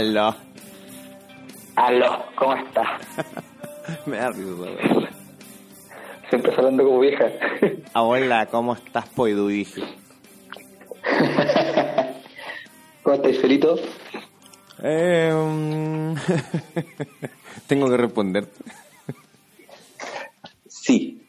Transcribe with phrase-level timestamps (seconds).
[0.00, 0.34] Aló,
[1.76, 2.24] Aló.
[2.34, 3.02] ¿cómo estás?
[4.06, 5.10] Me da risa.
[6.30, 7.26] Siempre hablando como vieja.
[7.94, 9.48] Hola, ¿cómo estás, Poidu?
[9.48, 9.82] Dije.
[13.02, 13.76] ¿Cómo estás, Felito?
[14.82, 16.14] Eh, mm,
[17.66, 18.64] Tengo que responderte.
[20.66, 21.20] Sí.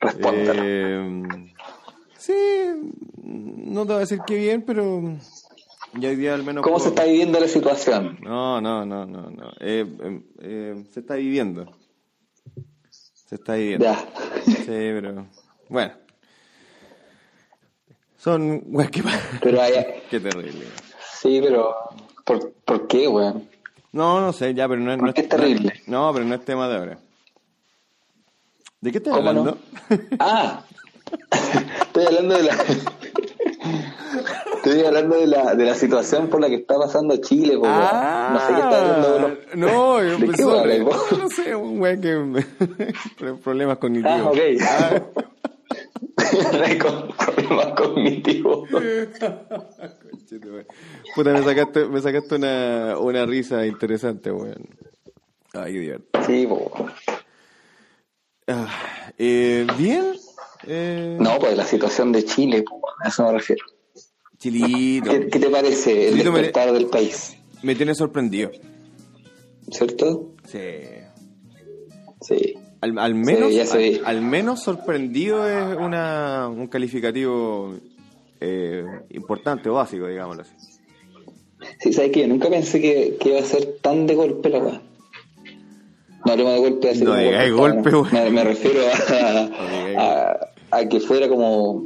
[0.00, 0.62] Respóndalo.
[0.64, 1.22] Eh,
[2.18, 2.34] sí,
[3.22, 5.00] no te voy a decir que bien, pero
[5.98, 6.62] ya hoy día al menos...
[6.62, 8.18] ¿Cómo puedo- se está viviendo la situación?
[8.22, 9.50] No, no, no, no, no.
[9.60, 11.66] Eh, eh, eh, se está viviendo.
[12.90, 13.84] Se está viviendo.
[13.86, 14.04] Ya.
[14.44, 15.26] Sí, pero...
[15.68, 15.92] Bueno.
[18.18, 18.62] Son...
[18.72, 18.90] pa-
[19.42, 19.72] Pero hay...
[20.10, 20.66] Qué terrible.
[21.20, 21.74] Sí, pero...
[22.24, 23.48] ¿Por, por qué, weón?
[23.92, 24.98] No, no sé, ya, pero no es...
[24.98, 25.72] ¿Por no qué es- es terrible?
[25.86, 26.98] No, pero no es tema de ahora.
[28.80, 29.56] ¿De qué estás hablando?
[30.18, 30.62] Ah,
[31.82, 32.56] estoy hablando de la...
[34.64, 37.74] Estoy hablando de la, de la situación por la que está pasando Chile, po, weón.
[38.32, 39.30] no sé qué está hablando de los...
[39.30, 40.18] Ah, No, yo
[40.66, 40.96] ¿De vos?
[41.18, 42.44] No, sé, un güey que...
[43.18, 44.20] Pro- Problemas cognitivos.
[44.20, 44.38] Ah, ok.
[44.62, 45.02] Ah,
[46.80, 48.68] Con problemas cognitivos.
[51.14, 54.66] Puta, me sacaste, me sacaste una, una risa interesante, weón.
[55.52, 56.24] Ay, qué divertido.
[56.26, 56.86] Sí, po.
[58.48, 58.68] Ah,
[59.18, 60.12] eh, Bien.
[60.66, 63.64] Eh, No, pues la situación de Chile, po, a eso me refiero.
[64.50, 65.10] Chilito.
[65.10, 67.34] ¿Qué, qué te parece el me- despertar del país?
[67.62, 68.50] Me tiene sorprendido.
[69.70, 70.32] ¿Cierto?
[70.46, 70.60] Sí.
[72.20, 72.54] Sí.
[72.82, 77.72] Al, al menos, al, al menos sorprendido es una, un calificativo
[78.40, 80.52] eh, importante o básico, digámoslo así.
[81.80, 82.20] Sí, ¿sabes qué?
[82.20, 84.82] Yo nunca pensé que, que iba a ser tan de golpe la weá.
[86.26, 88.80] No hablemos de golpe, así No como digáis golpe, golpe, me, me refiero
[89.96, 90.36] a,
[90.70, 91.84] a que fuera como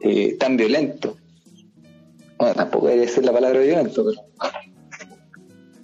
[0.00, 1.16] eh, tan violento.
[2.38, 4.20] Bueno, tampoco debería ser la palabra violento, pero...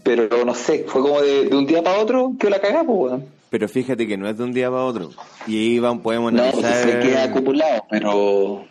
[0.04, 3.24] Pero no sé, fue como de, de un día para otro que la cagamos, weón.
[3.50, 5.10] Pero fíjate que no es de un día para otro.
[5.46, 6.90] Y ahí van, podemos No, pues analizar.
[7.02, 8.64] se queda acumulado, pero,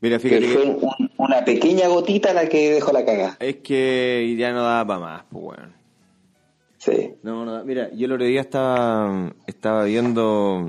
[0.00, 3.36] Mira, fíjate pero fue que un- una pequeña gotita la que dejó la cagada.
[3.38, 5.72] es que ya no da para más, pues bueno.
[6.78, 7.14] Sí.
[7.22, 7.64] No, no.
[7.64, 10.66] Mira, yo el otro día estaba, estaba viendo.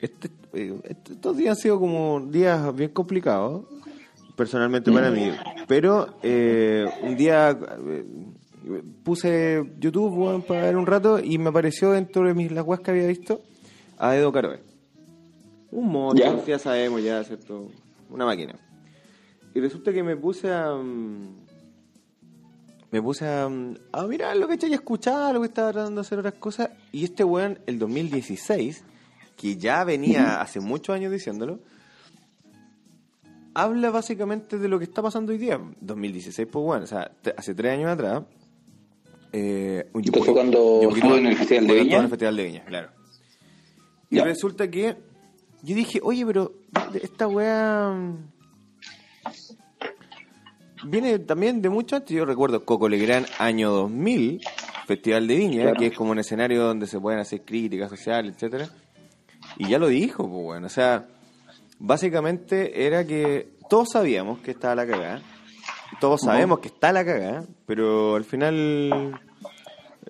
[0.00, 3.64] Este, eh, est- estos días han sido como días bien complicados,
[4.38, 5.30] personalmente para mí.
[5.66, 8.04] Pero eh, un día eh,
[9.02, 12.92] puse YouTube para ver un rato y me apareció dentro de mis las weas que
[12.92, 13.42] había visto
[13.98, 14.60] a Edo Caroe.
[15.72, 16.42] Un mono, Ya.
[16.46, 17.68] ya sabemos, ya, ¿cierto?
[18.08, 18.54] Una máquina.
[19.54, 20.72] Y resulta que me puse a.
[20.74, 21.46] mm,
[22.90, 25.72] Me puse a, mm, a mirar lo que he y a escuchar lo que estaba
[25.72, 26.70] tratando de hacer otras cosas.
[26.92, 28.82] Y este weón, el 2016,
[29.36, 31.58] que ya venía hace muchos años diciéndolo,
[33.62, 35.60] habla básicamente de lo que está pasando hoy día.
[35.80, 38.22] 2016, pues bueno, o sea, hace tres años atrás.
[39.32, 41.96] Eh, un- Esto fue cuando estuvo en el Festival de Viña.
[41.98, 42.88] en el Festival de Viña, claro.
[44.10, 44.24] Y Ya.
[44.24, 44.96] resulta que
[45.62, 46.52] yo dije, oye, pero
[47.02, 47.94] esta weá
[50.84, 52.16] viene también de mucho antes.
[52.16, 54.40] Yo recuerdo Coco Legrand, año 2000,
[54.86, 55.78] Festival de Viña, Claro.
[55.80, 58.68] que es como un escenario donde se pueden hacer críticas sociales, etcétera.
[59.56, 60.66] Y ya lo dijo, pues bueno.
[60.66, 61.06] O sea,
[61.78, 65.22] básicamente era que todos sabíamos que estaba la cagada.
[66.00, 69.18] Todos sabemos que está la cagada, pero al final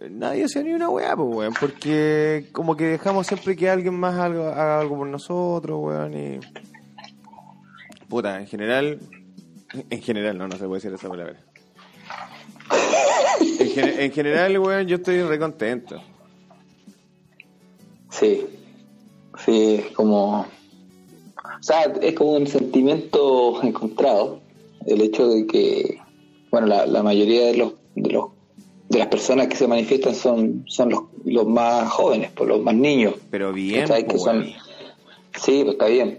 [0.01, 1.55] eh, nadie hacía ni una weá, pues weón.
[1.59, 6.15] Porque como que dejamos siempre que alguien más algo, haga algo por nosotros, weón.
[6.15, 6.41] Y.
[8.09, 8.99] Puta, en general.
[9.91, 11.37] En general, no, no se puede decir esa palabra.
[13.41, 16.03] En, gen- en general, weón, yo estoy re contento.
[18.11, 18.47] Sí,
[19.45, 20.47] sí, es como...
[21.59, 24.41] O sea, es como un sentimiento encontrado.
[24.87, 25.99] El hecho de que,
[26.51, 28.27] bueno, la, la mayoría de los, de los
[28.89, 32.75] de las personas que se manifiestan son, son los, los más jóvenes, pues los más
[32.75, 33.15] niños.
[33.31, 34.45] Pero bien, son, weón.
[35.39, 36.19] sí, pues está bien.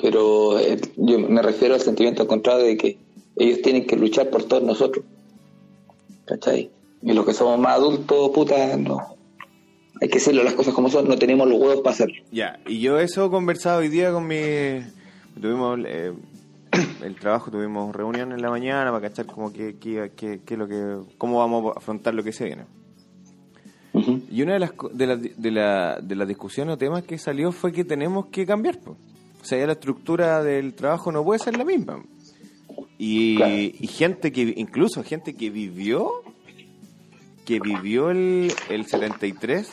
[0.00, 2.98] Pero eh, yo me refiero al sentimiento encontrado de que
[3.36, 5.04] ellos tienen que luchar por todos nosotros.
[6.24, 6.70] ¿Cachai?
[7.02, 9.15] Y los que somos más adultos, puta, no.
[10.00, 12.22] Hay que decirlo las cosas como son, no tenemos los huevos para hacerlo.
[12.30, 14.36] Ya, y yo eso he conversado hoy día con mi...
[15.40, 16.12] Tuvimos eh,
[17.02, 20.66] el trabajo, tuvimos reunión en la mañana para cachar como que, que, que- que lo
[20.68, 22.64] que, cómo vamos a afrontar lo que se viene.
[24.30, 27.50] Y una de las, de las de la, de las discusiones o temas que salió
[27.50, 28.78] fue que tenemos que cambiar.
[28.80, 28.90] po.
[29.40, 32.02] O sea, ya la estructura del trabajo no puede ser la misma.
[32.98, 33.54] Y, Claro.
[33.54, 36.10] y gente que, incluso gente que vivió,
[37.46, 39.70] que vivió el, el 73,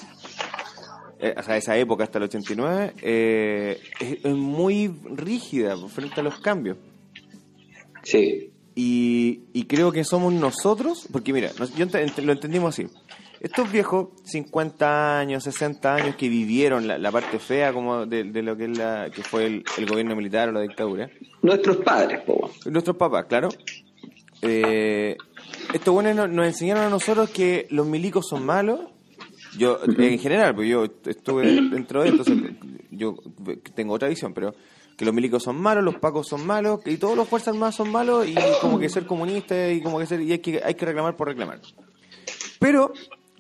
[1.24, 6.24] eh, o sea, esa época hasta el 89, eh, es, es muy rígida frente a
[6.24, 6.78] los cambios.
[8.04, 12.74] Sí, Y, y creo que somos nosotros, porque mira, nos- yo ent- ent- lo entendimos
[12.78, 12.88] así.
[13.40, 18.42] Estos viejos, 50 años, 60 años, que vivieron la, la parte fea como de, de
[18.42, 21.10] lo que, es la, que fue el, el gobierno militar o la dictadura,
[21.42, 23.50] Nuestros padres, po, nuestros papás, claro.
[24.42, 25.16] Eh,
[25.74, 28.80] estos buenos nos, nos enseñaron a nosotros que los milicos son malos.
[29.58, 32.56] Yo, en general, pues yo estuve dentro de esto, entonces
[32.92, 33.16] yo
[33.76, 34.54] tengo otra visión, pero
[34.98, 37.92] que los milicos son malos, los pacos son malos, y todos los fuerzas armadas son
[37.92, 40.86] malos, y como que ser comunista y como que ser, y hay que, hay que
[40.86, 41.60] reclamar por reclamar.
[42.60, 42.94] Pero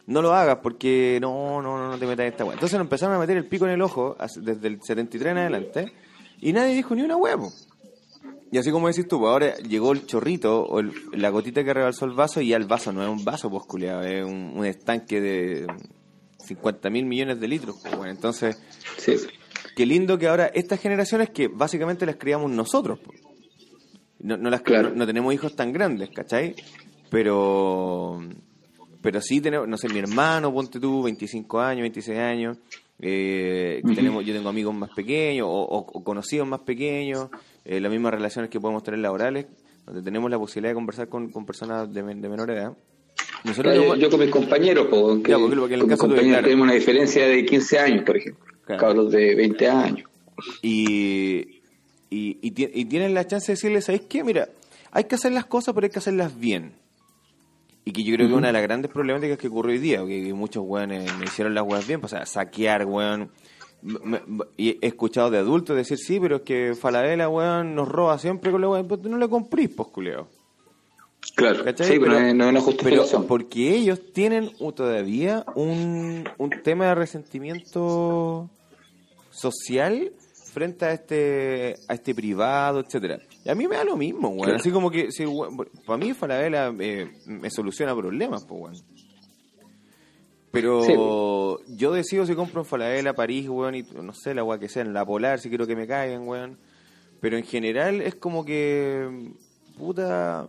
[0.07, 2.53] no lo hagas porque no, no, no, no te metas en esta weá.
[2.55, 5.91] Entonces nos empezaron a meter el pico en el ojo desde el 73 en adelante,
[6.41, 7.51] y nadie dijo ni una huevo.
[8.51, 11.73] Y así como decís tú, pues ahora llegó el chorrito o el- la gotita que
[11.73, 14.53] rebalsó el vaso y ya el vaso no es un vaso, pues culiado, es un,
[14.55, 15.67] un estanque de
[16.43, 17.77] 50 mil millones de litros.
[17.81, 18.61] Pues, bueno, entonces,
[18.97, 19.15] Sí.
[19.75, 22.99] qué lindo que ahora estas generaciones que básicamente las criamos nosotros.
[23.03, 23.21] pues.
[24.19, 24.89] No, no, las, Claro.
[24.89, 26.55] no, no tenemos hijos tan grandes, ¿cachai?
[27.09, 28.19] Pero,
[29.01, 32.57] pero sí tenemos, no sé, mi hermano, ponte tú, 25 años, 26 años.
[33.05, 37.27] eh, tenemos, yo tengo amigos más pequeños o, o- o conocidos más pequeños,
[37.65, 39.47] eh, las mismas relaciones que podemos tener laborales,
[39.85, 42.77] donde tenemos la posibilidad de conversar con, con personas de, de menor edad.
[43.43, 46.15] Nosotros Yo, con mis compañeros, po, weón, que, Ya, porque- en el con caso tuyo,
[46.15, 46.43] compañeros claro.
[46.45, 48.45] tenemos una diferencia de 15 años, por ejemplo.
[48.65, 48.79] Claro.
[48.79, 50.09] Cabros de 20 años.
[50.61, 51.61] y,
[52.09, 54.23] y, y, y tienen la chance de decirles, ¿sabes qué?
[54.23, 54.47] Mira,
[54.91, 56.73] hay que hacer las cosas, pero hay que hacerlas bien.
[57.85, 60.33] Y que yo creo que una de las grandes problemáticas que ocurre hoy día, que,
[60.33, 63.29] muchos weones me hicieron las weas bien, pues, o sea, saquear, weón.
[64.55, 68.51] Y he escuchado de adultos decir, sí, pero es que Falabella, weón, nos roba siempre
[68.51, 68.87] con la weón.
[68.87, 70.29] Pues no le comprís, pues, culeo.
[71.35, 71.63] Claro.
[71.63, 71.87] ¿Cachai?
[71.87, 73.27] Sí, pero, no es- no pero justificación.
[73.27, 78.49] porque ellos tienen todavía un, un tema de resentimiento
[79.31, 80.11] social
[80.53, 83.19] frente a este a este privado, etcétera.
[83.43, 84.35] Y a mí me da lo mismo.
[84.37, 84.55] Claro.
[84.57, 85.25] Así como que, si,
[85.85, 88.75] para mí Falabella eh, me soluciona problemas, pues, weón.
[90.51, 91.75] Pero Sí.
[91.77, 94.83] yo decido si compro en Falabella, París, weón, y no sé, la weá que sea,
[94.83, 96.59] en la Polar, si quiero que me caigan, weón.
[97.19, 99.31] Pero en general es como que,
[99.77, 100.47] puta,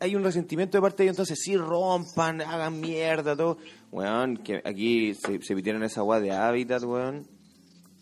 [0.00, 3.58] hay un resentimiento de parte de ellos, entonces sí rompan, hagan mierda, todo.
[3.90, 7.26] Weón, que aquí se, se pitieron esa weá de hábitat, weón.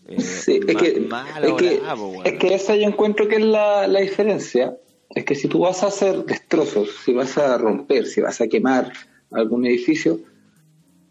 [0.07, 2.25] Eh, Sí, es que, es, que, weón.
[2.25, 4.75] es que esa yo encuentro que es la, la diferencia.
[5.09, 8.47] Es que si tú vas a hacer destrozos, si vas a romper, si vas a
[8.47, 8.93] quemar
[9.31, 10.19] algún edificio,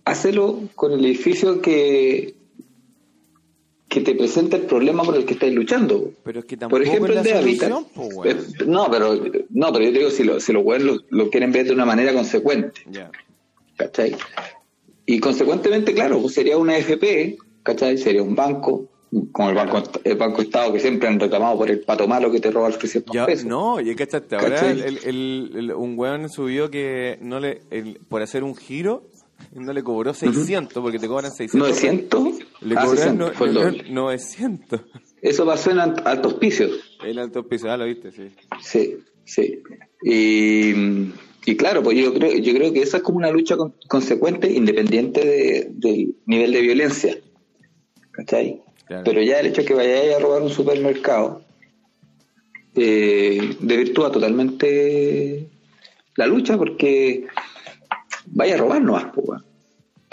[0.05, 2.38] hazlo con el edificio que,
[3.89, 6.11] que te presenta el problema por el que estáis luchando.
[6.23, 8.29] Pero es que tampoco Por ejemplo, es el de la solución, weón.
[8.29, 8.37] Eh,
[8.67, 9.15] No, pero,
[9.51, 11.87] no, pero yo te digo, si, lo, si los lo, lo quieren ver de una
[11.87, 12.83] manera consecuente.
[12.91, 13.11] Ya.
[13.77, 14.15] ¿cachai?
[15.07, 17.97] Y consecuentemente, claro, pues sería una FP, ¿cachai?
[17.97, 18.89] Sería un banco,
[19.33, 22.41] como el banco, el banco Estado que siempre han reclamado por el pato malo que
[22.41, 23.47] te roba los 300 Ya, pesos.
[23.47, 24.73] no, y cachaste, ahora ¿Cachai?
[24.73, 27.63] el, el- el- el- un weón subió que no le
[28.09, 29.05] por hacer un giro
[29.55, 31.69] no le cobró 600 porque te cobran 600.
[31.71, 32.23] 900,
[32.63, 33.85] Le ah, cobran 600, no- fue el doble.
[33.91, 34.81] 900.
[35.23, 36.71] Eso pasó en alt- altos pisos.
[37.05, 38.31] El alto piso, ah, lo viste, sí.
[38.61, 39.61] Sí, sí.
[40.03, 40.73] Y,
[41.51, 44.51] y claro, pues yo creo, yo creo que esa es como una lucha con- consecuente,
[44.53, 47.17] independiente de- del nivel de violencia.
[48.13, 48.61] ¿Cachai?
[48.87, 49.05] Claro.
[49.05, 51.43] Pero ya el hecho de que vayáis a robar un supermercado
[52.75, 55.49] eh, desvirtúa totalmente
[56.17, 57.27] la lucha porque
[58.33, 59.45] vaya a robar nomás, pues, weón.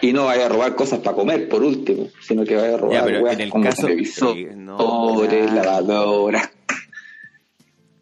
[0.02, 2.94] Y no vaya a robar cosas para comer, por último, sino que vaya a robar
[2.98, 6.50] Ya, pero en el como caso- televisores, no, lavadoras.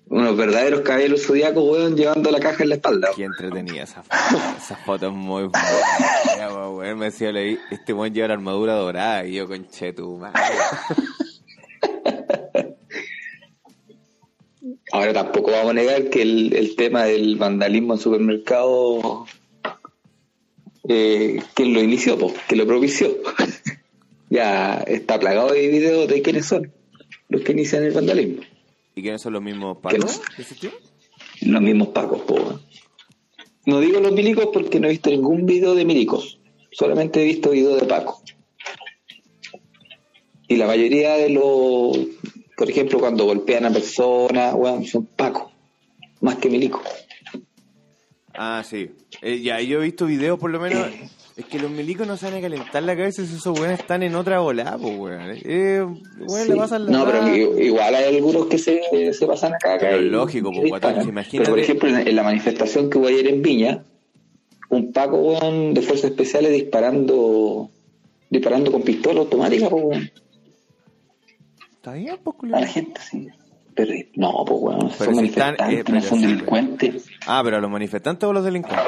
[0.08, 3.10] Unos verdaderos caballeros zodiacos, weón, llevando la caja en la espalda.
[3.16, 4.16] Qué entretenida esa foto.
[4.58, 5.68] Esa foto es muy buena.
[6.38, 10.18] Ya, weón, me decía, leí, este weón lleva la armadura dorada y yo, conche tu
[10.18, 10.40] madre.
[14.92, 19.28] Ahora tampoco vamos a negar que el, el tema del vandalismo en supermercados,
[20.88, 23.16] eh, quien lo inició, pues, que lo propició.
[24.30, 26.72] ya está plagado de videos de quiénes son
[27.30, 28.42] los que inician el vandalismo.
[28.96, 30.22] ¿Y quiénes son los mismos ¿Qué pacos?
[31.42, 32.60] Los mismos pacos, po.
[33.66, 36.40] No digo los milicos porque no he visto ningún video de milicos,
[36.72, 38.22] solamente he visto videos de Paco.
[40.50, 41.98] Y la mayoría de los,
[42.58, 44.56] por ejemplo, cuando golpean a personas,
[44.90, 45.52] son Pacos,
[46.20, 46.82] más que milicos.
[48.36, 48.92] Ah, sí.
[49.22, 50.88] Eh, ya, yo he visto videos, por lo menos.
[51.36, 54.40] Es que los milicos no saben calentar la cabeza si esos weones están en otra
[54.40, 55.22] volada, pues, weón.
[55.44, 56.50] Eh, weón, Sí.
[56.50, 59.78] le pasan la No, pero igual hay algunos que se, se pasan acá.
[59.80, 63.28] Pero y- lógico, pues, guatón, imagínate- Pero, por ejemplo, en, la manifestación que hubo ayer
[63.28, 63.84] en Viña,
[64.70, 67.70] un Paco weón, de fuerzas especiales disparando
[68.30, 70.12] disparando con pistola automática weón,
[71.76, 73.02] Está bien, pues, a la gente.
[73.12, 73.28] Sí.
[73.76, 77.06] Pero, no, pues weón, Pero son si están, manifestantes, eh, no pero son sí, delincuentes.
[77.26, 78.86] Ah, pero a los manifestantes o a los delincuentes.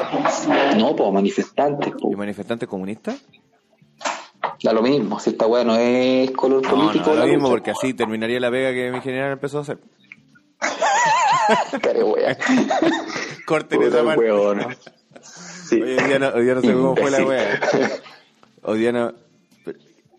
[0.77, 2.18] No, pues manifestantes, ¿Y pues.
[2.18, 3.22] manifestantes comunistas?
[4.63, 7.10] Da lo mismo, si esta weá no es color No, político.
[7.10, 9.80] no, lo la mismo, porque así terminaría la pega que mi general empezó a hacer.
[11.82, 12.38] Care wea.
[13.46, 14.24] Corten esa parte.
[14.32, 14.65] weón.
[15.22, 15.82] Sí.
[15.82, 17.60] Hoy día no, hoy día no sé cómo fue la wea.
[18.68, 19.13] Hoy día no.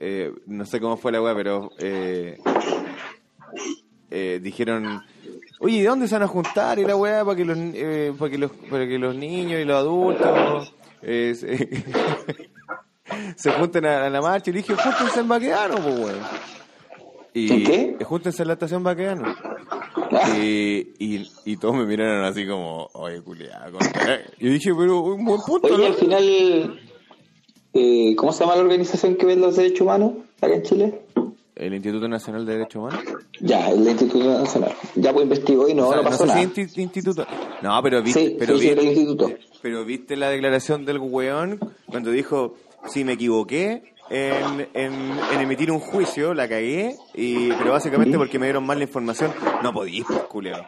[0.01, 1.71] eh, no sé cómo fue la wea, pero.
[1.79, 2.39] Eh,
[4.11, 5.03] eh, dijeron.
[5.59, 6.79] Oye, ¿y dónde se van a juntar?
[6.79, 9.65] Y la weá para que los, eh, para que los, para que los niños y
[9.65, 11.85] los adultos eh, se,
[13.37, 14.51] se junten a, a la marcha.
[14.51, 16.19] Y le dije, júntense en Baqueano, pues weón.
[17.33, 18.05] Y, ¿En qué?
[18.05, 19.35] Júntense en la estación Baqueano.
[20.39, 23.79] Y, y, y todos me miraron así como, oye, culiado.
[24.39, 25.87] Y dije, pero un buen punto, Oye, ¿no?
[25.87, 26.81] al final,
[27.75, 31.03] eh, ¿cómo se llama la organización que ve los derechos humanos acá en Chile?
[31.57, 33.03] El Instituto Nacional de Derechos Humanos.
[33.41, 34.75] Ya, el Instituto Nacional.
[34.95, 36.51] Ya pues investigó y no, O sea, no pasó sé nada.
[36.69, 37.27] si instituto.
[37.63, 39.31] No, pero viste, Sí, pero, sí, sí, viste, el instituto.
[39.63, 41.59] pero viste la declaración del weón
[41.91, 42.55] cuando dijo,
[42.87, 44.93] si me equivoqué en, en,
[45.33, 49.33] en emitir un juicio, la cagué, y, pero básicamente porque me dieron mal la información,
[49.63, 50.63] no podís, pues, culeo.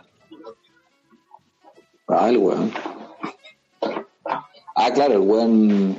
[2.08, 2.72] Ah, el weón.
[4.74, 5.98] Ah, claro, el weón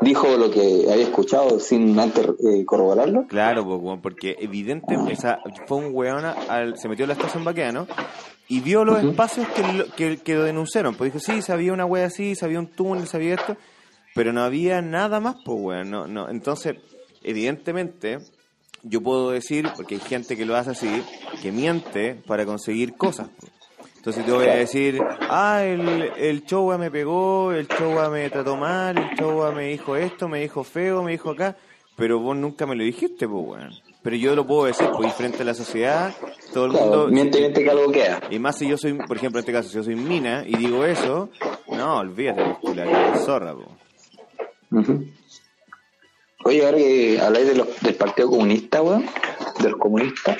[0.00, 3.26] dijo lo que había escuchado sin antes eh, corroborarlo.
[3.28, 7.86] Claro, porque evidente, esa, fue un weón, al, se metió a la estación Baqueano
[8.48, 10.94] y vio los espacios que lo, que, que lo denunciaron.
[10.94, 13.56] Pues dijo, sí, sabía una wea así, sabía un túnel, sabía esto,
[14.14, 15.90] pero no había nada más, pues, weón.
[15.90, 16.28] No, no.
[16.28, 16.76] Entonces,
[17.22, 18.18] evidentemente,
[18.82, 21.02] yo puedo decir, porque hay gente que lo hace así,
[21.42, 23.28] que miente para conseguir cosas.
[23.38, 23.59] pues.
[24.00, 28.56] Entonces te voy a decir, ah, el, el Chowa me pegó, el Chowa me trató
[28.56, 31.54] mal, el Chowa me dijo esto, me dijo feo, me dijo acá,
[31.96, 33.70] pero vos nunca me lo dijiste, pues, weón.
[34.02, 36.14] Pero yo lo puedo decir, pues, y frente a la sociedad,
[36.54, 37.08] todo el Claro, mundo...
[37.08, 38.20] miente, miente que algo queda.
[38.30, 40.56] Y más si yo soy, por ejemplo, en este caso, si yo soy mina y
[40.56, 41.28] digo eso,
[41.68, 43.68] no, olvídate, pues, la zorra, pues.
[44.88, 45.04] Ujú.
[46.44, 49.04] Oye, ahora que habláis de los, del Partido Comunista, weón,
[49.62, 50.38] de los comunistas,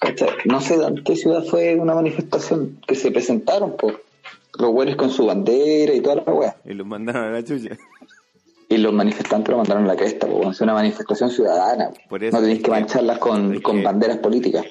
[0.00, 0.28] ¿cachai?
[0.44, 4.02] no sé en qué ciudad fue una manifestación que se presentaron, por
[4.58, 6.56] los güeyes con su bandera y toda la weá.
[6.64, 7.76] Y los mandaron a la chucha.
[8.68, 11.90] Y los manifestantes lo mandaron a la cresta, pues, es una manifestación ciudadana.
[12.08, 14.64] Por eso no tenéis que mancharlas con, con banderas políticas.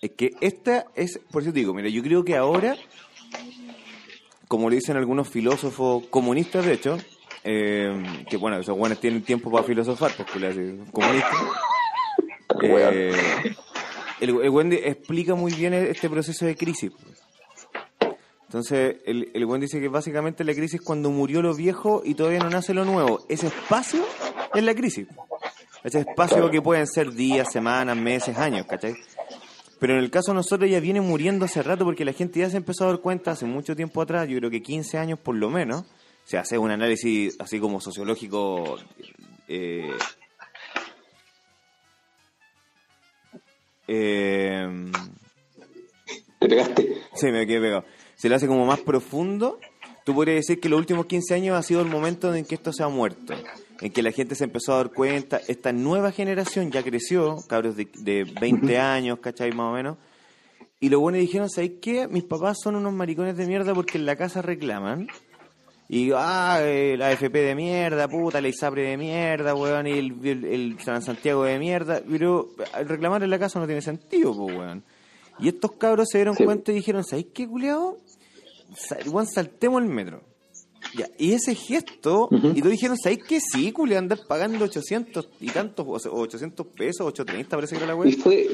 [0.00, 2.76] Es que esta es, por eso te digo, mira, yo creo que ahora,
[4.46, 6.98] como le dicen algunos filósofos comunistas, de hecho,
[7.42, 11.32] eh, que bueno, esos buenos tienen tiempo para filosofar, porque le hacen comunistas.
[12.62, 13.12] Eh,
[14.20, 16.92] el, de- explica muy bien este proceso de crisis.
[18.44, 22.14] Entonces, el, el buen dice que básicamente la crisis es cuando murió lo viejo y
[22.14, 23.24] todavía no nace lo nuevo.
[23.28, 24.02] Ese espacio
[24.54, 25.06] es la crisis.
[25.84, 28.94] Ese espacio que pueden ser días, semanas, meses, años, ¿cachai?
[29.78, 32.50] Pero en el caso de nosotros ya viene muriendo hace rato porque la gente ya
[32.50, 35.36] se empezó a dar cuenta hace mucho tiempo atrás, yo creo que 15 años por
[35.36, 35.84] lo menos,
[36.24, 38.76] se hace un análisis así como sociológico
[39.46, 39.92] eh,
[43.88, 44.68] eh,
[46.38, 46.94] Te pegaste.
[47.14, 47.84] Sí, me quedé pegado.
[48.14, 49.58] Se le hace como más profundo.
[50.04, 52.72] Tú podrías decir que los últimos 15 años ha sido el momento en que esto
[52.72, 53.34] se ha muerto.
[53.80, 55.40] En que la gente se empezó a dar cuenta.
[55.48, 59.50] Esta nueva generación ya creció, cabros de, de 20 años, ¿cachai?
[59.52, 59.98] Más o menos.
[60.80, 62.06] Y los buenos dijeron, ¿sabes qué?
[62.06, 65.08] Mis papás son unos maricones de mierda porque en la casa reclaman.
[65.90, 70.14] Y, ah, eh, la AFP de mierda, puta, la ISAPRE de mierda, weón, y el,
[70.22, 72.02] el, el San Santiago de mierda.
[72.08, 72.50] Pero
[72.86, 74.84] reclamar en la casa no tiene sentido, pues, weón.
[75.40, 76.44] Y estos cabros se dieron Sí.
[76.44, 77.96] cuenta y dijeron, ¿sabéis qué, culiao?
[79.06, 80.20] Weón, saltemos el metro.
[80.94, 83.40] Ya, y ese gesto, y todos dijeron, ¿sabéis qué?
[83.40, 87.94] Sí, culiao, andar pagando 800 y tantos, o sea, 800 pesos, 830 parece que era
[87.94, 88.12] la Y weón.
[88.20, 88.46] fue,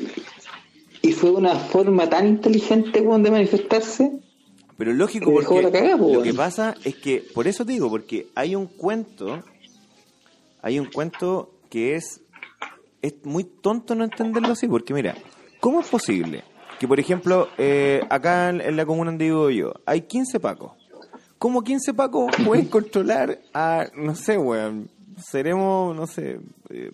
[1.02, 4.20] y fue una forma tan inteligente, weón, de manifestarse.
[4.76, 6.23] Pero lógico, porque cagada, lo weón.
[6.25, 9.43] que pasa es que, por eso te digo, porque hay un cuento,
[10.62, 12.21] hay un cuento que es,
[13.02, 15.14] es muy tonto no entenderlo así, porque mira,
[15.61, 16.43] ¿cómo es posible
[16.81, 20.73] que, por ejemplo, eh, acá en, en la comuna donde vivo yo, hay 15 pacos?
[21.38, 26.40] ¿Cómo 15 pacos pueden controlar a, no sé, weón, seremos, no sé,
[26.71, 26.90] eh,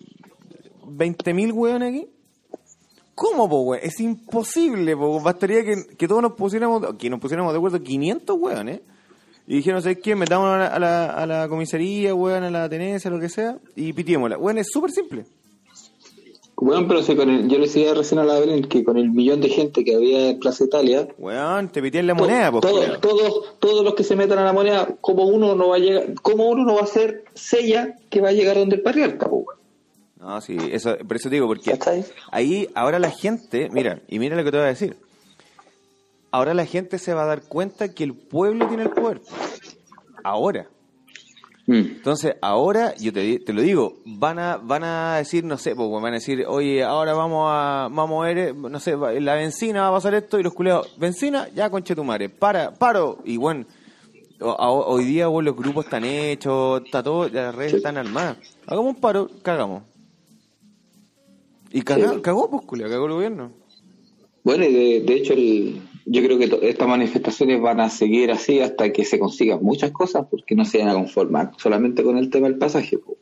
[0.85, 2.07] 20.000 weón aquí?
[3.15, 3.81] ¿Cómo, po, weón?
[3.83, 5.19] Es imposible, po.
[5.19, 8.81] Bastaría que, que todos nos pusiéramos, que nos pusiéramos de acuerdo 500 weón, ¿eh?
[9.47, 10.15] Y dijeron, ¿sabes qué?
[10.15, 13.57] Metámonos a la, a la, a la comisaría, weón, a la tenencia, lo que sea,
[13.75, 14.37] y pitiémosla.
[14.37, 15.25] Weón, es súper simple.
[16.55, 19.09] Bueno, pero si con el- yo le decía recién a la Belén que con el
[19.09, 23.01] millón de gente que había en Plaza Italia, Weón, te pitían la moneda, pues, todos,
[23.01, 26.13] todos, todos los que se metan a la moneda, como uno no va a llegar,
[26.21, 29.37] como uno no va a ser sella que va a llegar donde el patriarca, po,
[29.37, 29.60] weón.
[30.21, 31.79] No, sí, eso, por eso te digo, porque
[32.31, 34.95] ahí ahora la gente, mira, y mira lo que te voy a decir.
[36.29, 39.19] ahora la gente se va a dar cuenta que el pueblo tiene el poder.
[40.23, 40.67] Ahora.
[41.65, 41.73] Mm.
[41.73, 45.89] Entonces, ahora, yo te, te lo digo, van a, van a decir, no sé, pues
[45.89, 49.81] van a decir, oye, ahora vamos a, vamos a ver, eh, no sé, la benzina
[49.81, 53.37] va a pasar esto, y los culeados, benzina, ya conche tu madre, para, paro, y
[53.37, 53.65] bueno,
[54.39, 58.37] hoy día bueno, los grupos están hechos, está todo, las redes están armadas.
[58.67, 59.90] Hagamos un paro, cagamos.
[61.73, 62.21] Y caga- Sí.
[62.21, 63.51] cagó, pues, cagó el gobierno.
[64.43, 68.31] Bueno, y de, de hecho, el, yo creo que to- estas manifestaciones van a seguir
[68.31, 72.17] así hasta que se consigan muchas cosas, porque no se van a conformar solamente con
[72.17, 72.97] el tema del pasaje.
[72.97, 73.17] po.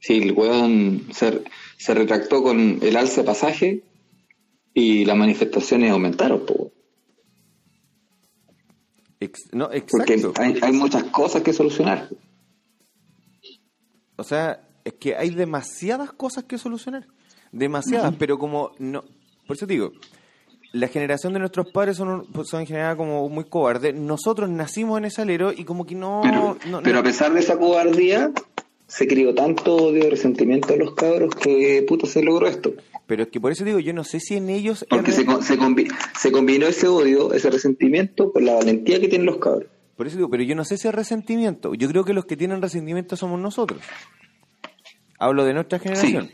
[0.00, 1.42] Si el weón se,
[1.78, 3.82] se retractó con el alza de pasaje
[4.72, 6.70] y las manifestaciones aumentaron, po.
[9.20, 12.08] Ex- no, porque hay, hay muchas cosas que solucionar.
[14.16, 17.06] O sea, es que hay demasiadas cosas que solucionar.
[17.58, 19.04] Demasiadas, pero como no.
[19.46, 19.92] Por eso te digo,
[20.72, 23.94] la generación de nuestros padres son, son en general como muy cobardes.
[23.94, 26.20] Nosotros nacimos en ese alero y como que no.
[26.22, 28.32] Pero, no- pero no- a pesar de esa cobardía,
[28.86, 32.72] se crió tanto odio y resentimiento de los cabros que puto se logró esto.
[33.06, 34.84] pero es que por eso digo, yo no sé si en ellos.
[34.90, 39.08] Porque se, con- se, combi- se combinó ese odio, ese resentimiento con la valentía que
[39.08, 39.66] tienen los cabros.
[39.96, 41.74] Por eso digo, pero yo no sé si es resentimiento.
[41.74, 43.80] Yo creo que los que tienen resentimiento somos nosotros.
[45.18, 46.30] Hablo de nuestra generación.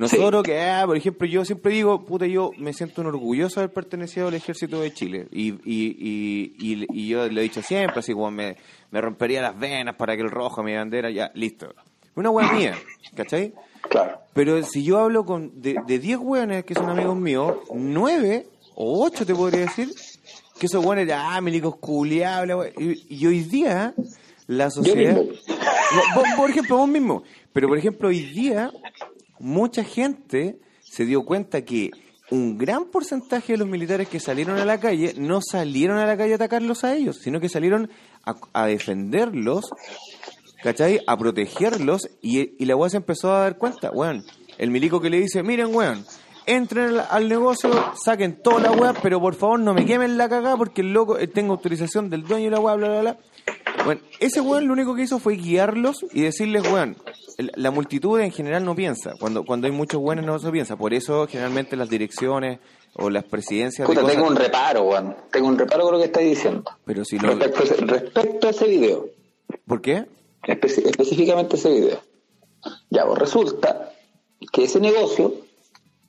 [0.00, 3.64] Nosotros que, ah, por ejemplo, yo siempre digo, puta, yo me siento un orgulloso de
[3.64, 5.28] haber pertenecido al ejército de Chile.
[5.30, 8.56] Y, y, y, y, yo lo he dicho siempre, así como me,
[8.90, 11.74] me rompería las venas para que el rojo, mi bandera, ya, listo.
[12.14, 12.78] Una hueá mía,
[13.14, 13.52] ¿cachai?
[13.90, 14.20] Claro.
[14.32, 19.04] Pero si yo hablo con de, de 10 hueones que son amigos míos, 9 o
[19.04, 19.90] 8 te podría decir,
[20.58, 22.42] que esos hueones, ah, milicos wea.
[22.78, 23.92] y, y hoy día
[24.46, 25.16] la Yo sociedad...
[25.16, 25.34] mismo.
[26.14, 27.22] Vos, por ejemplo, vos mismo.
[27.52, 28.70] Pero, por ejemplo, hoy día
[29.40, 31.90] mucha gente se dio cuenta que
[32.30, 36.16] un gran porcentaje de los militares que salieron a la calle no salieron a la
[36.16, 37.90] calle a atacarlos a ellos, sino que salieron
[38.52, 39.70] a, defenderlos,
[40.62, 41.00] ¿cachai?
[41.06, 44.24] A protegerlos y, y la weá se empezó a dar cuenta, weón.
[44.58, 46.04] El milico que le dice, miren, weón,
[46.46, 50.56] entren al, negocio, saquen toda la weá, pero por favor no me quemen la cagada
[50.56, 53.18] porque el loco, eh, tengo autorización del dueño de la weá, bla, bla, bla.
[53.84, 56.96] Bueno, ese weón lo único que hizo fue guiarlos y decirles, weón,
[57.56, 59.14] la multitud en general no piensa.
[59.18, 60.76] Cuando, cuando hay muchos buenos no se piensa.
[60.76, 62.58] Por eso generalmente las direcciones
[62.94, 65.16] o las presidencias de Puta, cosas- tengo un reparo, weón.
[65.30, 66.64] Tengo un reparo con lo que estáis diciendo.
[66.84, 67.28] Pero si lo...
[67.34, 69.06] Respecto, a ese, respecto a ese video,
[69.66, 70.06] ¿Por qué?
[70.44, 72.00] espe- específicamente ese video.
[72.90, 73.92] Ya, pues resulta
[74.52, 75.32] que ese negocio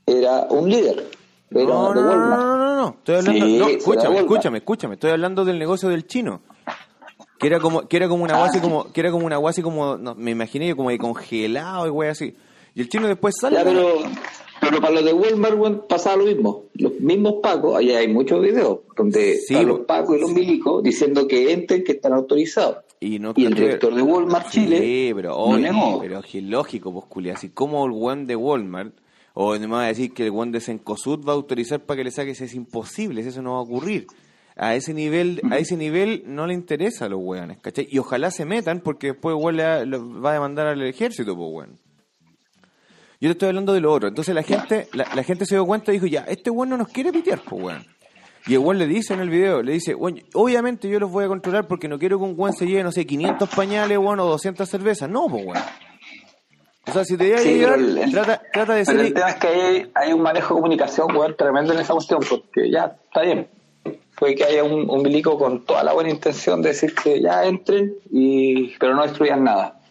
[0.06, 1.10] era un líder.
[1.52, 2.16] Era No, no, no,
[2.58, 2.90] no, no.
[3.00, 4.26] Estoy hablando, Sí, no, será escúchame, Walmart.
[4.26, 4.94] escúchame, escúchame.
[4.96, 6.42] Estoy hablando del negocio del chino.
[7.42, 8.62] Que era como, que era como una Ah, guasi sí.
[8.62, 11.90] como, que era como una guasi como, no, me imaginé yo como de congelado y
[11.90, 12.36] wey así.
[12.76, 13.58] Y el chino después sale.
[13.58, 13.96] Ya, pero,
[14.62, 16.66] pero para los de Walmart, weón, pasaba lo mismo.
[16.76, 20.82] Los mismos pacos, allá hay muchos videos donde Sí, están los pacos y los milicos
[20.84, 22.78] diciendo que entren, que están autorizados.
[23.00, 26.00] Y, no Y el director de Walmart Chile Sí, pero, no oye, negó.
[26.00, 27.34] pero es lógico, pues, culia.
[27.34, 28.94] Así como el one de Walmart,
[29.34, 32.04] o me va a decir que el one de Sencosud va a autorizar para que
[32.04, 34.06] le saques, es imposible, eso no va a ocurrir.
[34.58, 37.88] A ese nivel, a ese nivel no le interesa a los weones, ¿cachai?
[37.90, 39.64] Y ojalá se metan porque después weón, le
[39.98, 41.80] va- a demandar al ejército, pues weón.
[43.20, 44.10] Yo te estoy hablando de lo otro.
[44.10, 46.78] Entonces la gente, la, la gente se dio cuenta y dijo, ya, este weón no
[46.78, 47.86] nos quiere pitear, pues weón.
[48.48, 51.26] Y el weón le dice en el video, le dice, weón, obviamente yo los voy
[51.26, 54.20] a controlar porque no quiero que un weón se lleve, no sé, 500 pañales, weón,
[54.20, 55.10] o 200 cervezas.
[55.10, 55.64] No, pues weón.
[56.88, 59.08] O sea, si te llega a Sí, llegar, el- trata, trata de Pero ser...
[59.08, 62.20] el tema es que hay, hay un manejo de comunicación weón, tremendo en esa cuestión,
[62.28, 63.48] porque ya está bien.
[64.22, 67.44] Puede que haya un, un milico con toda la buena intención de decir que ya
[67.44, 69.82] entren, y pero no destruyan nada.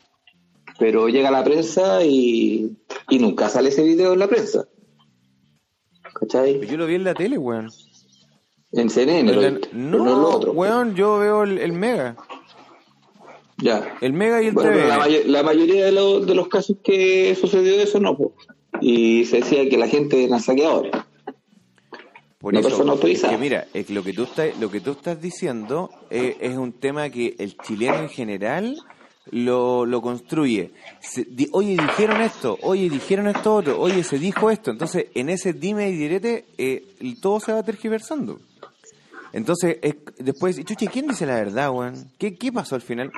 [0.79, 2.77] Pero llega la prensa y,
[3.09, 4.69] y nunca sale ese video en la prensa.
[6.14, 6.64] ¿Cachai?
[6.66, 7.71] Yo lo vi en la tele, weón.
[8.73, 10.53] En CNN, lo En la- viste, pero no en lo otro.
[10.53, 12.16] weón, yo veo el, el Mega.
[13.59, 13.97] Ya.
[14.01, 14.99] El Mega y el Bueno, pero la, TVN.
[15.01, 18.33] may- la mayoría de, los- de los casos que sucedió eso no, po.
[18.81, 21.05] y se decía que la gente era saqueadora.
[22.40, 23.33] Por Una eso, persona autorizada.
[23.35, 26.57] es que mira, es lo que tú estás, lo que tú estás diciendo eh, es
[26.57, 28.76] un tema que el chileno en general
[29.31, 30.72] lo, lo construye.
[31.00, 34.70] Se- di- oye, dijeron esto, oye, dijeron esto otro, oye, se dijo esto.
[34.70, 36.83] Entonces, en ese dime y direte, eh,
[37.20, 38.40] todo se va tergiversando.
[39.35, 42.11] Entonces, es- después, chuche, ¿quién dice la verdad, weón?
[42.18, 43.12] ¿Qué, ¿Qué pasó al final?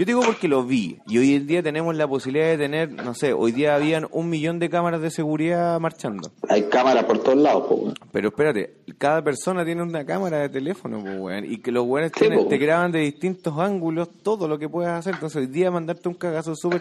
[0.00, 0.98] Yo digo porque lo vi.
[1.06, 4.30] Y hoy en día tenemos la posibilidad de tener, no sé, hoy día habían un
[4.30, 6.32] millón de cámaras de seguridad marchando.
[6.48, 7.94] Hay cámaras por todos lados, po, weón.
[8.10, 12.12] Pero espérate, cada persona tiene una cámara de teléfono, pues, weón, y que los weones
[12.18, 12.46] Sí, po.
[12.48, 15.12] te graban de distintos ángulos todo lo que puedas hacer.
[15.16, 16.80] Entonces, hoy día mandarte un cagazo súper.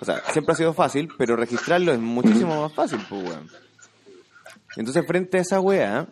[0.00, 3.48] O sea, siempre ha sido fácil, pero registrarlo es muchísimo más fácil, pues, weón.
[4.76, 6.06] Entonces, frente a esa weá,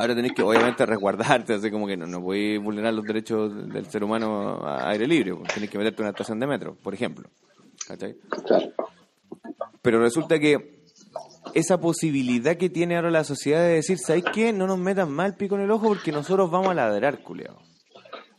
[0.00, 3.84] Ahora tenés que, obviamente, resguardarte, así como que no, no podés vulnerar los derechos del
[3.84, 5.34] ser humano a aire libre.
[5.34, 7.28] pues, Tenés que meterte en una estación de metro, por ejemplo.
[7.86, 8.16] ¿Cachai?
[9.82, 10.84] Pero resulta que
[11.52, 14.54] esa posibilidad que tiene ahora la sociedad de decir, ¿sabes qué?
[14.54, 17.58] No nos metan mal pico en el ojo porque nosotros vamos a ladrar, culeado.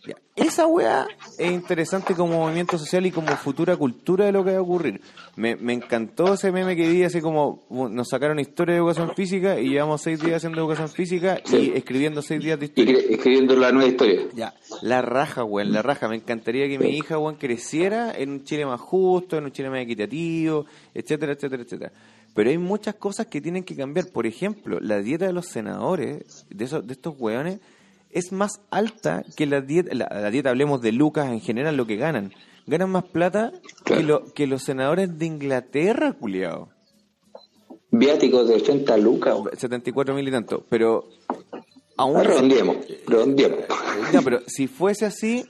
[0.04, 4.52] Ya, Esa weá es interesante como movimiento social y como futura cultura de lo que
[4.54, 5.00] va a ocurrir.
[5.36, 9.60] Me, me encantó ese meme que vi así como nos sacaron historia de educación física
[9.60, 12.96] y llevamos seis días haciendo educación física y escribiendo seis días de Y historia.
[12.98, 14.22] cre- escribiendo la nueva historia.
[14.34, 16.08] Ya, la raja, weón, la raja.
[16.08, 19.70] Me encantaría que mi hija, weón, creciera en un Chile más justo, en un Chile
[19.70, 21.92] más equitativo, etcétera, etcétera, etcétera.
[22.34, 24.08] Pero hay muchas cosas que tienen que cambiar.
[24.12, 27.60] Por ejemplo, la dieta de los senadores, de, esos, de estos weones,
[28.14, 31.86] es más alta que la dieta, la, la dieta, hablemos de Lucas en general, lo
[31.86, 32.32] que ganan.
[32.68, 33.52] Ganan más plata
[33.86, 36.70] que, lo, que los senadores de Inglaterra, culiao.
[37.92, 39.34] Viáticos de 80 lucas.
[39.36, 39.58] weón.
[39.58, 40.66] 74 mil y tanto.
[40.70, 41.10] Pero
[41.98, 43.60] aún Ah, Redondeemos, redondeemos.
[44.14, 45.46] Ya, pero si fuese así,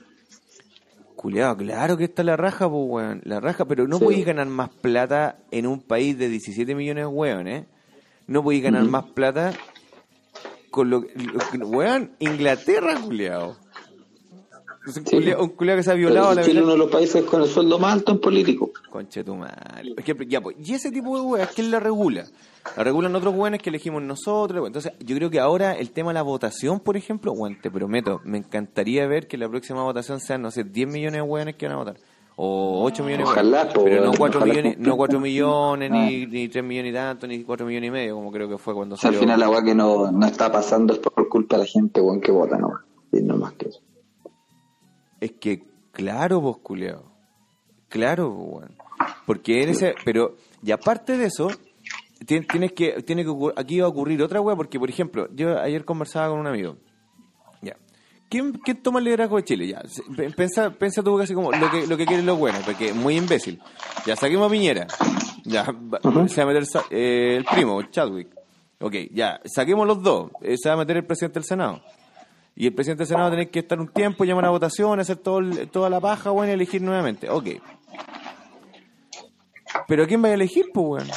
[1.14, 3.20] culiado, claro que está la raja, pues, weón.
[3.24, 4.04] La raja, pero no Sí.
[4.04, 7.66] podéis ganar más plata en un país de 17 millones de weones.
[8.26, 9.52] No podéis ganar más plata
[10.72, 11.00] con lo
[11.54, 13.56] lo- Weón, Inglaterra, culiado.
[14.84, 15.00] Un Sí.
[15.04, 17.40] culiao- un culiao que se ha violado la Chile es uno de los países con
[17.40, 18.72] el sueldo más alto en político.
[18.90, 19.94] Conche tu madre.
[20.26, 22.26] Ya, pues, y ese tipo de weas, ¿quién la regula?
[22.76, 24.66] La regulan otros weones que elegimos nosotros.
[24.66, 28.20] Entonces, yo creo que ahora el tema de la votación, por ejemplo, weón, te prometo,
[28.24, 31.66] me encantaría ver que la próxima votación sean, no sé, 10 millones de weones que
[31.66, 31.96] van a votar.
[32.44, 34.90] O 8 millones Ojalá, po, Pero no weón, 4 ojalá millones, cumpla.
[34.90, 35.94] no 4 millones, Ah.
[35.94, 38.74] ni, ni 3 millones y tanto, ni 4 millones y medio, como creo que fue
[38.74, 41.56] cuando O sea, al final la weá que no, no está pasando es por culpa
[41.56, 42.70] de la gente, weón, que vota, ¿no?
[43.12, 43.80] Y no más que eso.
[45.20, 47.04] Es que, claro, vos, culeado.
[47.88, 48.72] Claro, weón.
[49.26, 49.94] Porque en ese.
[50.04, 51.48] Pero, y aparte de eso,
[52.26, 53.02] tien- tienes que.
[53.02, 56.40] Tiene que aquí va a ocurrir otra weá, porque, por ejemplo, yo ayer conversaba con
[56.40, 56.76] un amigo.
[58.32, 59.68] ¿Quién, quién toma el liderazgo de Chile?
[59.68, 59.82] Ya.
[60.34, 63.14] Pensa, pensa tú casi como lo que, lo que quieren los buenos, porque es muy
[63.18, 63.60] imbécil.
[64.06, 64.86] Ya, saquemos a Piñera.
[65.44, 65.66] Ya,
[66.28, 68.28] se va a meter eh, el primo, Chadwick.
[68.80, 70.30] Ok, ya, saquemos los dos.
[70.40, 71.82] Eh, se va a meter el presidente del Senado.
[72.56, 74.98] Y el presidente del Senado va a tener que estar un tiempo, llamar a votación,
[74.98, 77.28] hacer todo el- toda la paja, bueno, y elegir nuevamente.
[77.28, 77.48] Ok.
[79.88, 81.08] ¿Pero a quién va a elegir, pues, weón?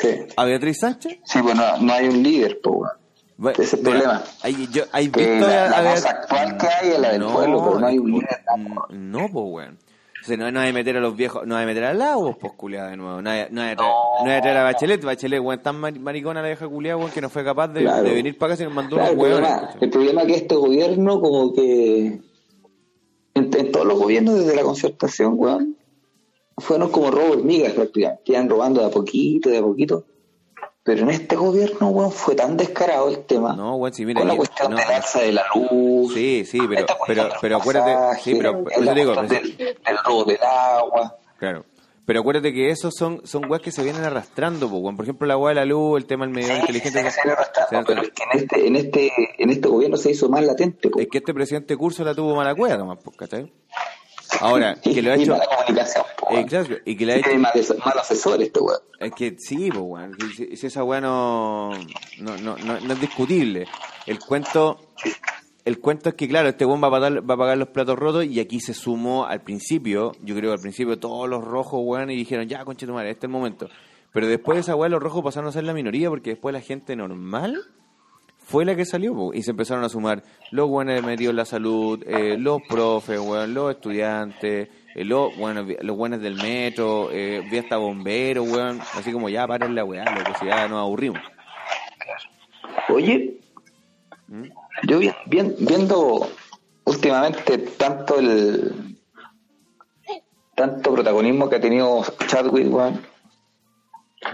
[0.00, 0.08] Sí.
[0.36, 1.18] ¿A Beatriz Sánchez?
[1.24, 2.99] Sí, pues no, hay un líder, pues, weón.
[3.44, 4.24] Va- Ese el mira, problema.
[4.42, 7.64] hay- yo- ¿hay visto la- la a voz actual que hay es la del pueblo,
[7.64, 9.78] pero no hay un líder mm, No, pues, weón.
[10.22, 11.94] O sea, no, no hay que meter a los viejos, no hay que meter a
[11.94, 13.22] Lagos, pues, culiada de nuevo.
[13.22, 13.82] No hay, no hay no
[14.26, 15.02] hay que traer a Bachelet.
[15.02, 18.02] Bachelet, weón, tan mari- maricona la vieja culiada, weón, que no fue capaz de, Claro.
[18.02, 19.78] de venir para acá nos mandó Claro, el, unos problema, ¿cachai?
[19.80, 22.06] el problema es que este gobierno, como que
[23.34, 25.76] en, en todos los gobiernos desde la concertación, weón,
[26.58, 30.04] fueron como robo hormigas prácticamente, iban robando de a poquito, de a poquito.
[30.82, 33.54] Pero en este gobierno, weón, fue tan descarado el tema.
[33.54, 34.20] No, weón, sí, mira.
[34.20, 36.14] con la cuestión no, del alza de la luz.
[36.14, 38.52] Sí, sí, pero, cuestión pero, los pero acuérdate, pasajes, sí, pero
[38.94, 41.16] digo, pues, del, del robo del agua.
[41.38, 41.64] claro.
[42.06, 44.96] Pero acuérdate que esos son, son weas que se vienen arrastrando, po, weón.
[44.96, 46.90] Por ejemplo, la wea de la luz, el tema del medio Sí, inteligente.
[47.10, 50.10] se viene arrastrando, se- pero es que en este, en este, en este gobierno se
[50.10, 50.98] hizo más latente, po.
[50.98, 53.52] Es que este presidente curso la tuvo mala cueva, nomás, pues, ¿cachai?
[54.40, 55.32] Ahora, Y- que lo ha y hecho.
[55.32, 56.40] mala comunicación, po, weón.
[56.44, 57.34] Exacto, y que le ha hecho.
[57.38, 57.52] mal,
[57.84, 58.80] mal asesor este weón.
[58.98, 60.16] Es que sí, pues, weón.
[60.36, 61.70] Si, si esa weá no,
[62.20, 63.66] no, no, no, no es discutible.
[64.06, 64.78] El cuento.
[65.64, 67.98] El cuento es que, claro, este weón va a, pagar, va a pagar los platos
[67.98, 71.80] rotos y aquí se sumó al principio, yo creo que al principio todos los rojos,
[71.84, 73.68] weón, y dijeron, ya, conche tu madre, este es el momento.
[74.12, 76.62] Pero después de esa weá los rojos pasaron a ser la minoría porque después la
[76.62, 77.62] gente normal
[78.50, 81.44] fue la que salió po, y se empezaron a sumar los buenos metidos en la
[81.44, 87.46] salud, eh, los profes, weón, los estudiantes, eh, los, bueno, los buenos del metro, eh,
[87.48, 91.20] vi hasta bomberos, weón, así como ya paren la weá, loco, si ya nos aburrimos.
[92.88, 93.38] Oye,
[94.26, 94.44] ¿Mm?
[94.88, 96.28] yo vi- vi- viendo
[96.84, 98.96] últimamente tanto el
[100.56, 103.00] tanto protagonismo que ha tenido Chadwick, weón,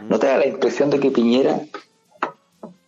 [0.04, 1.60] ¿no te da la impresión de que Piñera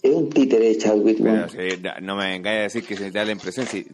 [0.02, 3.18] es un títere de Chadwick, sí, no- no me vengáis a decir que se te
[3.18, 3.84] da la impresión, si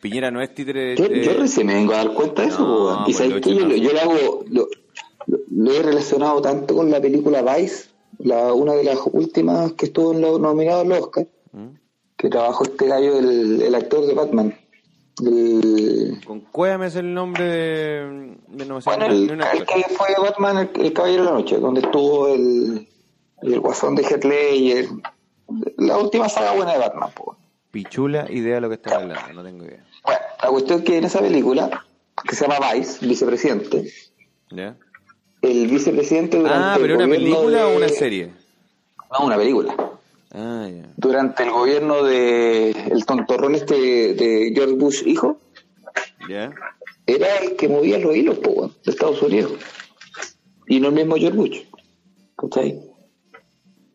[0.00, 3.00] Piñera no es títere Yo, yo recién me vengo a dar cuenta de eso, No.
[3.02, 7.00] Y pues, sabes lo que yo, yo lo hago, lo, he relacionado tanto con la
[7.00, 7.86] película Vice,
[8.18, 11.68] la, una de las últimas que estuvo en lo, nominado al Oscar, ¿Mm?
[12.16, 14.54] que trabajó este gallo, el, el actor de Batman.
[15.24, 18.36] El, Con Cuéame es el nombre de...
[18.48, 19.28] de no sé, bueno, el
[19.64, 22.86] que fue Batman, el, el Caballero de la Noche, donde estuvo el,
[23.42, 24.88] el guasón de Heath Ledger,
[25.78, 27.10] la última saga buena de Batman.
[27.14, 27.36] po.
[27.70, 29.84] Pichula idea de lo que estás hablando, no tengo idea.
[30.04, 31.84] Bueno, la cuestión es que en esa película,
[32.28, 33.92] que se llama Vice, vicepresidente,
[34.50, 34.76] ¿Ya?
[35.42, 38.30] el vicepresidente durante Ah, el pero una película de- o una serie?
[39.10, 39.74] No, una película.
[40.36, 40.88] Ah, ya.
[40.96, 43.74] durante el gobierno de el tontorrón este
[44.14, 45.38] de George Bush hijo,
[46.28, 46.52] ¿Ya?
[47.06, 49.52] era el que movía los hilos po, de Estados Unidos.
[50.66, 51.58] Y no el mismo George Bush.
[52.36, 52.80] ¿Cachai?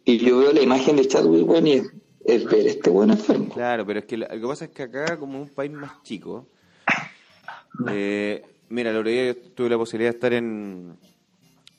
[0.09, 1.87] Y yo veo la imagen de Chadwick, weón, y es,
[2.25, 3.53] es ver este buen enfermo.
[3.53, 6.01] Claro, pero es que la- lo que pasa es que acá, como un país más
[6.01, 6.47] chico,
[7.91, 10.97] eh, mira, la verdad yo tuve la posibilidad de estar en,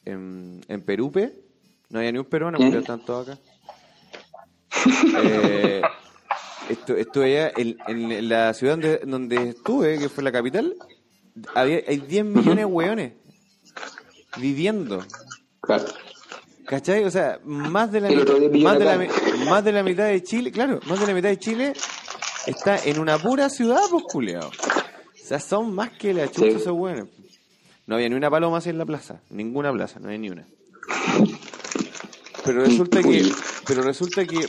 [0.04, 1.32] en, en Perupe,
[1.88, 2.80] no había ni un peruano, porque ¿Eh?
[2.80, 3.40] están todos acá.
[5.24, 5.82] Eh,
[6.68, 10.76] estu- estuve allá en, en la ciudad donde, donde estuve, que fue la capital,
[11.56, 13.12] había, hay 10 millones de hueones
[14.38, 15.04] viviendo.
[15.62, 15.84] Claro.
[16.70, 17.02] ¿Cachai?
[17.04, 20.04] O sea, más de la, mitad, más, de la, millones mi- más de la mitad
[20.06, 21.72] de Chile, claro, más de la mitad de Chile
[22.46, 24.48] está en una pura ciudad, pues, culiao.
[24.50, 24.52] O
[25.26, 26.56] sea, son más que la chucha Sí.
[26.58, 27.08] esos buenos.
[27.88, 30.46] No había ni una paloma así en la plaza, ninguna plaza, no había ni una.
[32.44, 33.32] Pero resulta que,
[33.66, 34.46] pero resulta que,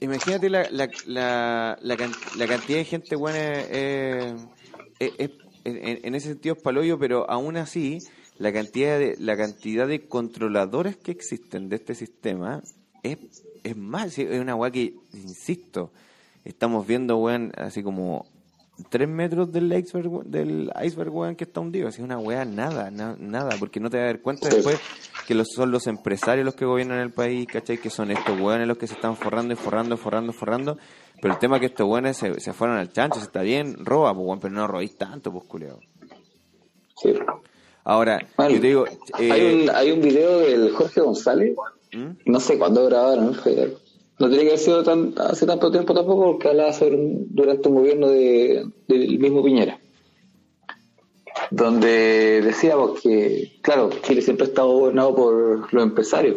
[0.00, 4.34] imagínate la, la, la, la, can- la cantidad de gente buena eh,
[5.00, 5.30] eh, eh,
[5.64, 7.98] en, en ese sentido es paloyo, pero aún así
[8.42, 12.60] la cantidad de la cantidad de controladores que existen de este sistema
[13.04, 13.18] es,
[13.62, 15.92] es más, es una weá que, insisto,
[16.44, 18.26] estamos viendo, weón, así como
[18.90, 21.86] tres metros del iceberg, del iceberg weón, que está hundido.
[21.86, 24.80] Así una weá, nada, na- nada, porque no te vas a dar cuenta después
[25.26, 27.78] que los, son los empresarios los que gobiernan el país, ¿cachai?
[27.78, 30.78] Que son estos weones los que se están forrando y forrando, forrando, forrando.
[31.20, 33.84] Pero el tema es que estos weones se, se fueron al chancho, si está bien,
[33.84, 35.78] roba, pues, weón, pero no robéis tanto, pues, culeo.
[37.00, 37.14] Sí.
[37.84, 38.86] Ahora, Bueno, yo te digo,
[39.18, 41.54] eh, hay, un, hay un video del Jorge González,
[41.92, 42.10] ¿Mm?
[42.26, 43.34] no sé cuándo grabaron, ¿no?
[43.34, 43.76] Fue-
[44.18, 47.68] no tiene que haber sido tan, hace tanto tiempo tampoco, porque hablaba sobre un- durante
[47.68, 49.80] un gobierno de, del mismo Piñera,
[51.50, 56.36] donde decíamos que, claro, Chile siempre ha estado gobernado por los empresarios,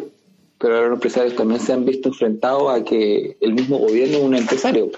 [0.58, 4.22] pero ahora los empresarios también se han visto enfrentados a que el mismo gobierno es
[4.24, 4.90] un empresario,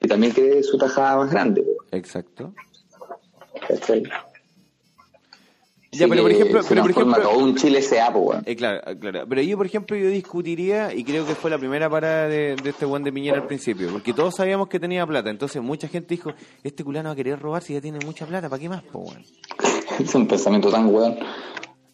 [0.00, 1.64] y también quiere su tajada más grande.
[1.92, 2.52] exacto.
[3.66, 4.02] ¿cachai?
[5.96, 7.80] Ya, pero por ejemplo, se pero por ejemplo, todo un Chile
[8.14, 8.42] weón.
[8.46, 9.24] Eh, claro, eh, claro.
[9.28, 12.70] Pero yo, por ejemplo, yo discutiría, y creo que fue la primera parada de, de
[12.70, 15.30] este buen de Piñera al principio, porque todos sabíamos que tenía plata.
[15.30, 18.48] Entonces, mucha gente dijo: Este culano va a querer robar si ya tiene mucha plata,
[18.48, 19.22] ¿para qué más, po, weón?
[20.00, 21.16] Es un pensamiento tan weón.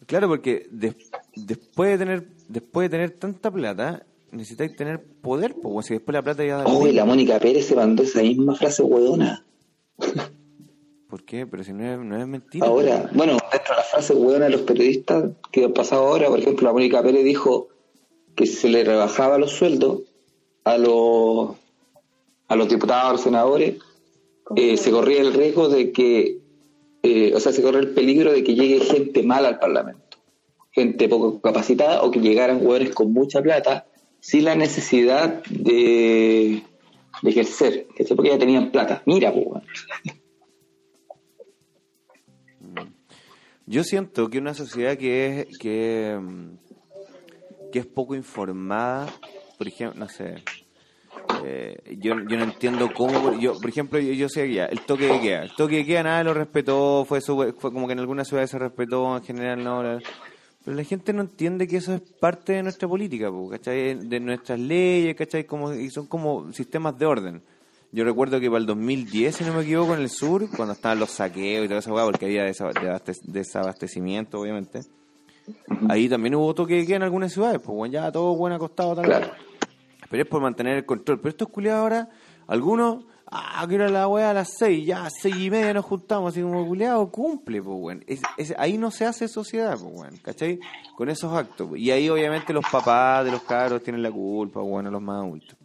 [0.07, 0.95] Claro, porque des-
[1.35, 5.83] después, de tener, después de tener tanta plata, necesitáis tener poder, po, weón.
[5.83, 6.65] Si después la plata ya da.
[6.65, 9.45] Oh, y la Mónica Pérez se mandó esa misma frase weona.
[11.11, 11.45] ¿Por qué?
[11.45, 12.65] Pero si no es, no es mentira.
[12.65, 16.65] Ahora, bueno, dentro de las frases de los periodistas que han pasado ahora, por ejemplo,
[16.67, 17.67] la Mónica Pérez dijo
[18.33, 20.03] que si se le rebajaba los sueldos
[20.63, 21.49] a los
[22.47, 23.75] a los diputados, a los senadores,
[24.55, 26.39] eh, se corría el riesgo de que,
[27.03, 30.17] eh, o sea, se corría el peligro de que llegue gente mala al Parlamento,
[30.71, 33.85] gente poco capacitada o que llegaran hueones con mucha plata
[34.21, 36.63] sin la necesidad de,
[37.21, 38.15] de ejercer, ¿cachai?
[38.15, 39.03] porque ya tenían plata.
[39.05, 39.61] Mira, pues,
[43.71, 46.49] Yo siento que una sociedad que es que, mm,
[47.71, 49.07] que es poco informada,
[49.57, 50.35] por ejemplo, no sé,
[51.41, 55.19] eh, yo, yo no entiendo cómo, yo por ejemplo, yo, sé ya, el toque de
[55.21, 58.27] queda, el toque de queda nadie lo respetó, fue, su- fue como que en algunas
[58.27, 60.01] ciudades se respetó, en general no,
[60.65, 63.31] pero la gente no entiende que eso es parte de nuestra política.
[63.31, 65.45] De nuestras leyes, ¿cachai?
[65.45, 67.41] Como, y son como sistemas de orden.
[67.93, 70.97] Yo recuerdo que para el 2010, si no me equivoco, en el sur, cuando estaban
[70.99, 74.81] los saqueos y toda esa hueá, porque había desaba- desabaste- desabastecimiento, obviamente,
[75.89, 78.95] ahí también hubo toque de queda en algunas ciudades, pues bueno, ya todo buen acostado
[78.95, 79.05] tal.
[79.05, 79.27] Claro.
[80.09, 81.19] Pero es por mantener el control.
[81.19, 82.09] Pero estos culiados ahora,
[82.47, 85.83] algunos, ah, que era la weá a las seis, ya a seis y media nos
[85.85, 87.97] juntamos, así como culiado, cumple, pues.
[88.07, 90.59] Es- es- ahí no se hace sociedad, pues weón, ¿cachai?
[90.95, 91.67] Con esos actos.
[91.69, 91.81] pues.
[91.81, 95.57] Y ahí obviamente los papás de los cabros tienen la culpa, bueno, los más adultos.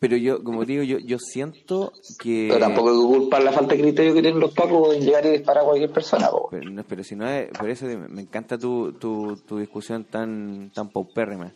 [0.00, 2.46] Pero yo, como digo, yo, yo siento que...
[2.48, 5.26] Pero tampoco hay que culpar la falta de criterio que tienen los pacos en llegar
[5.26, 6.48] y disparar a cualquier persona, po.
[6.52, 10.70] Pero, no, pero si no es, por eso me encanta tu, tu, tu discusión tan
[10.72, 11.52] tan paupérrima.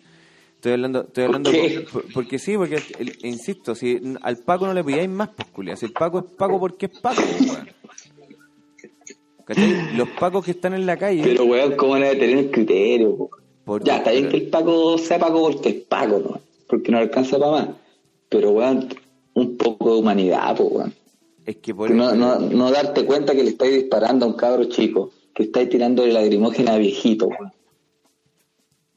[0.57, 1.85] Estoy hablando, estoy ¿Por hablando qué?
[1.93, 5.77] por- porque sí, porque el- insisto, si al Paco no le pilláis más pues culia,
[5.77, 7.69] si el Paco es Paco porque es Paco, weón.
[9.45, 9.97] ¿Cachai?
[9.97, 13.29] Los Pacos que están en la calle, Pero, weón, ¿cómo no debe tener el criterio,
[13.85, 16.41] Ya, está bien que el Paco sea Paco porque es Paco, ¿no?
[16.69, 17.69] Porque no alcanza para más.
[18.33, 18.89] Pero, weón,
[19.35, 20.93] un poco de humanidad, po, weón.
[21.47, 24.65] es que por no, no, no darte cuenta que le estáis disparando a un cabro
[24.65, 27.53] chico, que estáis tirándole lagrimógena a viejito, weón.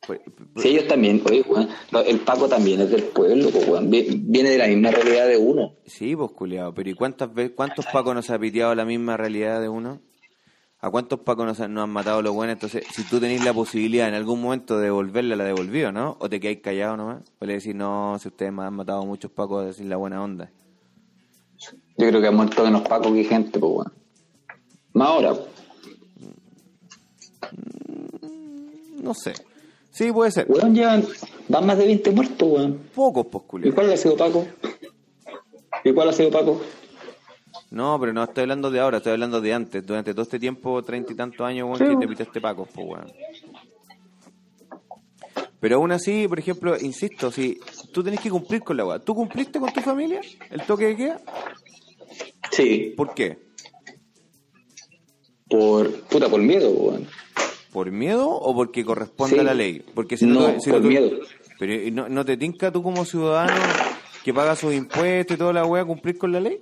[0.05, 1.67] por- por- Si ellos también, oye, weón,
[2.05, 3.89] el Paco también es del pueblo, po, weón.
[3.89, 5.73] Vi- Viene de la misma realidad de uno.
[5.85, 9.59] Sí, pues culiado, pero ¿y cuántas veces, cuántos Pacos nos ha piteado la misma realidad
[9.61, 9.99] de uno?
[10.85, 12.53] ¿A cuántos pacos nos, han- nos han matado los buenos?
[12.53, 16.15] Entonces, si tú tenés la posibilidad en algún momento de devolverla, la devolvió, ¿no?
[16.19, 17.23] ¿O te quedáis callado nomás?
[17.39, 20.51] O le decís, no, si ustedes me han matado muchos pacos, decir la buena onda.
[21.97, 23.93] Yo creo que han muerto menos pacos que gente, pues weón.
[24.93, 25.33] Más ahora.
[25.33, 25.47] po.
[29.01, 29.33] No sé.
[29.91, 30.45] Sí, puede ser.
[30.49, 31.03] Weón, llevan,
[31.47, 32.79] van más de 20 muertos, weón.
[32.93, 34.45] Pocos, pues, ¿Y cuál ha sido Paco?
[35.83, 36.61] ¿Y cuál ha sido Paco?
[37.71, 39.85] No, pero no estoy hablando de ahora, estoy hablando de antes.
[39.85, 42.87] Durante todo este tiempo, treinta y tantos años, weón, Sí, que te pitaste pacos, pues,
[42.87, 43.11] weón.
[45.59, 47.59] Pero aún así, por ejemplo, insisto, si
[47.91, 48.99] tú tenés que cumplir con la weá.
[48.99, 51.21] ¿Tú cumpliste con tu familia el toque de queda?
[52.51, 52.93] Sí.
[52.95, 53.39] ¿Por qué?
[55.49, 57.07] Por, puta, por miedo, weón.
[57.71, 59.39] ¿Por miedo o porque corresponde Sí.
[59.41, 59.83] a la ley?
[59.93, 61.09] Porque si no, No, tú- si por tú- miedo.
[61.59, 63.53] Pero ¿y no, ¿no te tinca tú como ciudadano
[64.23, 66.61] que paga sus impuestos y toda la weá cumplir con la ley?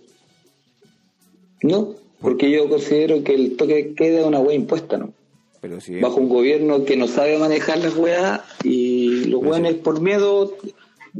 [1.63, 5.13] No, porque yo considero que el toque de queda es una weá impuesta, ¿no?
[5.61, 9.47] Pero si Bajo un gobierno que no sabe manejar las weas y los sí.
[9.47, 10.53] weones por miedo,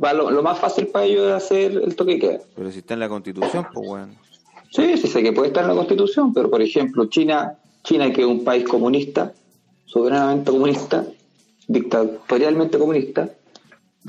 [0.02, 2.40] va lo, lo más fácil para ellos es hacer el toque de queda.
[2.56, 4.18] pero si está en la constitución, pues weón.
[4.70, 8.22] Sí, sí sé que puede estar en la constitución, pero por ejemplo, China, China que
[8.22, 9.34] es un país comunista,
[9.86, 11.06] soberanamente comunista,
[11.68, 13.30] dictatorialmente comunista,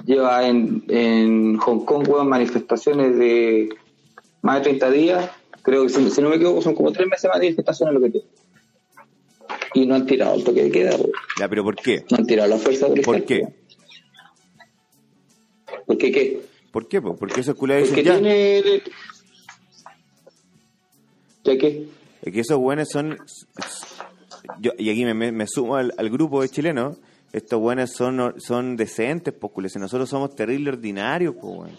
[0.05, 3.69] lleva en, en Hong Kong weón, manifestaciones de
[4.43, 5.31] más de 30 días,
[5.65, 8.01] creo que si, si no me equivoco son como tres meses más de manifestaciones lo
[8.01, 8.27] que tiene.
[9.75, 11.11] Y no han tirado el toque de queda, weón.
[11.41, 12.05] Ya, pero ¿por qué?
[12.09, 13.05] no han tirado la fuerza policial.
[13.05, 13.49] ¿Por qué?
[15.87, 16.43] ¿Por qué qué?
[16.71, 17.03] ¿Por qué?
[17.03, 17.17] po?
[17.17, 18.13] Porque esos culiados dicen ya.
[18.15, 18.63] tiene...
[21.45, 21.89] ¿Ya qué?
[22.23, 23.19] Es que esos buenos son.
[24.61, 26.97] Yo, y aquí me, me- sumo al, al grupo de chilenos.
[27.33, 29.69] Estos buenos son, son decentes, pues, culiao.
[29.69, 31.73] Si nosotros somos terribles ordinarios, pues.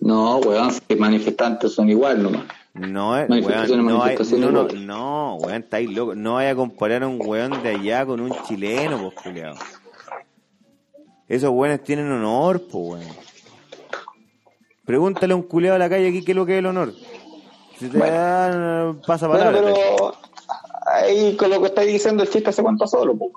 [0.00, 2.44] No, weón, que manifestantes son igual nomás.
[2.78, 4.86] No, weón, no, hay, no, no, weón.
[4.86, 6.16] no, weón, estáis locos.
[6.16, 9.54] No vaya a comparar a un weón de allá con un chileno, pues, culiao.
[11.28, 13.16] Esos weones tienen honor, pues, weón.
[14.84, 16.92] Pregúntale a un culiado de la calle aquí qué es lo que es el honor.
[17.78, 18.12] Si te Bueno.
[18.16, 19.72] dan, pasa Bueno, palabra.
[19.74, 20.14] pero
[20.86, 23.30] ahí con lo que estáis diciendo el chiste se cuenta solo, pues.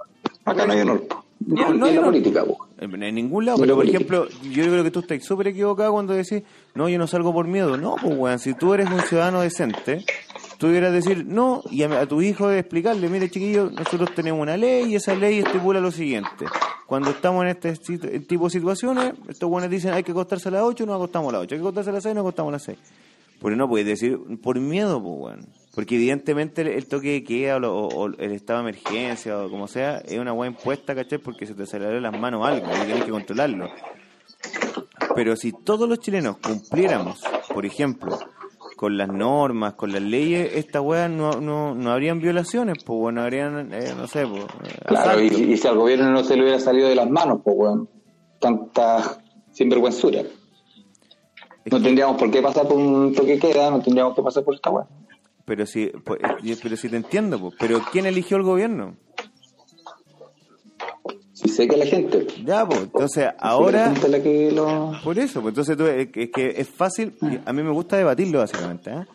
[0.45, 1.23] Acá no hay honor, po.
[1.47, 2.05] No, no en la honor.
[2.05, 2.43] política.
[2.79, 4.03] En, en ningún lado, Ni pero por política.
[4.15, 6.43] ejemplo, yo creo que tú estás súper equivocado cuando decís,
[6.75, 7.77] no, yo no salgo por miedo.
[7.77, 10.03] No, pues, weón, si tú eres un ciudadano decente,
[10.57, 14.41] tú debieras decir no y a, a tu hijo de explicarle, mire, chiquillo, nosotros tenemos
[14.41, 16.45] una ley y esa ley estipula lo siguiente.
[16.85, 17.73] Cuando estamos en este
[18.27, 21.37] tipo de situaciones, estos buenos dicen hay que acostarse a las 8, nos acostamos a
[21.37, 21.55] las 8.
[21.55, 22.77] Hay que acostarse a las 6, nos acostamos a las 6.
[23.41, 25.47] Pero no puedes decir por miedo, pues, weón.
[25.73, 29.49] Porque evidentemente el, el toque de queda o, lo- o- el estado de emergencia o
[29.49, 31.19] como sea es una weá impuesta, ¿cachai?
[31.19, 33.69] Porque se te sale de las manos algo y tienes que controlarlo.
[35.15, 37.21] Pero si todos los chilenos cumpliéramos,
[37.53, 38.17] por ejemplo,
[38.75, 43.21] con las normas, con las leyes, esta weá no, no, no habrían violaciones, pues bueno,
[43.21, 44.43] habrían, eh, no sé, pues.
[44.43, 47.41] eh, Claro, y, y si al gobierno no se le hubiera salido de las manos,
[47.43, 47.89] pues, weón.
[48.39, 50.21] Tanta sinvergüenzura.
[50.21, 54.23] Es No que- tendríamos por qué pasar por un toque de queda, no tendríamos que
[54.23, 54.87] pasar por esta weá.
[55.51, 56.17] Pero si, pues,
[56.63, 57.55] pero si te entiendo, pues.
[57.59, 58.95] Pero ¿quién eligió el gobierno?
[61.33, 62.25] Si sé que la gente.
[62.45, 62.83] Ya, pues.
[62.83, 63.93] Entonces, ahora.
[64.07, 64.93] la que lo.
[65.03, 67.69] Por eso, pues entonces tú, es, que, es que es fácil, y a mí me
[67.71, 69.05] gusta debatirlo básicamente, ¿eh?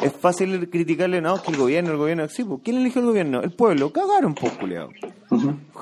[0.00, 3.42] Es fácil criticarle, no, que el gobierno, el gobierno, sí, pues, ¿quién eligió el gobierno?
[3.42, 4.88] El pueblo, cagaron, pues, culiao.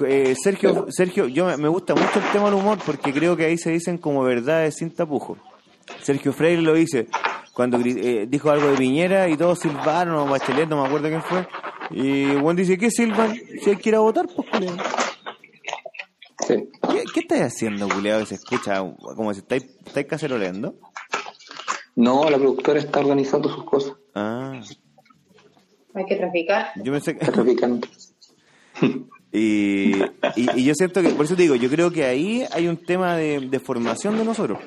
[0.04, 3.44] Eh, Sergio, Sergio, yo me- me gusta mucho el tema del humor porque creo que
[3.44, 5.38] ahí se dicen como verdades sin tapujos.
[6.02, 7.06] Sergio Freire lo dice
[7.54, 11.22] cuando eh, dijo algo de Piñera y todos silbaron, o Bachelet, no me acuerdo quién
[11.22, 11.46] fue.
[11.90, 13.34] Y Juan dice, ¿qué silban?
[13.62, 14.76] Si hay que ir a votar, pues, culiao.
[16.46, 16.68] Sí.
[16.90, 18.80] ¿Qué, qué estáis haciendo, culiao, que se escucha
[19.16, 20.74] como si estáis, estáis caceroleando?
[21.96, 23.94] No, la productora está organizando sus cosas.
[24.14, 24.60] Ah,
[25.94, 26.72] Hay que traficar.
[26.82, 27.20] yo pensé que...
[27.24, 27.86] Está traficando.
[29.36, 29.96] Y,
[30.36, 32.76] y, y yo siento que, por eso te digo, yo creo que ahí hay un
[32.76, 34.60] tema de, de formación de nosotros.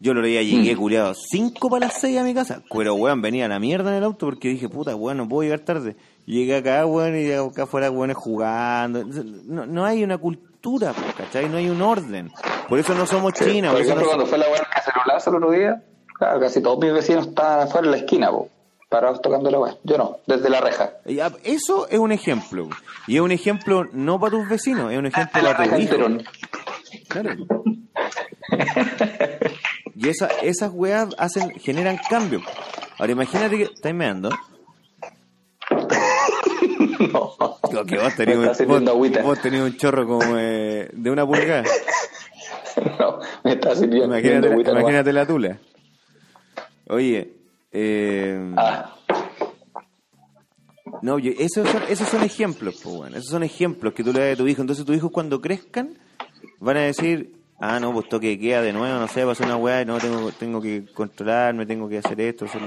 [0.00, 2.62] Yo lo leía, llegué culiado, cinco para las seis a mi casa.
[2.72, 5.42] Pero, weón, venía a la mierda en el auto porque dije, puta, weón, no puedo
[5.42, 5.96] llegar tarde.
[6.24, 9.04] Llegué acá, weón, y acá afuera, weón, jugando.
[9.04, 11.48] No, no hay una cultura, ¿cachai?
[11.48, 12.30] No hay un orden.
[12.68, 14.68] Por eso no somos China, por Por eso no ejemplo, cuando fue la weá del
[14.68, 15.82] cacerolazo el otro día,
[16.14, 18.48] claro, casi todos mis vecinos estaban afuera en la esquina, po,
[18.88, 19.76] parados tocando la weá.
[19.82, 20.92] Yo no, desde la reja.
[21.06, 22.68] Ya, Eso es un ejemplo.
[23.08, 25.80] Y es un ejemplo no para tus vecinos, es un ejemplo Desde la para tus
[25.80, 26.22] hijos.
[27.08, 27.30] Claro.
[30.00, 32.40] Y esa, esas weas hacen, generan cambio.
[32.98, 34.30] Ahora imagínate que estáis meando.
[37.12, 37.84] No.
[37.86, 39.22] Que vos tenías un, sirviendo vos, agüita.
[39.22, 41.64] vos tenías un chorro como eh, de una pulgada.
[43.00, 45.58] No, me está sirviendo Imagínate, agüita imagínate la tula.
[46.88, 47.32] Oye,
[47.72, 48.94] eh, Ah,
[51.02, 54.20] No, yo- esos son, esos son ejemplos, pues bueno, esos son ejemplos que tú le
[54.20, 54.60] das a tu hijo.
[54.60, 55.98] Entonces tus hijos cuando crezcan
[56.60, 59.84] van a decir, ah, no, pues toque queda de nuevo, no sé, pasó una weá,
[59.84, 62.60] no, tengo, tengo que controlarme, tengo que hacer esto, hacer.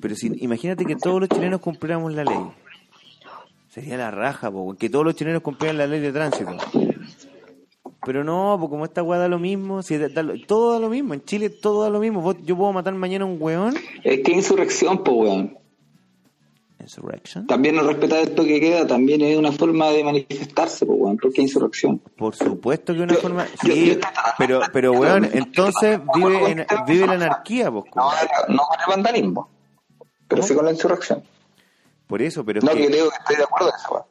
[0.00, 2.38] Pero si, imagínate que todos los chilenos cumpliéramos la ley.
[3.68, 6.56] Sería la raja, po, que todos los chilenos cumplieran la ley de tránsito.
[8.04, 9.98] Pero no, pues como esta weá da lo mismo, si
[10.46, 12.22] todo da lo mismo, en Chile todo da lo mismo.
[12.22, 13.74] Vos- yo puedo matar mañana a un weón.
[14.02, 15.58] Es que insurrección, pues, weón.
[16.80, 17.46] Insurrection.
[17.46, 21.16] También no respetar el toque de queda también es una forma de manifestarse, pues, weón.
[21.18, 21.98] Porque insurrección.
[22.16, 23.46] Por supuesto que una Yo- forma.
[23.64, 24.00] yo- Sí, yo-
[24.38, 27.84] pero, pero weón, entonces vive, en, vive la anarquía, pues.
[27.94, 28.10] No,
[28.48, 29.50] no con el vandalismo.
[30.28, 30.48] Pero ¿Cómo?
[30.48, 31.22] sí con la insurrección.
[32.06, 33.92] Por eso, pero es No, que- que yo digo que estoy de acuerdo en eso,
[33.92, 34.04] weón.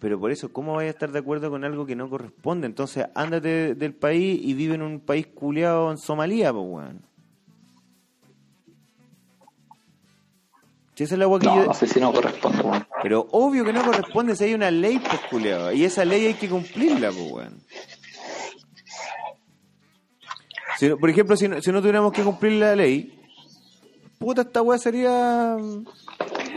[0.00, 2.66] Pero por eso, ¿cómo vais a estar de acuerdo con algo que no corresponde?
[2.68, 7.02] Entonces, ándate del país y vive en un país culiado en Somalia, pues, weón.
[10.98, 11.66] Si esa es la agua que No, yo...
[11.66, 12.84] no sé si no corresponde, weón.
[13.04, 14.98] Pero obvio que no corresponde si hay una ley,
[15.30, 15.76] pues.
[15.76, 17.62] Y esa ley hay que cumplirla, pues, weón.
[20.76, 23.16] Si por ejemplo, si no, si no tuviéramos que cumplir la ley,
[24.18, 25.56] puta, esta weá sería...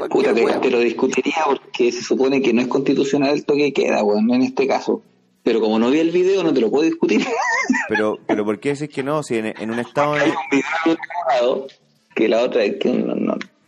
[0.10, 3.74] Puta, cualquier te, lo discutiría porque se supone que no es constitucional el toque de
[3.74, 5.04] queda, weón, en este caso.
[5.44, 7.24] Pero como no vi el video, no te lo puedo discutir.
[7.88, 9.22] Pero, pero ¿por qué decís que no?
[9.22, 10.14] Si en, en un estado...
[10.14, 11.68] Hay un video
[12.16, 12.90] que la otra es que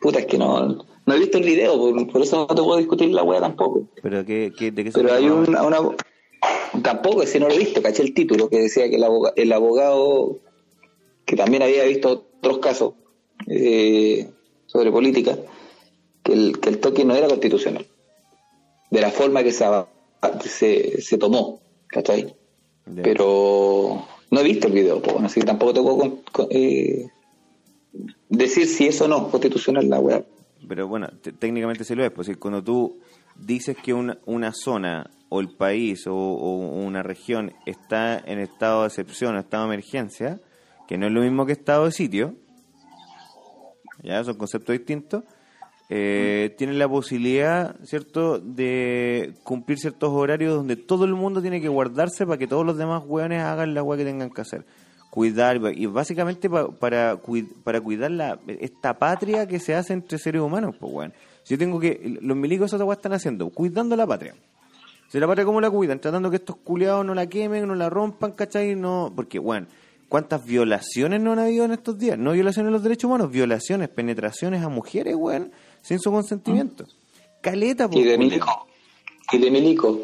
[0.04, 0.68] puta, es que no,
[1.06, 3.88] no he visto el video, por, por eso no te puedo discutir la weá tampoco.
[4.02, 5.62] Pero ¿qué, qué- ¿de qué se Pero hay una,
[6.82, 9.52] tampoco, si no lo he visto, caché el título que decía que el abogado, el
[9.54, 10.40] abogado
[11.26, 12.94] que también había visto otros casos
[13.48, 14.30] eh,
[14.66, 15.38] sobre política,
[16.24, 17.86] que el, que el toque no era constitucional,
[18.92, 19.66] de la forma que se,
[20.46, 22.36] se, se tomó, ¿cachai?
[22.86, 23.02] Ya.
[23.04, 27.08] Pero no he visto el video, pues, así que tampoco te puedo eh,
[28.30, 30.24] decir si eso no es constitucional la weá.
[30.68, 32.12] Pero bueno, te- técnicamente sí lo es.
[32.12, 33.00] Pues cuando tú
[33.36, 38.82] dices que una, una zona o el país o, o una región está en estado
[38.82, 40.40] de excepción o estado de emergencia,
[40.88, 42.36] que no es lo mismo que estado de sitio,
[44.04, 45.24] ya son conceptos distintos,
[45.90, 51.68] eh, tienen la posibilidad, ¿cierto?, de cumplir ciertos horarios donde todo el mundo tiene que
[51.68, 54.66] guardarse para que todos los demás hueones hagan la hueá que tengan que hacer.
[55.14, 60.18] Cuidar, y básicamente pa- para, cui- para cuidar la, esta patria que se hace entre
[60.18, 61.14] seres humanos, pues, weón.
[61.44, 64.34] Si yo tengo que, los milicos esa hueá están haciendo, cuidando la patria.
[65.10, 66.00] Si la patria, ¿cómo la cuidan?
[66.00, 68.76] Tratando que estos culiados no la quemen, no la rompan, ¿cachai?
[68.76, 69.68] No, porque, bueno,
[70.10, 72.18] ¿cuántas violaciones no han habido en estos días?
[72.18, 75.52] No violaciones a los derechos humanos, violaciones, penetraciones a mujeres, weón,
[75.84, 76.86] sin su consentimiento.
[77.42, 78.30] Caleta, pues, Y de culiao.
[78.32, 78.68] milico.
[79.32, 80.00] Y de milico.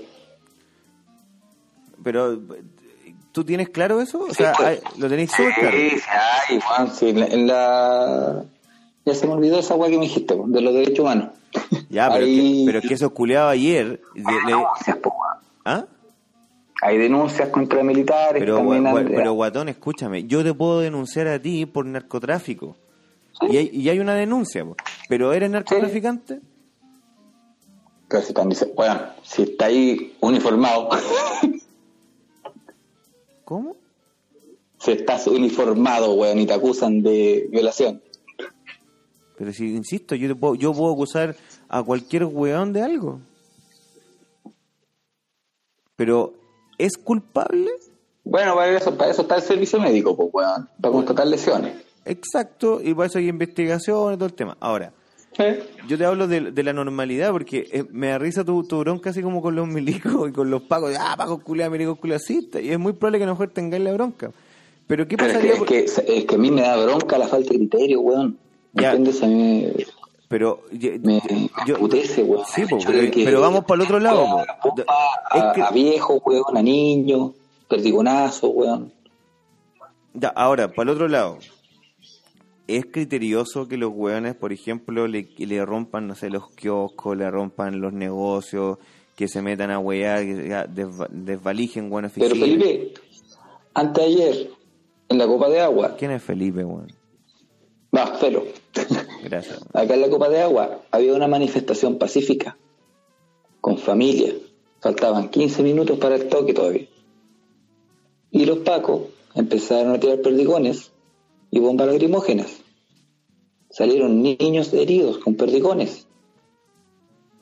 [2.03, 2.39] Pero,
[3.31, 4.19] ¿tú tienes claro eso?
[4.29, 4.67] O sea, pues.
[4.67, 5.77] hay- lo tenéis súper claro.
[5.77, 6.01] Sí, sí,
[6.49, 8.43] ay, Juan, sí, en la, en la-
[9.05, 11.29] Ya se me olvidó esa weá que me dijiste, de los derechos humanos.
[11.89, 13.99] Ya, pero, Ahí- que, pero es que esos culiados ayer...
[14.13, 15.13] de- Hay le- denuncias, po.
[15.65, 15.85] ¿Ah?
[16.81, 18.39] Hay denuncias contra militares.
[18.41, 22.75] Pero, también gua- gua- pero Guatón, escúchame, yo te puedo denunciar a ti por narcotráfico.
[23.49, 24.75] Y hay, y hay una denuncia, po.
[25.07, 26.39] pero ¿eres narcotraficante?
[28.07, 30.89] Pero si están diciendo, bueno, si está ahí uniformado,
[33.49, 33.75] ¿Cómo?
[34.79, 37.99] si estás uniformado, weón, y te acusan de violación.
[39.37, 41.35] Pero si, insisto, yo, te puedo, yo puedo acusar
[41.67, 43.19] a cualquier weón de algo.
[45.95, 46.35] Pero,
[46.77, 47.71] ¿es culpable?
[48.23, 51.75] Bueno, para eso, para eso está el servicio médico, pues, weón, para constatar lesiones.
[52.05, 54.57] Exacto, y para eso hay investigación y todo el tema.
[54.59, 54.93] Ahora,
[55.87, 59.11] yo te hablo de, de la normalidad porque eh, me da risa tu, tu bronca
[59.11, 60.93] así como con los milicos y con los pagos.
[60.99, 62.61] Ah, pagos culiados, milicos culiacistas.
[62.61, 64.31] Y es muy probable que a lo mejor tengáis la bronca.
[64.87, 65.53] Pero ¿qué Pero es que, pasaría?
[65.53, 68.37] es, por- que, es que a mí me da bronca la falta de criterio, weón.
[68.73, 68.91] ¿Me Ya.
[68.93, 69.23] entiendes?
[69.23, 69.85] A mí me,
[70.27, 71.21] Pero yo, me,
[71.65, 72.43] yo- aputece, weón.
[72.53, 74.25] sí, po, pero, de que- pero vamos para el otro lado.
[74.25, 74.45] po.
[74.45, 74.81] la pompa
[75.35, 77.31] Es a, que- a viejos, weón, a niños,
[77.67, 78.91] perdigonazos, weón.
[80.13, 81.37] Ya, ahora, para el otro lado.
[82.77, 87.29] Es criterioso que los hueones, por ejemplo, le, le rompan, no sé, los kioscos, le
[87.31, 88.77] rompan los negocios,
[89.15, 92.35] que se metan a huear, que desva- desvalijen buenas Pero.
[92.35, 92.93] Felipe,
[93.73, 94.49] antes de ayer,
[95.09, 96.91] en la Copa de Agua, ¿Quién es Felipe, weón?
[97.95, 98.43] va, pero,
[99.23, 99.65] Gracias.
[99.73, 102.55] acá en la Copa de Agua había una manifestación pacífica,
[103.61, 104.33] con familia.
[104.79, 106.87] Faltaban 15 minutos para el toque todavía.
[108.31, 109.01] Y los pacos
[109.33, 110.91] empezaron a tirar perdigones
[111.51, 112.61] y bombas lacrimógenas.
[113.69, 116.05] Salieron niños heridos con perdigones.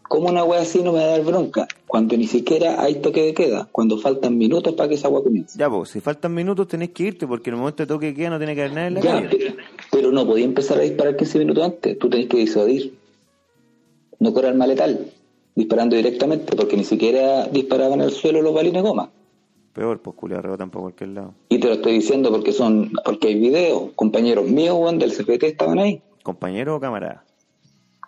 [0.09, 1.67] ¿Cómo una wea así no me va a dar bronca?
[1.85, 5.59] Cuando ni siquiera hay toque de queda, cuando faltan minutos para que esa agua comience.
[5.59, 8.13] Ya, pues, si faltan minutos tenés que irte, porque en el momento de toque de
[8.13, 9.27] queda no tiene que haber nadie en la Ya, calle.
[9.37, 9.55] pero,
[9.91, 12.93] pero no podía empezar a disparar 15 minutos antes, tú tenés que disuadir.
[14.19, 15.11] no con arma letal,
[15.55, 19.11] disparando directamente, porque ni siquiera disparaban al suelo los balines goma.
[19.77, 21.35] Peor, pues culiao, rebotan por cualquier lado.
[21.49, 25.43] Y te lo estoy diciendo porque son, porque hay videos, compañeros míos, weón, del CPT
[25.43, 27.23] estaban ahí, ¿Compañero o camarada?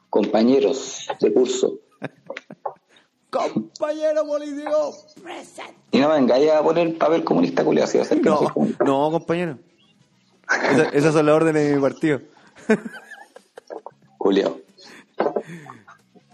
[0.09, 1.78] compañeros de curso.
[3.30, 4.95] ¡Compañero político!
[5.91, 8.32] Y no me vengáis a poner papel comunista culiado, si va a ser que no,
[8.32, 8.84] No, soy comunista.
[8.84, 9.59] no, compañero.
[10.72, 12.20] Esa- esas son las órdenes de mi partido.
[14.17, 14.57] Culiao.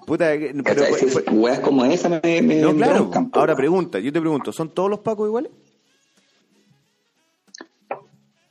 [0.05, 0.93] Puta, pero, ¿Cachai?
[0.93, 3.09] Si es- weas como esa me, me no, claro.
[3.33, 5.51] Ahora pregunta, yo te pregunto, ¿son todos los pacos iguales?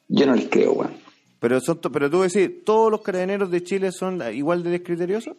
[0.09, 0.93] Yo no les creo, weón.
[1.41, 5.37] Pero son, to- pero tú decís, ¿todos los carabineros de Chile son igual de descriteriosos?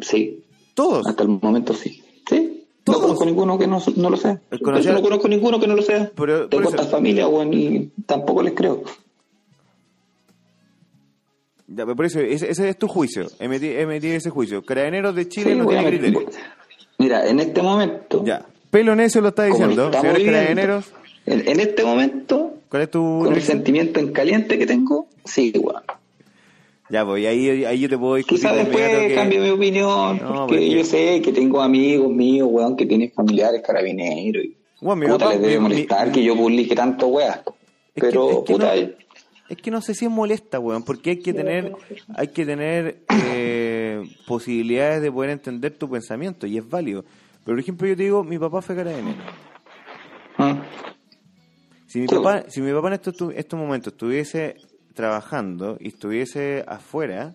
[0.00, 0.44] Sí,
[0.74, 1.06] Todos.
[1.06, 2.02] hasta el momento sí.
[2.28, 3.00] Sí, no ¿Todos?
[3.02, 4.40] conozco ninguno que no, no lo sea.
[4.62, 6.10] Conocer- No conozco ninguno que no lo sea.
[6.16, 8.82] Pero- Tengo esta familia, weón, y tampoco les creo.
[11.72, 14.62] Ya, pero por eso, ese, ese es tu juicio, emitir, emitir ese juicio.
[14.64, 16.28] Carabineros de Chile Sí, no tienen meter- criterio.
[16.98, 18.44] Mira, en este momento, Ya.
[18.70, 19.90] Pelo necio lo está diciendo.
[19.92, 20.84] Señores viviendo, carabineros,
[21.26, 25.52] en, en este momento, ¿cuál es tu con el sentimiento en caliente que tengo, sí,
[25.58, 25.82] weón.
[26.88, 30.18] Ya, pues ahí, ahí yo te puedo discutir Quizás de después que- cambie mi opinión,
[30.18, 34.44] No, porque porque- yo sé que tengo amigos míos, weón, que tienen familiares carabineros.
[34.44, 37.30] Y Bueno, puta, papá- les debe molestar mi- que yo publique tanto, weón.
[37.30, 38.88] Es que- Pero, es que puta, no-
[39.50, 41.72] Es que no sé si es molesta, weón, porque hay que tener,
[42.14, 47.04] hay que tener eh, posibilidades de poder entender tu pensamiento y es válido.
[47.44, 49.18] Pero por ejemplo yo te digo, mi papá fue carabinero.
[50.38, 50.62] ¿ah?
[51.88, 54.54] Si mi papá, si mi papá en estos, momentos estuviese
[54.94, 57.34] trabajando y estuviese afuera,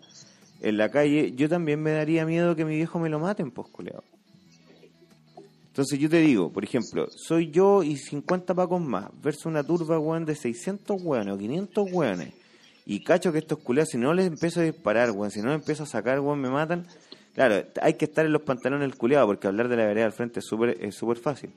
[0.61, 3.67] en la calle, yo también me daría miedo que mi viejo me lo maten, pues,
[3.67, 4.05] culiao.
[5.75, 9.99] Entonces yo te digo, por ejemplo, soy yo y 50 pacos más, versus una turba,
[9.99, 12.33] weón, de 600 weones o 500 weones.
[12.85, 15.55] Y cacho que estos culiados, si no les empiezo a disparar, weón, si no les
[15.59, 16.87] empiezo a sacar, weón, me matan.
[17.33, 20.13] Claro, hay que estar en los pantalones del culiado, porque hablar de la vereda al
[20.13, 21.49] frente es súper es súper fácil.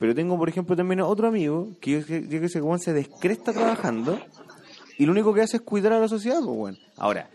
[0.00, 4.18] Pero tengo, por ejemplo, también otro amigo que yo, que- ese weón se descresta trabajando
[4.98, 6.78] y lo único que hace es cuidar a la sociedad, pues, weón.
[6.96, 7.30] Ahora,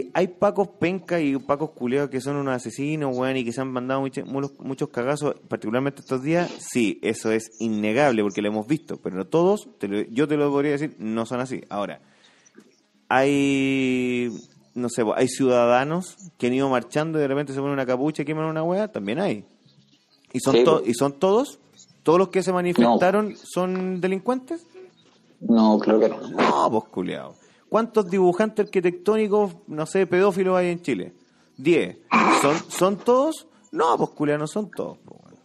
[0.00, 3.60] que hay pacos penca y pacos culeados que son unos asesinos, weón, y que se
[3.60, 4.24] han mandado muchos,
[4.58, 9.26] muchos, cagazos, particularmente estos días, sí, eso es innegable porque lo hemos visto, pero no
[9.26, 11.62] todos, te lo- yo te lo podría decir, no son así.
[11.68, 12.00] Ahora,
[13.08, 14.30] hay,
[14.74, 18.22] no sé, hay ciudadanos que han ido marchando y de repente se ponen una capucha
[18.22, 19.44] y queman una weá, también hay.
[20.32, 20.82] ¿Y son, Sí, to-.
[20.84, 21.58] ¿Y son todos?
[22.02, 24.66] ¿Todos los que se manifestaron son delincuentes?
[25.40, 26.16] No, claro que no.
[26.30, 27.34] No, pues culiao.
[27.72, 31.14] ¿Cuántos dibujantes arquitectónicos, no sé, pedófilos hay en Chile?
[31.56, 31.96] Diez.
[32.42, 33.46] ¿Son, ¿son todos?
[33.70, 34.98] No, pues culiao, no son todos.
[35.06, 35.38] pues.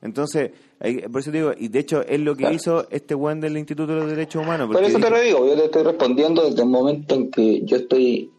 [0.00, 2.54] Entonces, hay- por eso te digo, y de hecho es lo que Claro.
[2.54, 4.70] hizo este weón del Instituto de los Derechos Humanos.
[4.72, 7.76] Por eso te lo digo, yo te estoy respondiendo desde el momento en que yo
[7.76, 8.30] estoy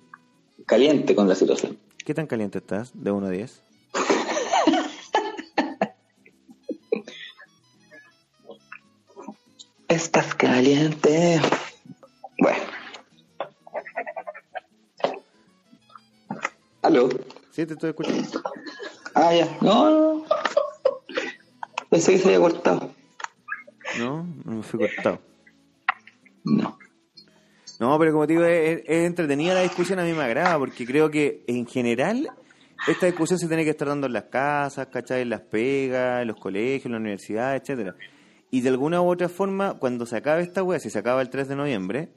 [0.65, 1.77] caliente con la situación.
[2.03, 2.89] ¿Qué tan caliente estás?
[2.95, 3.61] De 1 a 10.
[9.87, 11.39] Estás caliente.
[17.53, 18.41] ¿Sí te estoy escuchando?
[19.13, 19.57] Ah, ya.
[19.61, 20.25] No, no.
[21.87, 22.89] Pensé que se había cortado.
[23.99, 25.19] No, no me fui cortado.
[26.43, 26.79] No.
[27.79, 30.83] No, pero como te digo, es, es entretenida la discusión, a mí me agrada, porque
[30.83, 32.27] creo que en general
[32.87, 35.21] esta discusión se tiene que estar dando en las casas, ¿cachai?
[35.21, 37.95] En las pegas, en los colegios, en la universidad, etcétera.
[38.49, 41.29] Y de alguna u otra forma, cuando se acabe esta wea, si se acaba el
[41.29, 42.09] 3 de noviembre,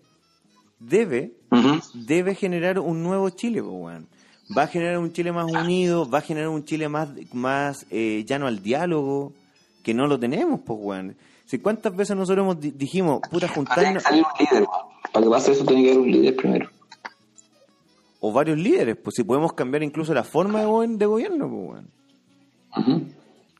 [0.78, 1.34] debe,
[1.92, 4.15] debe generar un nuevo Chile, pues, weón.
[4.56, 8.24] Va a generar un Chile más unido, va a generar un Chile más, más eh,
[8.26, 9.32] llano al diálogo,
[9.82, 11.16] que no lo tenemos, pues, weón.
[11.46, 14.04] Si cuántas veces nosotros hemos di- dijimos, puta, juntarnos...
[14.04, 14.66] que líder.
[15.12, 16.68] Para que pase eso tiene que haber un líder primero.
[18.20, 21.68] o varios líderes, pues si podemos cambiar incluso la forma de, go- de gobierno, pues,
[21.70, 21.88] weón.
[22.76, 23.06] Ujú.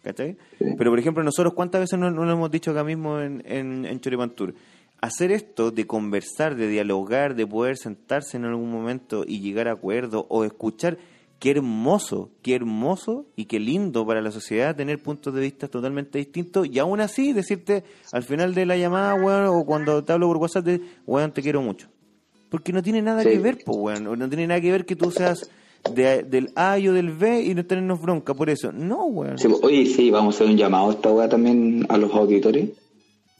[0.02, 0.36] ¿cachai?
[0.58, 0.64] Sí.
[0.78, 3.84] Pero por ejemplo, nosotros cuántas veces no, no lo hemos dicho acá mismo en, en,
[3.86, 4.54] en Choripantur,
[5.00, 9.72] hacer esto de conversar, de dialogar, de poder sentarse en algún momento y llegar a
[9.72, 10.98] acuerdos o escuchar,
[11.38, 16.18] qué hermoso, qué hermoso y qué lindo para la sociedad tener puntos de vista totalmente
[16.18, 20.28] distintos y aún así decirte al final de la llamada, weón, o cuando te hablo
[20.28, 21.88] por WhatsApp, de, weón, te quiero mucho.
[22.48, 23.28] Porque no tiene nada Sí.
[23.30, 24.18] que ver, pues, weón.
[24.18, 25.50] No tiene nada que ver que tú seas
[25.94, 28.72] de- del A y o del B y no tenernos bronca por eso.
[28.72, 29.36] No, weón.
[29.36, 32.70] Sí, oye, sí, vamos a hacer un llamado a esta weá también a los auditores.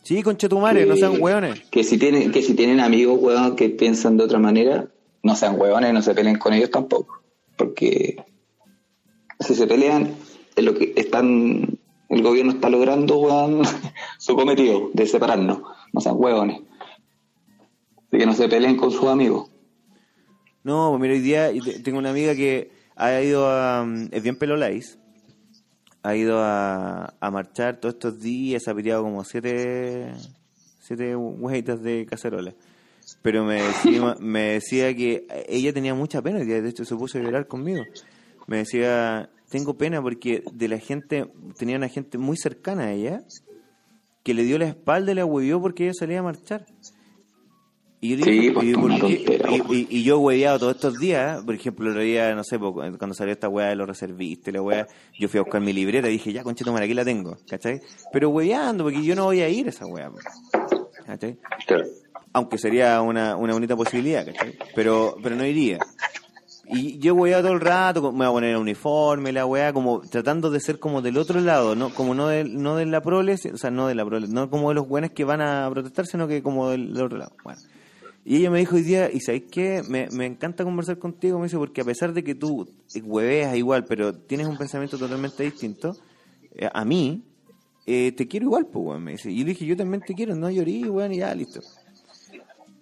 [0.07, 1.63] Sí, conchetumare, no sean weones.
[1.69, 4.87] Que si tienen, que si tienen amigos, weón, que piensan de otra manera,
[5.25, 7.25] no sean weones, no se peleen con ellos tampoco.
[7.57, 8.17] Porque
[9.41, 10.15] si se pelean,
[10.55, 11.77] es lo que están,
[12.09, 13.63] el gobierno está logrando, weón,
[14.19, 15.63] su cometido de separarnos.
[15.93, 16.61] No sean weones.
[18.07, 19.51] Así que no se peleen con sus amigos.
[20.63, 21.51] No, pues mira, hoy día
[21.83, 23.85] tengo una amiga que ha ido a.
[23.85, 25.01] mm, Es bien pelolais.
[26.07, 28.69] Ha ido a, a marchar todos estos días.
[28.69, 30.13] Ha piteado como siete.
[30.79, 32.55] Siete hueitas de cacerola.
[33.23, 36.41] Pero me decía, me decía que ella tenía mucha pena.
[36.41, 37.83] y De hecho, se puso a llorar conmigo.
[38.47, 39.31] Me decía.
[39.49, 41.27] Tengo pena porque de la gente.
[41.59, 43.25] Tenía una gente muy cercana a ella.
[44.23, 46.67] Que le dio la espalda y la huevió porque ella salía a marchar.
[48.07, 49.01] Y yo Sí, dije, pues, ¿y, por una qué?
[49.17, 53.15] tontera, Y- yo hueveado todos estos días, por ejemplo, el otro día, no sé, cuando
[53.15, 54.87] salió esta weá de los reservistas, la weá,
[55.19, 57.81] yo fui a buscar mi libreta y dije, ya, conchito, aquí la tengo, ¿cachai?
[58.13, 60.19] Pero hueveando, porque yo no voy a ir a esa weá, po,
[61.05, 61.37] ¿cachai?
[61.67, 61.85] Claro.
[62.33, 64.57] Aunque sería una, una bonita posibilidad, ¿cachai?
[64.75, 65.79] Pero, pero no iría.
[66.69, 70.01] Y yo hueveado todo el rato, me voy a poner el uniforme, la weá, como
[70.01, 73.35] tratando de ser como del otro lado, no como no de, no de la prole,
[73.53, 76.07] o sea, no de la prole, no como de los buenos que van a protestar,
[76.07, 77.33] sino que como del, del otro lado.
[77.45, 77.61] Bueno.
[78.29, 79.85] Y ella me dijo hoy día, y ¿sabes qué?
[79.89, 82.69] Me, me encanta conversar contigo, me dice, porque a pesar de que tú
[83.05, 85.97] hueveas igual, pero tienes un pensamiento totalmente distinto,
[86.57, 87.23] eh, a mí,
[87.87, 89.31] eh, te quiero igual, pues, weón, me dice.
[89.31, 91.61] Y le dije, yo también te quiero, no llorí, weón, y ya, listo.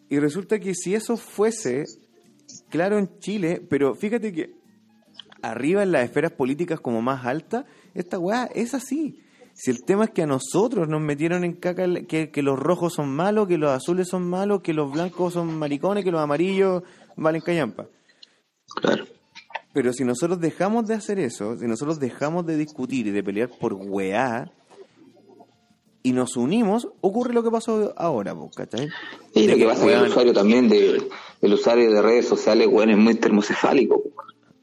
[0.09, 1.85] Y resulta que si eso fuese,
[2.71, 4.55] claro, en Chile, pero fíjate que
[5.43, 9.21] arriba en las esferas políticas como más altas, esta weá es así.
[9.55, 12.95] Si el tema es que a nosotros nos metieron en caca que, que los rojos
[12.95, 16.83] son malos, que los azules son malos, que los blancos son maricones, que los amarillos
[17.17, 17.87] valen callampa.
[18.81, 19.05] Claro.
[19.73, 23.51] Pero si nosotros dejamos de hacer eso, si nosotros dejamos de discutir y de pelear
[23.61, 24.51] por weá,
[26.07, 28.89] y nos unimos, ocurre lo que pasó ahora, ¿cachai?
[29.35, 31.03] Y De lo que pasa es que el usuario también de,
[31.41, 34.03] el usuario de redes sociales, weón, es muy termocefálico.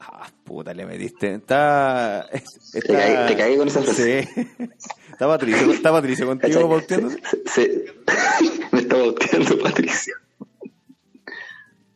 [0.04, 1.34] Ah, puta, le metiste.
[1.34, 2.22] Está.
[2.32, 4.28] está Te caí- te caí con esa frase.
[4.34, 4.48] Sí.
[5.12, 7.20] Está Patricio, está Patricio contigo volteándose.
[7.46, 7.94] Se- se-
[8.72, 10.14] me está volteando Patricio.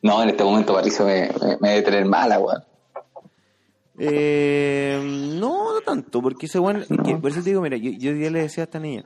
[0.03, 2.63] No, en este momento Patricio me, me, me debe tener mala, weón.
[3.99, 5.01] Eh,
[5.41, 6.85] no, no tanto, porque ese weón.
[7.21, 9.05] por eso te digo, mira, yo, yo ya le decía a esta niña: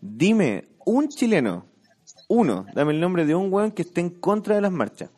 [0.00, 1.64] dime un chileno,
[2.28, 5.10] uno, dame el nombre de un weón que esté en contra de las marchas.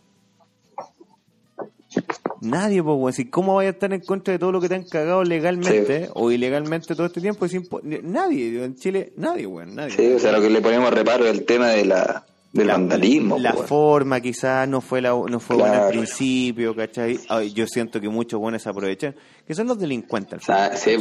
[2.42, 3.12] Nadie, pues, weón.
[3.12, 6.10] Si, ¿Cómo vaya a estar en contra de todo lo que te han cagado legalmente
[6.14, 7.46] o ilegalmente todo este tiempo?
[7.46, 7.54] Es
[8.02, 9.92] nadie, en Chile, nadie, weón, nadie.
[9.94, 13.38] Sí, o sea, lo que le ponemos reparo es el tema de la, del vandalismo.
[13.38, 13.66] La weón.
[13.68, 17.18] forma quizás no fue la, no fue buena al principio, ¿cachai?
[17.28, 19.14] Ay, yo siento que muchos buenos aprovechan,
[19.46, 20.48] que son los delincuentes.
[20.50, 20.96] al final, sí,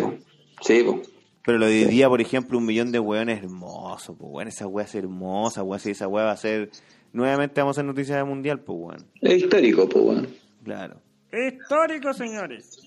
[0.61, 1.01] sí, po.
[1.43, 4.67] Pero lo de hoy día, por ejemplo, un millón de hueones hermosos, pues bueno, esa
[4.67, 6.69] hueá es hermosa, weón, si esa hueá va a ser,
[7.13, 10.27] nuevamente vamos a ser noticias de mundial, pues weón, Es histórico, pues, weón.
[10.63, 10.97] claro.
[11.33, 12.79] Histórico, señores.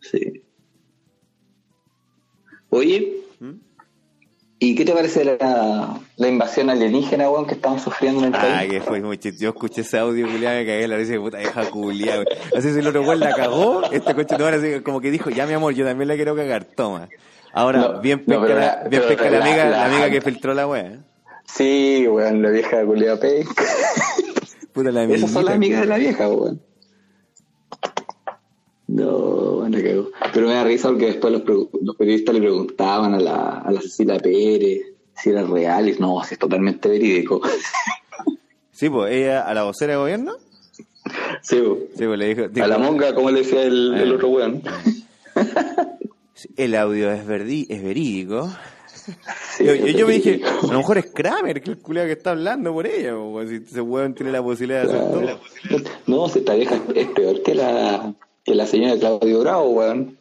[0.00, 0.42] Sí.
[2.70, 3.52] Oye, ¿Mm?
[4.58, 8.40] ¿y qué te parece la, la invasión alienígena, weón, que estamos sufriendo en el Ah,
[8.58, 8.70] país?
[8.72, 9.18] que fue muy.
[9.18, 12.36] Yo escuché ese audio, culiado, me cagué la risa de puta vieja culiada, güey.
[12.56, 15.46] Así si el otro güey la cagó, este coche no así como que dijo, ya
[15.46, 17.08] mi amor, yo también la quiero cagar, toma.
[17.52, 20.54] Ahora, No, bien pesca, la, bien pero pesca la, la- amiga, la, amiga que filtró
[20.54, 20.80] la.
[20.80, 20.98] ¿eh?
[21.46, 23.64] Sí, weón, la vieja culiada penca.
[24.72, 26.60] Puta la Esas son las amigas de la vieja, weón.
[28.86, 30.10] No, la cagó.
[30.32, 31.42] Pero me da risa porque después los,
[31.82, 34.82] los periodistas le preguntaban a la, a la Cecilia Pérez
[35.16, 37.40] si era real y no, si es totalmente verídico.
[38.76, 40.32] Sí, pues ella a la vocera de gobierno,
[41.42, 41.78] sí, po.
[41.96, 44.14] sí, pues le dijo, a la monga, como le decía el, el Ah.
[44.16, 44.62] otro weón.
[46.56, 48.50] el audio es, verdi, es verídico.
[49.56, 52.14] Sí, yo, yo- yo me dije, a lo mejor es Kramer, que el culiado que
[52.14, 55.40] está hablando por ella, po, weón, si ese weón tiene la posibilidad de hacer todo.
[56.08, 58.12] No, si esta vieja es peor que la,
[58.44, 60.18] que la señora Claudio Bravo, weón.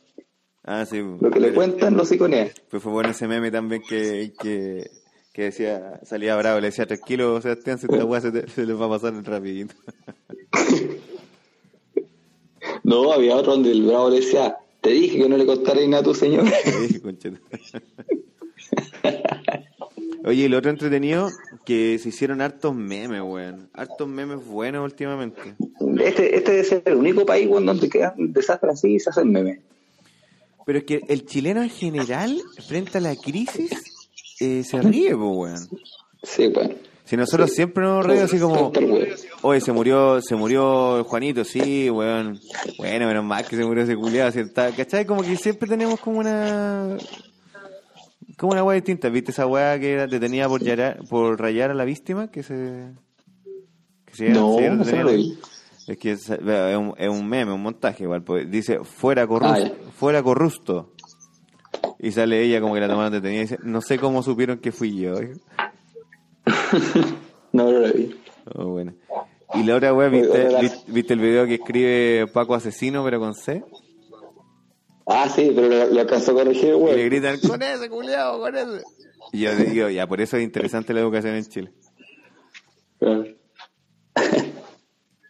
[0.64, 1.02] Ah, sí.
[1.20, 2.54] Lo que le cuentan los icones.
[2.70, 4.90] Pues fue bueno ese meme también que, que,
[5.34, 8.80] que decía, salía bravo, le decía, tranquilo Sebastián, si esta weá se, te- se les
[8.80, 9.76] va a pasar rapidito.
[12.86, 16.02] No, había otro donde el Bravo le decía, te dije que no le contaras nada
[16.02, 16.46] a tu señor.
[17.02, 17.40] "Concheta".
[20.26, 21.30] Oye, y lo otro entretenido,
[21.66, 23.70] que se hicieron hartos memes, weón.
[23.74, 25.56] Hartos memes buenos últimamente.
[26.00, 29.32] Este, este debe ser el único país weón, donde quedan desastres así y se hacen
[29.32, 29.60] memes.
[30.66, 33.72] Pero es que el chileno en general, frente a la crisis,
[34.40, 35.70] eh, se ríe, pues, weón.
[36.24, 36.74] Sí, weón.
[37.04, 38.72] Si nosotros siempre nos reímos así como,
[39.42, 42.40] oye, se murió, se murió Juanito, sí, weón.
[42.78, 45.06] Bueno, menos mal que se murió ese culiado, ¿cachai?
[45.06, 46.98] Como que siempre tenemos como una,
[48.38, 49.10] como una weá distinta.
[49.10, 52.30] ¿Viste esa weá que era detenida por, rayar, por rayar a la víctima?
[52.30, 52.92] Que se,
[54.06, 55.38] que se No, se no no lo vi.
[55.88, 58.24] Es que es, es un, es un meme, un montaje igual.
[58.24, 60.94] pues, dice, fuera corrupto, Ah, fuera corrupto.
[62.00, 64.72] Y sale ella como que la tomaron detenida y dice, no sé cómo supieron que
[64.72, 65.16] fui yo.
[67.52, 68.16] No, no lo vi.
[68.56, 68.94] Oh, bueno.
[69.54, 70.50] Y la otra wea, ¿viste,
[70.88, 73.64] ¿viste el video que escribe Paco Asesino, pero con C?
[75.06, 77.06] Ah, sí, pero lo, lo alcanzó a corregir, Y le güey.
[77.06, 78.82] gritan, con ese, culiao, con ese.
[79.34, 81.72] Y yo digo, ya, por eso es interesante la educación en Chile.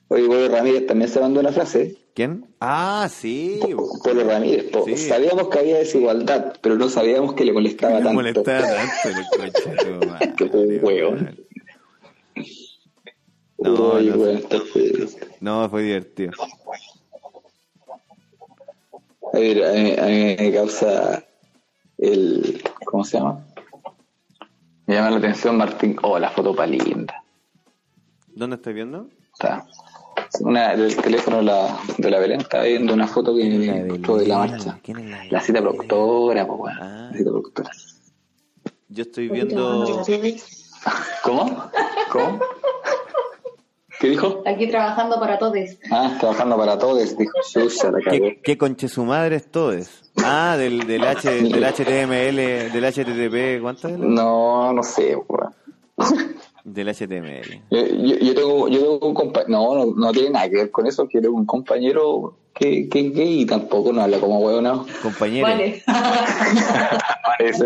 [0.09, 1.97] Oye, Polo Ramírez también se mandó una frase.
[2.13, 2.45] ¿Quién?
[2.59, 3.59] Ah, sí.
[4.03, 4.85] Polo Ramírez, po.
[4.85, 4.95] Sí.
[4.97, 8.13] sabíamos que había desigualdad, pero no sabíamos que le molestaba tanto.
[8.13, 9.09] molestaba tanto
[9.41, 10.83] el coche hueón.
[10.83, 11.45] weón.
[13.57, 14.37] No, Uy, no güey,
[14.71, 15.07] fue-
[15.39, 16.33] No, fue divertido.
[19.33, 21.23] A ver, a mí, a mí me causa
[21.97, 22.61] el.
[22.85, 23.45] ¿Cómo se llama?
[24.85, 25.95] Me llama la atención Martín.
[26.03, 27.23] Oh, la foto pa' linda.
[28.27, 29.07] ¿Dónde estás viendo?
[29.33, 29.65] Está.
[30.41, 34.27] Una, del teléfono de la, de la Belén está viendo una foto que gustó de
[34.27, 34.79] la marcha.
[34.83, 35.75] ¿Quién es la La cita Belén?
[35.77, 36.79] productora, pues bueno.
[36.81, 37.09] Ah.
[37.11, 37.71] La cita productora.
[38.89, 40.03] Yo estoy viendo...
[41.23, 41.71] ¿Cómo?
[42.11, 42.39] ¿Cómo?
[43.99, 44.43] ¿Qué dijo?
[44.45, 45.57] Aquí trabajando para todos.
[45.91, 47.31] Ah, trabajando para todos, dijo.
[47.81, 47.97] Cagó.
[48.09, 50.11] ¿Qué, qué conche su madre es todo es?
[50.23, 53.97] Ah, del, del, H, del HTML, del HTTP, ¿cuánto es?
[53.97, 55.53] No, no sé, weón.
[56.63, 57.61] Del HTML.
[57.69, 60.71] Yo, yo, yo tengo, yo tengo un compañero, no, no, no tiene nada que ver
[60.71, 64.39] con eso, que tengo un compañero que, que es gay y tampoco no habla como
[64.39, 64.85] huevo, no.
[65.01, 65.45] Compañero.
[65.45, 65.83] Vale.
[67.25, 67.65] Parece.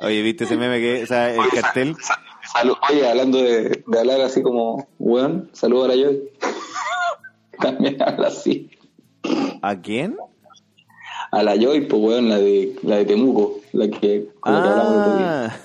[0.00, 1.94] Oye, ¿viste ese meme que, o sea, el cartel?
[2.52, 6.22] Salud- Oye, hablando de, de hablar así como, weón, saludo a la Joy.
[7.60, 8.70] También habla así.
[9.62, 10.16] ¿A quién?
[11.30, 14.68] A la Joy, pues weón, la de, la de Temuco, la que, con la que
[14.68, 15.46] hablamos el otro día.
[15.46, 15.56] Ah,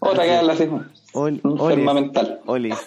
[0.00, 0.68] Otra que habla así,
[1.14, 2.02] Ol- enferma Olis.
[2.02, 2.40] mental.
[2.46, 2.78] Olis.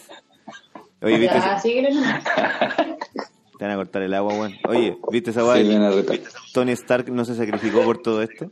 [1.01, 1.39] Oye, ¿viste?
[3.57, 4.53] Te van a cortar el agua, weón.
[4.67, 5.55] Oye, ¿viste esa weá?
[5.57, 6.21] Sí.
[6.53, 8.51] Tony Stark no se sacrificó por todo esto.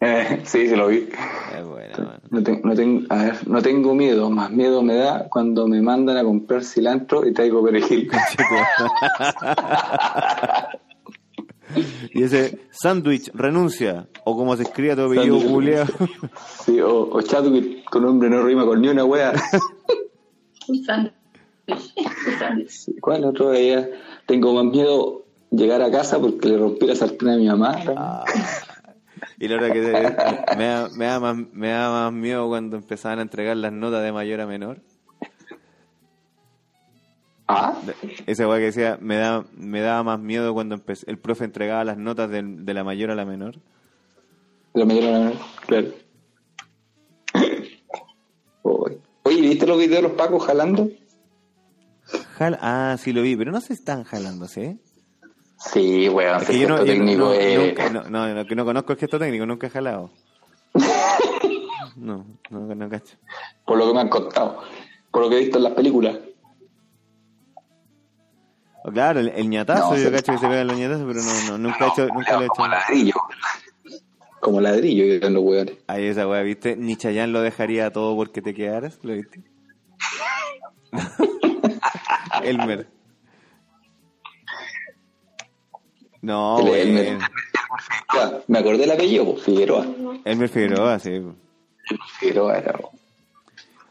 [0.00, 1.08] Eh, sí, sí lo vi.
[1.56, 2.12] Es bueno.
[2.30, 5.82] No, tengo, no, tengo, a ver, no tengo miedo, más miedo me da cuando me
[5.82, 8.10] mandan a comprar cilantro y traigo perejil.
[12.12, 15.86] Y ese sándwich renuncia, o como se escribe tu apellido, Julia.
[16.64, 19.32] Sí, o, o Chadwick, tu nombre no rima con ni una wea.
[20.68, 21.14] Un sándwich.
[23.00, 23.88] ¿Cuál otro día?
[24.26, 27.76] Tengo más miedo llegar a casa porque le rompí la sartén a mi mamá.
[27.96, 28.24] Ah.
[29.40, 32.76] Y la verdad que se- me da, me, da más, me da más miedo cuando
[32.76, 34.80] empezaban a entregar las notas de mayor a menor.
[37.48, 37.74] ¿Ah?
[38.26, 41.82] Esa weá que decía, me da, me daba más miedo cuando empe- el profe entregaba
[41.84, 43.56] las notas de, de la mayor a la menor.
[44.74, 45.36] De la mayor a la menor,
[45.66, 45.88] claro.
[48.62, 48.98] Oy.
[49.24, 50.88] Oye, ¿viste los videos de los pacos jalando?
[52.38, 54.78] Jal- ah, sí lo vi, pero no se están jalando, ¿sí?
[55.60, 58.34] Sí, weón, Es que yo no, gesto yo no- técnico no- es- nunca- no, no,
[58.34, 60.10] no, que no conozco el gesto técnico, nunca he jalado.
[61.96, 63.16] No, no, no cacho.
[63.66, 64.62] por lo que me han contado,
[65.10, 66.16] por lo que he visto en las películas.
[68.94, 71.58] Claro, el, el ñatazo, No, yo cacho que se pegan los ñatazos, pero no, no,
[71.58, 72.54] nunca he hecho, nunca lo he hecho.
[72.56, 73.14] Como ladrillo.
[74.40, 75.74] Como ladrillo, que los weones.
[75.88, 76.74] Ahí esa weá, ¿viste?
[76.76, 79.42] Ni Chayanne lo dejaría todo porque te quedaras, ¿lo viste?
[82.42, 82.88] Elmer.
[86.22, 86.88] No, El.
[86.98, 87.18] Elmer.
[88.10, 89.86] Ah, Me acordé del apellido, pues, Figueroa.
[90.24, 91.10] Elmer Figueroa, sí.
[92.18, 92.78] Figueroa era.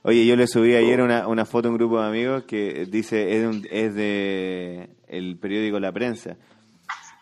[0.03, 3.35] Oye, yo le subí ayer una, una foto a un grupo de amigos que dice,
[3.35, 6.37] es de, un- es de el periódico La Prensa.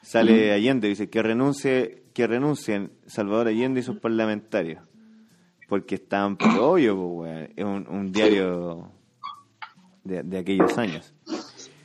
[0.01, 4.81] Sale Allende, dice que renuncie, que renuncien Salvador Allende y sus parlamentarios.
[5.67, 7.49] Porque están por obvio, pues.
[7.55, 8.91] Es un, un diario
[10.03, 11.13] de, de aquellos años.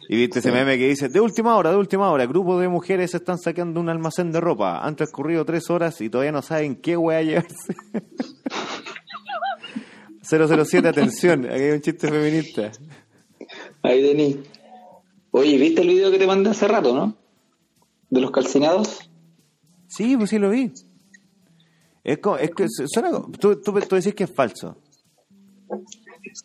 [0.09, 3.14] Y viste ese meme que dice, de última hora, de última hora, grupos de mujeres
[3.14, 4.84] están saqueando un almacén de ropa.
[4.84, 7.74] Han transcurrido tres horas y todavía no saben qué weá llevarse.
[10.22, 12.72] 007, atención, aquí hay un chiste feminista.
[13.82, 14.42] Ahí tení.
[15.30, 17.16] Oye, ¿viste el video que te mandé hace rato, no?
[18.11, 19.11] De los calcinados.
[19.88, 20.72] Sí, pues sí lo vi.
[22.05, 24.76] Es, como, es que suena, tú, tú, tú decís que es falso.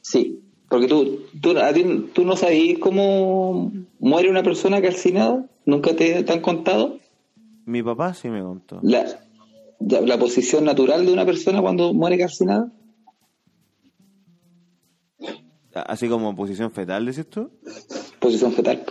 [0.01, 0.41] Sí.
[0.69, 5.45] Porque tú, tú, a ti- tú no sabías cómo muere una persona calcinada.
[5.65, 6.99] ¿Nunca te, te han contado?
[7.65, 8.79] Mi papá sí me contó.
[8.81, 9.05] La,
[9.79, 12.71] la posición natural de una persona cuando muere calcinada.
[15.73, 17.51] Así como posición fetal, decís tú.
[18.19, 18.83] Posición fetal.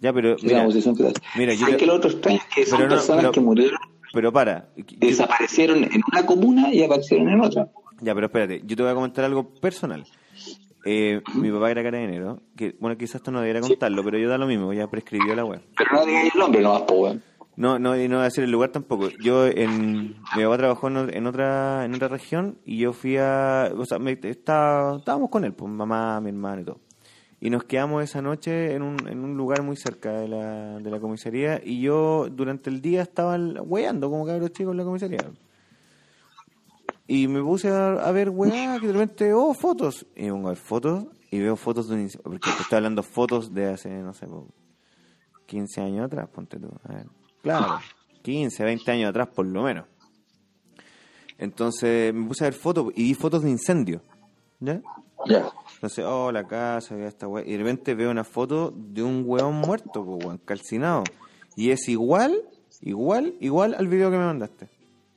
[0.00, 1.12] Ya, pero mira, posición fetal.
[1.36, 3.40] mira, yo ¿Sabes te- que lo otro extraño es que son no, personas pero- que
[3.40, 3.78] murieron,
[4.12, 4.68] pero para.
[4.98, 7.68] desaparecieron en una comuna y aparecieron en otra?
[8.00, 10.04] Ya, pero espérate, yo te voy a comentar algo personal.
[10.84, 14.36] Eh, mi papá era carabinero, que bueno, quizás esto no debiera contarlo, pero yo da
[14.36, 15.62] lo mismo, ya prescribió la web.
[15.76, 17.22] Pero no digáis el nombre nomás, po, weón.
[17.56, 19.08] No, no, y no voy a decir el lugar tampoco.
[19.22, 23.70] Yo, en, mi papá trabajó en, en otra en otra región y yo fui a...
[23.76, 26.80] O sea, me, estaba, estábamos con él, pues mamá, mi hermano y todo.
[27.40, 30.90] Y nos quedamos esa noche en un, en un lugar muy cerca de la, de
[30.90, 35.30] la comisaría y yo durante el día estaba weando como cabros chicos en la comisaría.
[37.06, 40.06] Y me puse a, a ver weá, que de repente, oh, fotos.
[40.16, 42.08] Y pongo a ver fotos y veo fotos de un...
[42.08, 44.48] inc- Porque te estoy hablando fotos de hace, no sé, po,
[45.46, 46.68] 15 años atrás, ponte tú.
[46.84, 47.06] A ver.
[47.42, 47.78] Claro,
[48.22, 49.84] 15, 20 años atrás por lo menos.
[51.38, 54.00] Entonces me puse a ver fotos y vi fotos de incendio.
[54.60, 54.80] ¿Ya?
[55.26, 55.50] Ya.
[55.74, 57.44] Entonces, oh, la casa, esta weá.
[57.46, 61.04] Y de repente veo una foto de un weón muerto, weón, calcinado.
[61.56, 62.34] Y es igual,
[62.80, 64.68] igual, igual al video que me mandaste.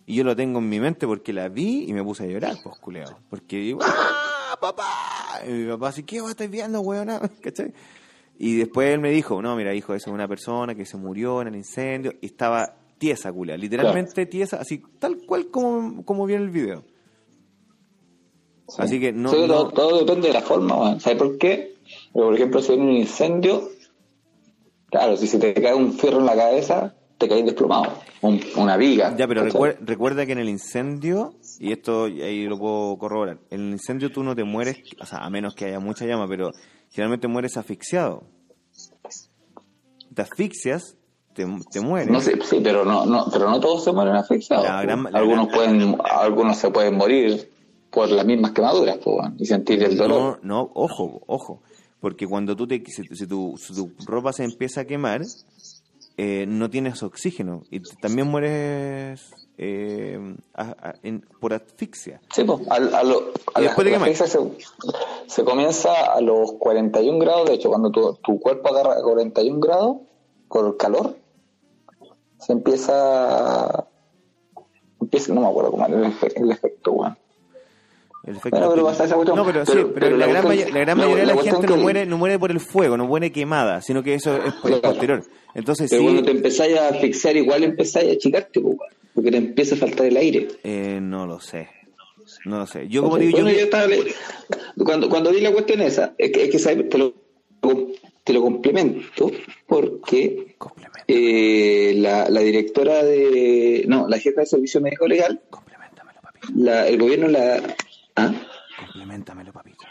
[0.07, 2.55] Y yo lo tengo en mi mente porque la vi y me puse a llorar,
[2.63, 3.19] pues, culeado.
[3.29, 5.41] Porque digo, ¡ah, papá!
[5.45, 7.09] Y mi papá así, ¿qué weá estás viendo, weón?
[7.43, 7.73] ¿Cachai?
[8.39, 11.41] Y después él me dijo, no, mira, hijo, esa es una persona que se murió
[11.41, 12.13] en el incendio.
[12.21, 13.57] Y estaba tiesa, culia.
[13.57, 16.83] Literalmente tiesa, así, tal cual como, como vi en el video.
[18.77, 19.29] Así que no...
[19.29, 20.99] Sí, no- todo, todo depende de la forma, weón.
[21.01, 21.75] ¿Sabes por qué?
[22.13, 23.69] Porque, por ejemplo, si hay un incendio,
[24.89, 27.93] claro, si se te cae un fierro en la cabeza, te caes desplomado.
[28.21, 29.15] Un- una viga.
[29.17, 33.61] Ya, pero recuer- recuerda que en el incendio, y esto ahí lo puedo corroborar, en
[33.67, 36.51] el incendio tú no te mueres, o sea, a menos que haya mucha llama, pero
[36.91, 38.23] generalmente mueres asfixiado.
[40.13, 40.95] Te asfixias,
[41.33, 42.09] te, te mueres.
[42.11, 44.65] No sé, sí, pero no, no, pero no todos se mueren asfixiados.
[44.65, 47.51] Gran- algunos gran- pueden, algunos se pueden morir
[47.91, 50.39] por las mismas quemaduras, po, y sentir el dolor.
[50.43, 51.61] No, no, ojo, ojo.
[51.99, 55.21] Porque cuando tú te, si, si tu, si tu ropa se empieza a quemar,
[56.17, 60.19] eh, no tienes oxígeno y también mueres eh,
[60.53, 62.21] a- a- en- por asfixia.
[62.33, 64.39] Sí, pues, a, lo- a ¿Y la, después de la se,
[65.27, 69.59] se comienza a los 41 grados, de hecho, cuando tu, tu cuerpo agarra a 41
[69.59, 69.97] grados
[70.47, 71.17] por el calor,
[72.39, 73.87] se empieza,
[75.01, 77.17] empieza no me acuerdo cómo era el, el efecto, weón.
[78.27, 79.37] El efecto Bueno, pero que- pasa esa cuestión.
[79.37, 81.35] No, pero, sí, Pero- la, la gran, cuestión- may- la gran la- mayoría de la
[81.35, 84.13] la gente no que- muere, no muere por el fuego, no muere quemada, sino que
[84.15, 84.81] eso es, Claro.
[84.81, 85.23] posterior.
[85.55, 88.77] Entonces Pero cuando te empezáis a asfixiar, igual empezáis a achicarte, weón,
[89.15, 90.47] porque te empieza a faltar el aire.
[90.63, 91.69] eh, no lo sé.
[92.45, 92.87] No lo sé.
[92.89, 94.03] Yo como digo, Bueno, yo, yo estaba le-
[94.83, 96.89] cuando, cuando vi la cuestión esa, es que, es que ¿sabes?
[96.89, 97.13] te, lo,
[98.25, 99.31] te lo complemento
[99.65, 100.55] porque
[101.07, 103.85] eh, la, la directora de...
[103.87, 106.47] No, la jefa de servicio médico legal, complementamelo, papito.
[106.57, 107.61] la, el gobierno la...
[108.17, 108.33] ¿ah?
[108.79, 109.85] Complementamelo, papito.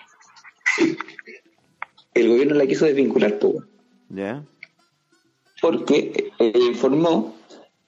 [2.14, 3.68] El gobierno la quiso desvincular, weón,
[4.08, 4.44] ¿Ya?
[5.60, 7.34] porque eh, informó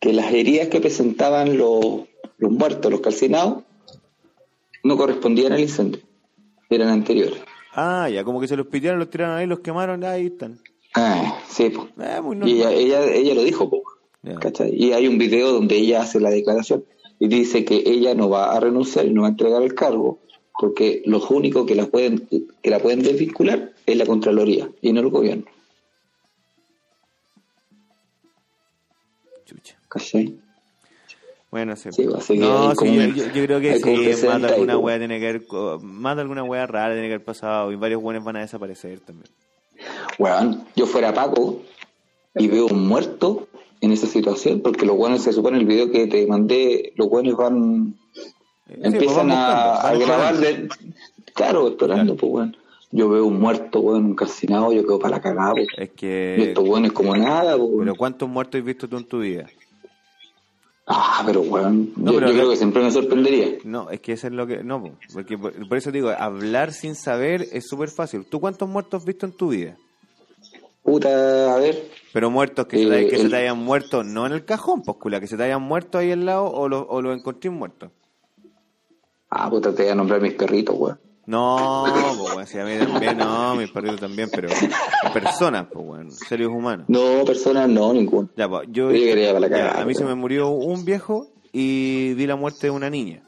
[0.00, 2.02] que las heridas que presentaban los,
[2.38, 3.64] los muertos, los calcinados,
[4.84, 6.00] no correspondían al incendio,
[6.70, 7.40] eran anteriores.
[7.74, 10.58] Ah, ya, como que se los pidieron, los tiraron ahí, los quemaron, ahí están.
[10.94, 11.88] Ah, sí, pues.
[11.98, 13.70] Eh, Y ella, ella, ella lo dijo.
[14.72, 16.84] Y hay un video donde ella hace la declaración
[17.18, 20.20] y dice que ella no va a renunciar y no va a entregar el cargo
[20.58, 22.28] porque los únicos que la pueden
[22.62, 25.44] que la pueden desvincular es la Contraloría y no el gobierno.
[29.46, 29.76] Chucha.
[29.88, 30.38] ¿Cachai?
[31.50, 31.90] Bueno, sí.
[31.92, 35.18] Sí, no, sí, yo, un- yo- yo creo que sí, más de alguna wea tiene
[35.18, 35.42] que haber,
[35.82, 39.00] más de alguna wea rara tiene que haber pasado y varios buenos van a desaparecer
[39.00, 39.30] también.
[40.18, 41.62] Weón, yo fuera Paco
[42.34, 43.48] y veo un muerto
[43.80, 47.34] en esa situación porque los buenos se supone el video que te mandé, los buenos
[47.36, 47.94] van
[48.68, 50.68] empiezan pues van a, grabar de,
[51.34, 52.16] claro explorando Claro.
[52.16, 52.56] pues weón
[52.90, 55.68] yo veo un muerto weón un calcinado yo quedo para la cagada pues.
[55.76, 56.42] Es y que...
[56.48, 57.78] estos weones como nada pues, weón.
[57.80, 59.46] Pero ¿cuántos muertos has visto tú en tu vida?
[60.86, 64.00] ah pero weón No, yo, pero yo que- creo que siempre me sorprendería No, es
[64.00, 64.62] que eso es lo que...
[64.64, 68.24] No, po, porque por, por eso digo, hablar sin saber es súper fácil.
[68.24, 69.76] ¿Tú cuántos muertos has visto en tu vida?
[70.82, 74.24] puta a ver Pero muertos que, se, Eh, te, que se te hayan muerto, no
[74.26, 77.02] en el cajón, pues que se te hayan muerto ahí al lado o los o
[77.02, 77.90] lo encontré muertos.
[79.30, 81.84] Ah puta te voy a nombrar mis perritos weón No,
[82.18, 84.48] pues bueno, si a mí también, no, mis perritos también, pero
[85.12, 86.86] personas, pues bueno, seres humanos.
[86.88, 89.94] no personas no ninguno Ya, pues, yo, Yo quería para la ya, cagada, a mí
[89.94, 90.16] se weón.
[90.16, 93.22] me murió un viejo y vi la muerte de una niña.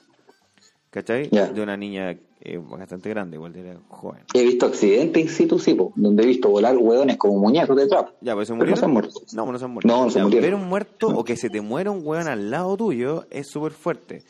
[0.91, 1.29] ¿Cachai?
[1.31, 1.47] Ya.
[1.47, 4.25] De una niña eh, bastante grande, igual era joven.
[4.35, 7.87] he visto accidentes in situ sí po, donde he visto volar weones como muñecos de
[7.87, 8.79] trapo Ya, pues se Pero no murieron.
[8.79, 9.21] se han muerto.
[9.35, 9.89] No, no se han muerto.
[9.89, 10.51] No, no se Ya, murieron.
[10.51, 13.71] Ver un muerto o que se te muera un weón al lado tuyo es súper
[13.73, 14.25] fuerte.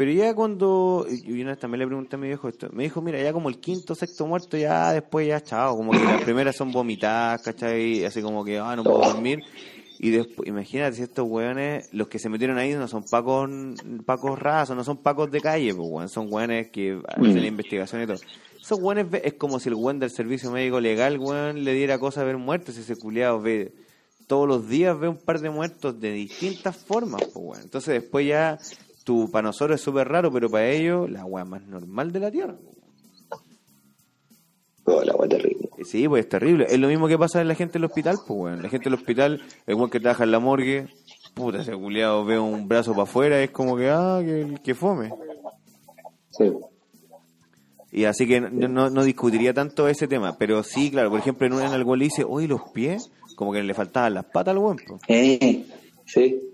[0.00, 1.06] Pero ya cuando.
[1.10, 2.70] Y una vez también le pregunté a mi viejo esto.
[2.72, 5.76] Me dijo, mira, ya como el quinto, sexto muerto, ya después ya chao.
[5.76, 8.02] Como que las primeras son vomitadas, ¿cachai?
[8.06, 9.40] Así como que, ah, no puedo dormir.
[9.98, 13.50] Y después, imagínate si estos weones, los que se metieron ahí no son pacos,
[14.06, 17.46] pacos rasos, no son pacos de calle, pues weón, son weones que hacen Mm.
[17.48, 18.16] investigación y todo.
[18.58, 21.98] Esos weones ve- es como si el weón del servicio médico legal, weón, le diera
[21.98, 23.74] cosa a ver muertos, ese culiado ve
[24.26, 27.60] todos los días ve un par de muertos de distintas formas, pues, weón.
[27.64, 28.58] Entonces después ya,
[29.10, 32.30] tu, para nosotros es súper raro, pero para ellos, la weá más normal de la
[32.30, 32.54] Tierra.
[34.84, 35.68] Oh, la weá terrible.
[35.84, 36.66] Sí, pues es terrible.
[36.68, 38.62] Es lo mismo que pasa en la gente del hospital, pues, weón.
[38.62, 40.86] La gente del hospital, el weón que trabaja en la morgue,
[41.34, 45.10] puta, ese culiado ve un brazo para afuera, es como que, ah, que, que fome.
[46.30, 46.52] Sí.
[47.90, 50.36] Y así que no, no, no discutiría tanto ese tema.
[50.38, 53.52] Pero sí, claro, por ejemplo, en, un, en algo le dice, oye, los pies, como
[53.52, 55.00] que le faltaban las patas al weón, pues.
[55.08, 55.64] Eh,
[56.06, 56.49] sí.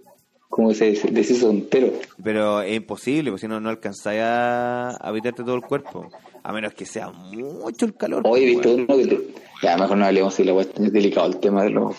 [0.57, 1.93] Como se, deshizo entero.
[2.25, 6.09] Pero es imposible, porque si no, no alcanzáis a habitarte todo el cuerpo.
[6.43, 8.23] A menos que sea mucho el calor.
[8.25, 8.87] Hoy he pues, visto weón.
[8.89, 9.07] uno que...
[9.17, 11.95] te- Ya, mejor no hablemos si la weá es delicado el tema de los...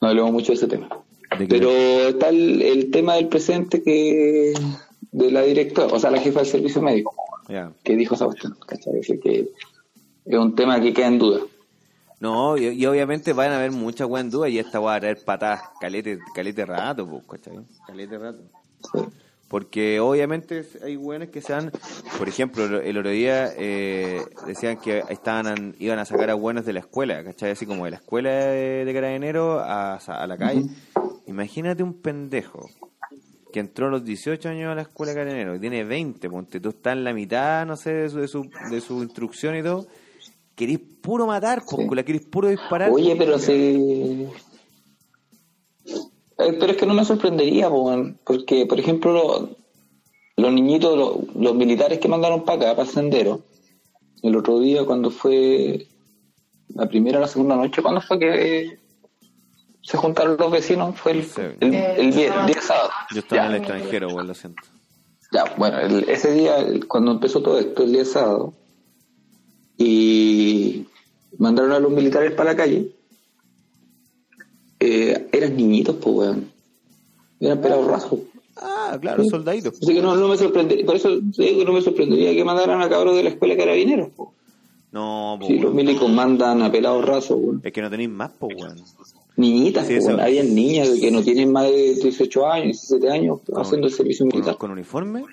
[0.00, 0.88] No hablemos mucho de ese tema.
[1.50, 4.54] Pero está el, el tema del presente que...
[5.12, 7.14] De la directora, o sea, la jefa del servicio médico,
[7.48, 7.70] Ya.
[7.84, 9.00] que dijo esa cuestión, ¿cachai?
[9.22, 9.48] Que
[10.26, 11.40] es un tema que queda en duda.
[12.20, 15.00] No, y, y obviamente van a haber muchas weas en duda y esta va a
[15.00, 17.64] traer patadas calete, calete rato, pues, ¿cachai?
[17.86, 18.42] Calete rato.
[19.48, 21.72] Porque obviamente hay weones que se han,
[22.18, 26.74] por ejemplo, el otro día eh, decían que estaban iban a sacar a buenos de
[26.74, 27.52] la escuela, ¿cachai?
[27.52, 30.64] Así como de la escuela de, de carabineros a, a la calle.
[31.26, 32.68] Imagínate un pendejo
[33.50, 36.60] que entró a los 18 años a la escuela de carabineros, que tiene 20, ponte
[36.60, 39.62] tú estás en la mitad, no sé, de su, de su, de su instrucción y
[39.62, 39.86] todo.
[40.58, 41.94] Querís puro matar, pues, Sí.
[41.94, 42.90] la querís puro disparar.
[42.90, 44.32] Oye, pues, pero.
[46.40, 49.56] Eh, pero es que no me sorprendería, weón, porque, por ejemplo, lo-
[50.36, 53.40] los niñitos, lo- los militares que mandaron para acá, para el sendero,
[54.22, 55.86] el otro día cuando fue
[56.74, 58.78] la primera o la segunda noche, ¿cuándo fue que
[59.82, 60.98] se juntaron los vecinos?
[60.98, 61.40] Fue el, Sí.
[61.60, 62.46] el, el día, sábado.
[62.48, 62.90] día sábado.
[63.14, 63.46] Yo estaba Ya.
[63.46, 64.62] en el extranjero, weón, lo siento.
[65.32, 68.54] Ya, bueno, el- ese día, el- cuando empezó todo esto, el día sábado,
[69.78, 70.84] y
[71.38, 72.90] mandaron a los militares para la calle,
[74.80, 76.50] eh, eran niñitos, pues, weón.
[77.40, 78.20] Eran pelados rasos.
[78.56, 79.30] Ah, claro, Sí.
[79.30, 79.74] soldaditos.
[79.80, 82.82] Así que no, no me sorprendería, por eso digo que no me sorprendería que mandaran
[82.82, 84.34] a cabros de la escuela de carabineros, po.
[84.90, 87.60] No, pues, Si los milicos mandan a pelados rasos, weón.
[87.62, 88.78] es que no tenéis más, pues, weón.
[89.36, 90.20] Niñitas, Sí, po, weón.
[90.20, 94.56] Habían niñas que no tienen más de 18 años, 17 años, haciendo el servicio militar.
[94.58, 95.24] con uniforme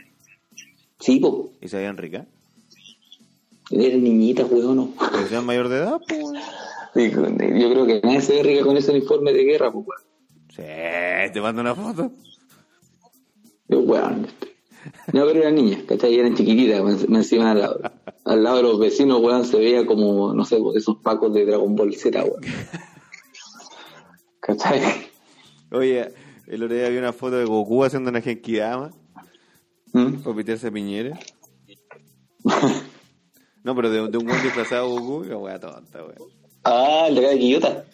[1.00, 2.26] Sí, pues, y se veían ricas.
[3.72, 4.78] Eran niñitas, weón.
[4.78, 4.94] no.
[5.12, 6.24] Pero sean mayor de edad, pues,
[6.96, 10.02] yo creo que nadie se ve rica con ese uniforme de guerra, pues, weón.
[10.50, 12.12] Sí, te mando una foto.
[13.68, 14.28] Yo, weón.
[15.12, 16.18] No, pero eran niñas, ¿cachai?
[16.18, 17.80] Eran chiquititas, me, me encima al lado.
[18.24, 21.46] Al lado de los vecinos, weón, se veía como, no sé, pues, esos pacos de
[21.46, 22.42] Dragon Ball Z, weón.
[24.40, 24.82] ¿Cachai?
[25.72, 26.14] Oye,
[26.48, 28.92] el otro día había una foto de Goku haciendo una genkidama
[29.92, 30.18] ¿Mm?
[30.26, 31.20] a Piñera.
[33.66, 36.30] No, pero de, de un buen disfrazado Goku, la wea tonta, weón.
[36.64, 37.86] Ah, el de acá de Quillota.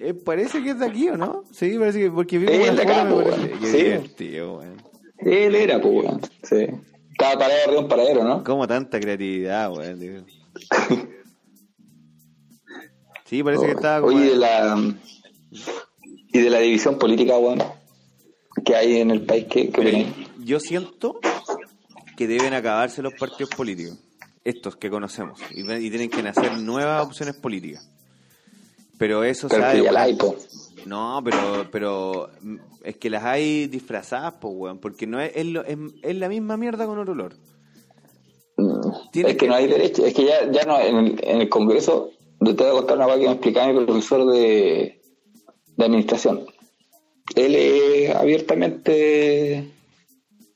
[0.00, 1.44] Eh, parece que es de aquí, ¿o no?
[1.52, 3.22] Sí, parece que porque vi Es como de la acá, po.
[3.60, 3.76] Qué Sí.
[3.84, 4.82] divertido, weón.
[5.18, 6.20] Él era, pues, weón.
[6.42, 6.66] Sí.
[7.12, 8.42] Estaba parado arriba de un paradero, ¿no?
[8.44, 10.26] Como tanta creatividad, weón.
[13.24, 14.16] Sí, parece que estaba como...
[14.16, 14.94] Oye, de la,
[16.32, 17.62] y de la división política, weón,
[18.64, 20.28] que hay en el país, ¿qué, qué Mira, opináis?
[20.44, 21.18] yo siento
[22.16, 23.98] que deben acabarse los partidos políticos,
[24.44, 27.88] estos que conocemos, y, y tienen que nacer nuevas opciones políticas.
[28.98, 30.10] Pero eso Pero sabe, que ya la weón.
[30.12, 30.36] hay, po.
[30.86, 35.46] No, pero, pero mm, es que las hay disfrazadas, pues, weón, porque no es, es,
[35.46, 37.34] lo- es, es la misma mierda con otro olor.
[38.56, 41.20] Mm, Tiene es que, que- no hay derecho, es que ya, ya no, en el,
[41.24, 44.32] en el Congreso, yo te voy a contar una cosa que me explicaba mi profesor
[44.32, 45.00] de,
[45.76, 46.44] de administración.
[47.36, 49.68] Él es abiertamente,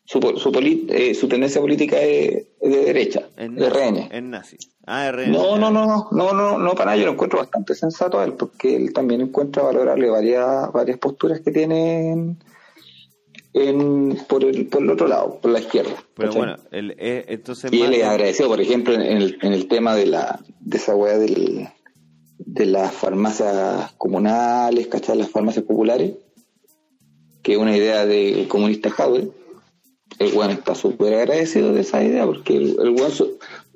[0.06, 4.08] su, su, poli- eh, su tendencia política es, es de derecha, Es de RN.
[4.10, 4.56] Es nazi.
[4.86, 5.32] Ah, RN.
[5.32, 8.24] No, no, no, no, no, no, no, para nada, yo lo encuentro bastante sensato a
[8.24, 12.36] él, porque él también encuentra valorable varias, varias posturas que tiene
[13.52, 15.94] en, por, el, por el otro lado, por la izquierda.
[16.14, 16.40] Pero ¿cachai?
[16.40, 17.72] bueno, el, eh, entonces...
[17.72, 20.94] Y él es agradecido, por ejemplo, en el, en el tema de la de esa
[20.94, 21.68] weá del,
[22.38, 25.18] de las farmacias comunales, ¿cachai?
[25.18, 26.12] Las farmacias populares,
[27.42, 29.30] que es una idea de comunista Jadwe.
[30.18, 33.12] El weón está súper agradecido de esa idea, porque el, el weón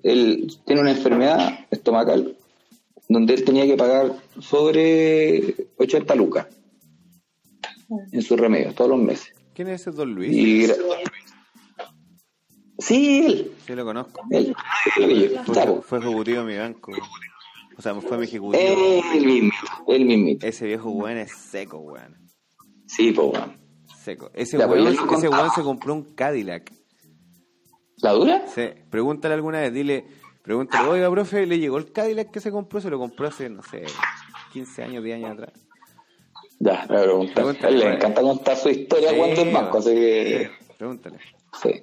[0.02, 2.36] él tiene una enfermedad estomacal
[3.08, 6.46] donde él tenía que pagar sobre 80 lucas
[8.12, 9.32] en sus remedios todos los meses.
[9.52, 10.32] ¿Quién es ese Don Luis?
[10.32, 10.66] Y
[12.78, 14.22] sí, él, Sí, lo conozco.
[14.30, 14.54] él,
[14.96, 16.92] él, Fue, ejecutivo de mi banco.
[17.76, 19.02] O sea, fue mi ejecutivo.
[19.12, 19.52] El mismo,
[19.88, 20.46] el mismito.
[20.46, 22.16] Ese viejo weón es seco, weón.
[22.86, 23.59] Sí, pues, weón.
[24.10, 24.30] Seco.
[24.34, 26.72] Ese weón, ese weón se compró un Cadillac.
[27.98, 28.44] ¿La dura?
[28.46, 28.68] Sí.
[28.90, 30.04] Pregúntale alguna vez, dile,
[30.42, 32.80] pregúntale, oiga, profe, ¿le llegó el Cadillac que se compró?
[32.80, 33.84] Se lo compró hace, no sé,
[34.52, 35.52] 15 años, 10 años atrás.
[36.58, 37.34] Ya, preguntar.
[37.34, 37.96] Pregúntale, le pues.
[37.96, 40.50] encanta contar su historia Sí, cuando es banco, así que...
[40.76, 41.18] Pregúntale.
[41.62, 41.82] Sí.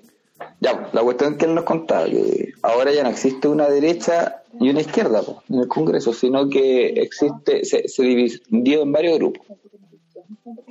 [0.60, 4.44] Ya, la cuestión es que él nos contaba que ahora ya no existe una derecha
[4.60, 9.18] y una izquierda po, en el Congreso, sino que existe, se, se dividió en varios
[9.18, 9.48] grupos.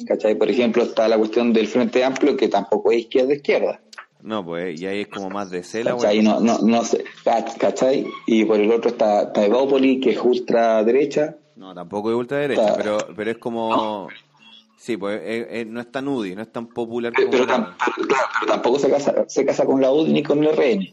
[0.07, 0.35] ¿Cachai?
[0.37, 3.81] Por ejemplo, está la cuestión del Frente Amplio, que tampoco es izquierda-izquierda.
[4.23, 6.19] No, pues, y ahí es como más de cela, ¿Cachai?
[6.21, 6.25] weón.
[6.45, 8.07] No, no, no sé, cach- ¿cachai?
[8.27, 11.37] Y por el otro está, está Evópoli, que es ultraderecha.
[11.57, 14.09] No, tampoco es ultraderecha, Está- pero, pero es como...
[14.79, 17.45] Sí, pues eh, eh, no es tan UDI, no es tan popular Pero, como...
[17.45, 20.55] tam- pero, claro, pero tampoco se casa, se casa con la UDI ni con el
[20.57, 20.93] RN.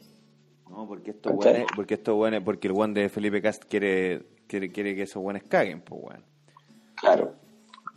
[0.70, 4.72] No, porque estos weones, porque estos weones, porque el weón de Felipe Cast quiere, quiere,
[4.72, 6.24] quiere que esos weones caguen, pues weón.
[6.96, 7.34] Claro.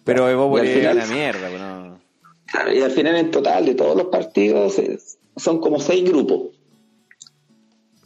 [0.06, 0.28] Pero
[0.68, 1.98] es final- la mierda, no.
[2.46, 6.52] Claro, y al final en total de todos los partidos es- son como seis grupos.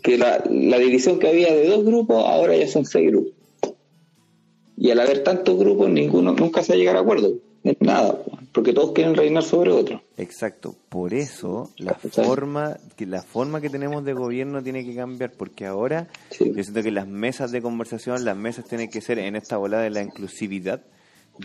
[0.02, 3.34] Que la, la división que había de dos grupos ahora ya son seis grupos.
[4.76, 7.34] Y al haber tantos grupos ninguno nunca se va a acuerdo
[7.64, 8.18] en nada,
[8.54, 10.00] porque todos quieren reinar sobre otro.
[10.16, 15.32] Exacto, por eso la forma que la forma que tenemos de gobierno tiene que cambiar,
[15.32, 16.50] porque ahora Sí.
[16.56, 19.82] yo siento que las mesas de conversación, las mesas tienen que ser en esta volada
[19.82, 20.80] de la inclusividad.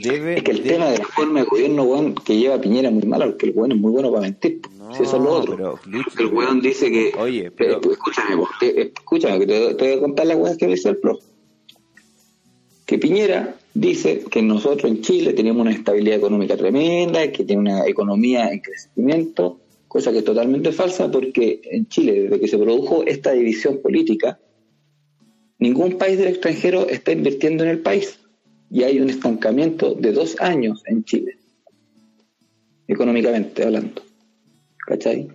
[0.01, 2.93] Debe Es que el tema de la forma de gobierno weón, que lleva Piñera es
[2.93, 4.61] muy malo, porque el weón es muy bueno para mentir.
[4.77, 5.55] No, si eso es lo otro.
[5.55, 7.11] pero, Lucho, Porque el weón dice que.
[7.17, 10.57] Oye, pero- Eh, escúchame, vos, te- escúchame, que te, te voy a contar la weá
[10.57, 11.19] que dice el pro.
[12.85, 17.87] Que Piñera dice que nosotros en Chile tenemos una estabilidad económica tremenda, que tiene una
[17.87, 23.03] economía en crecimiento, cosa que es totalmente falsa porque en Chile, desde que se produjo
[23.05, 24.39] esta división política,
[25.57, 28.19] ningún país del extranjero está invirtiendo en el país
[28.69, 31.37] y hay un estancamiento de dos años en Chile,
[32.87, 34.01] económicamente hablando.
[34.85, 35.27] ¿Cachai?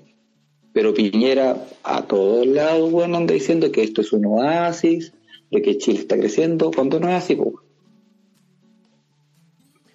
[0.72, 5.12] Pero Piñera a todos lados, bueno, anda diciendo que esto es un oasis,
[5.50, 7.54] de que Chile está creciendo, cuando no es así, pues.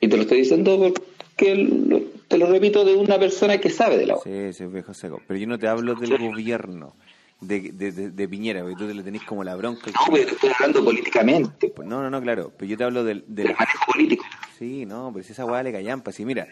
[0.01, 3.97] Y te lo estoy diciendo porque lo- te lo repito de una persona que sabe
[3.97, 5.21] de la Sí, sí, viejo seco.
[5.27, 6.95] Pero yo no te hablo del gobierno
[7.41, 9.91] de, de, de, de Piñera, porque tú te le tenés como la bronca.
[9.91, 12.51] No, pero te estoy hablando políticamente, Pues no, no, no, claro.
[12.57, 13.23] Pero yo te hablo del...
[13.27, 13.47] del...
[13.47, 14.23] del manejo político.
[14.57, 16.11] Sí, no, pero si esa weá le callampa.
[16.11, 16.47] Sí, mira,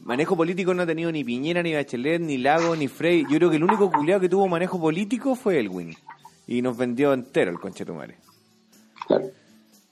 [0.00, 3.22] manejo político no ha tenido ni Piñera, ni Bachelet, ni Lago, ni Frey.
[3.30, 5.94] Yo creo que el único culiado que tuvo manejo político fue Elwin.
[6.46, 8.16] Y nos vendió entero el conchetumare.
[9.06, 9.30] Claro,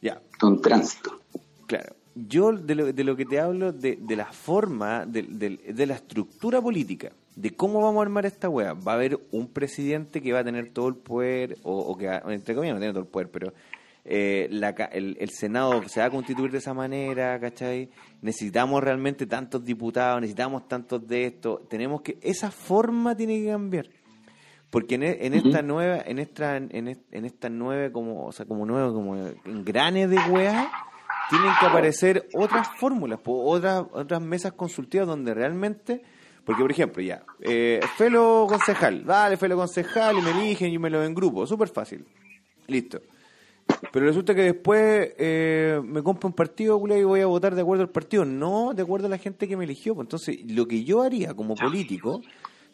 [0.03, 1.21] Ya, un tránsito.
[1.67, 1.95] Claro.
[2.15, 5.87] Yo de lo, de lo que te hablo, de, de la forma, de, de- de
[5.87, 8.73] la estructura política, de cómo vamos a armar esta wea.
[8.75, 12.07] Va a haber un presidente que va a tener todo el poder, o, o que,
[12.09, 13.53] va- entre comillas, no tiene todo el poder, pero
[14.05, 17.91] eh, la el, el Senado se va a constituir de esa manera, ¿cachai?
[18.23, 21.67] Necesitamos realmente tantos diputados, necesitamos tantos de esto.
[21.69, 23.87] Tenemos que, esa forma tiene que cambiar.
[24.71, 26.71] Porque en, e- en esta nueva, en esta, en,
[27.11, 30.71] en esta nueva como, o sea, como nuevo, como engrane de weá,
[31.31, 36.03] tienen que aparecer otras fórmulas, otras, otras mesas consultivas donde realmente,
[36.47, 40.89] porque por ejemplo, ya, eh, Felo concejal, vale, Felo concejal y me eligen y me
[40.89, 42.07] lo en grupo, súper fácil,
[42.69, 43.01] listo.
[43.93, 47.83] Pero resulta que después eh, me compro un partido y voy a votar de acuerdo
[47.83, 49.97] al partido, no de acuerdo a la gente que me eligió.
[49.97, 52.23] Pues entonces, lo que yo haría como político,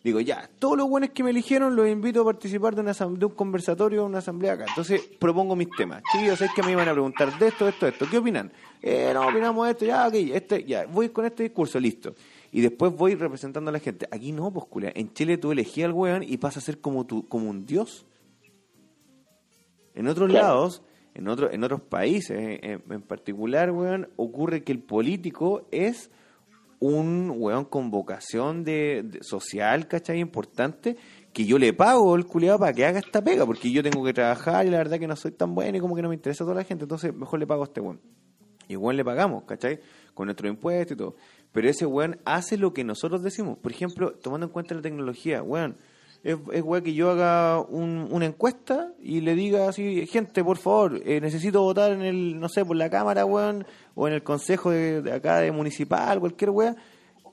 [0.05, 3.25] digo, ya, todos los buenos que me eligieron los invito a participar de, una, de
[3.25, 4.67] un conversatorio, una asamblea acá.
[4.69, 6.03] Entonces, propongo mis temas.
[6.13, 8.07] Chicos, es que me iban a preguntar de esto, de esto, de esto.
[8.11, 8.53] ¿Qué opinan?
[8.83, 12.15] Eh, no, opinamos esto, ya, ok, este, ya, voy con este discurso, listo.
[12.53, 14.07] Y después voy representando a la gente.
[14.11, 14.93] Aquí no, pues, culia.
[14.95, 18.07] En Chile tú elegías al weón y pasa a ser como, tu, como un dios.
[19.95, 20.47] En otros Claro.
[20.47, 20.83] lados,
[21.15, 26.11] en, otro, en otros países eh, en, en particular, weón, ocurre que el político es
[26.79, 30.19] un weón con vocación de, de- social, ¿cachai?
[30.21, 30.97] Importante,
[31.33, 34.13] que yo le pago el culiado para que haga esta pega, porque yo tengo que
[34.13, 36.45] trabajar y la verdad que no soy tan bueno y como que no me interesa
[36.45, 38.01] a toda la gente, entonces mejor le pago a este weón.
[38.69, 39.81] Y weón le pagamos, ¿cachai?
[40.15, 41.17] Con nuestro impuesto y todo.
[41.53, 43.59] Pero ese weón hace lo que nosotros decimos.
[43.59, 45.77] Por ejemplo, tomando en cuenta la tecnología, weón,
[46.25, 50.57] es, es weón que yo haga un- una encuesta y le diga así, gente, por
[50.57, 54.23] favor, eh, necesito votar en el, no sé, por la cámara, weón, o en el
[54.23, 56.77] consejo de, de acá de municipal, cualquier weón,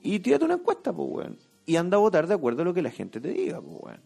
[0.02, 1.38] y tírate una encuesta, pues, weón.
[1.66, 4.00] Y anda a votar de acuerdo a lo que la gente te diga, pues, weón.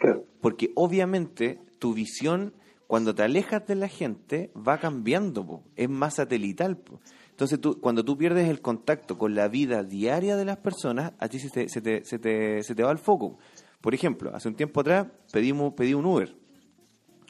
[0.00, 0.24] Claro.
[0.40, 2.52] Porque obviamente tu visión,
[2.88, 5.62] cuando te alejas de la gente, va cambiando, po.
[5.76, 6.76] es más satelital.
[6.76, 7.00] po.
[7.42, 11.28] Entonces, tú, cuando tú pierdes el contacto con la vida diaria de las personas, a
[11.28, 13.36] ti se te, se te, se te, se te va el foco.
[13.80, 16.36] Por ejemplo, hace un tiempo atrás pedimos, pedí un Uber,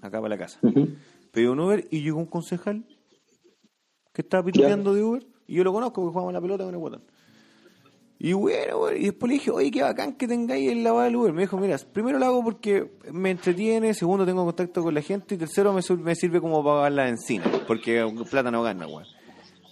[0.02, 0.60] acá para la casa.
[1.30, 2.84] Pedí un Uber y llegó un concejal
[4.12, 6.78] que estaba pituteando de Uber, y yo lo conozco porque jugamos la pelota con el
[6.78, 7.04] guatón.
[8.18, 11.16] Y bueno, bueno, y después le dije, oye, qué bacán que tengáis el lavado del
[11.16, 11.32] Uber.
[11.32, 15.36] Me dijo, mira, primero lo hago porque me entretiene, segundo tengo contacto con la gente,
[15.36, 19.06] y tercero me, sirve como para pagar la encina, porque plata no gana, weón.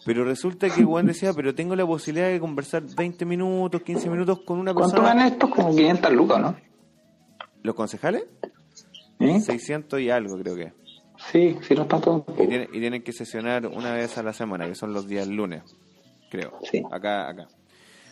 [0.04, 4.40] Pero resulta que weón decía, pero tengo la posibilidad de conversar 20 minutos, 15 minutos
[4.46, 5.14] con una ¿Cuánto persona.
[5.14, 5.50] ganan estos?
[5.50, 6.56] Como 500 lucas, ¿no?
[7.62, 8.24] ¿Los concejales?
[9.18, 9.40] ¿Eh?
[9.40, 10.72] 600 y algo creo que.
[11.30, 12.24] Sí, sí, no está todo.
[12.38, 15.28] Y tienen, y tienen que sesionar una vez a la semana, que son los días
[15.28, 15.62] lunes,
[16.30, 16.54] creo.
[16.62, 16.82] Sí.
[16.90, 17.48] Acá, acá.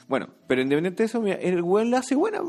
[0.06, 2.42] Bueno, pero independiente de eso, mira, el weón la hace buena.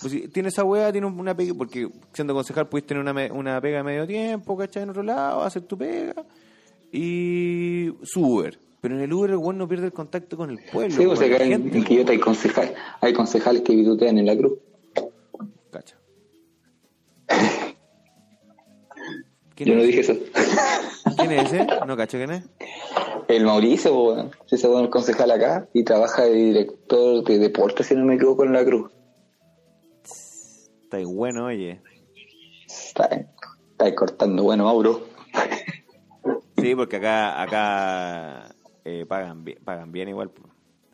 [0.00, 3.60] Pues si tiene esa weá, tiene una pega, porque siendo concejal puedes tener una, una
[3.60, 4.84] pega de medio tiempo, ¿cachai?
[4.84, 6.14] En otro lado, hacer tu pega
[6.92, 8.58] y su Uber.
[8.80, 10.94] Pero en el Uber el weón no pierde el contacto con el pueblo.
[10.94, 14.36] Sí, o sea, que gente, en Quillota hay concejales, hay concejales que vitutean en la
[14.36, 14.58] cruz.
[15.70, 15.96] Cacha.
[19.58, 19.86] Yo ¿Quién no es?
[19.88, 20.14] dije eso.
[21.16, 21.66] ¿Quién es ese?
[21.84, 22.44] No cacho quién es.
[23.26, 24.30] El Mauricio, weón.
[24.48, 28.44] ese bueno el concejal acá y trabaja de director de deporte, si no me equivoco,
[28.44, 28.92] en la cruz.
[30.84, 31.80] Está bueno, oye.
[32.66, 33.26] Está,
[33.72, 35.06] está cortando, bueno, Mauro.
[36.56, 38.54] Sí, porque acá acá
[38.88, 40.30] eh, pagan, bien, pagan bien igual.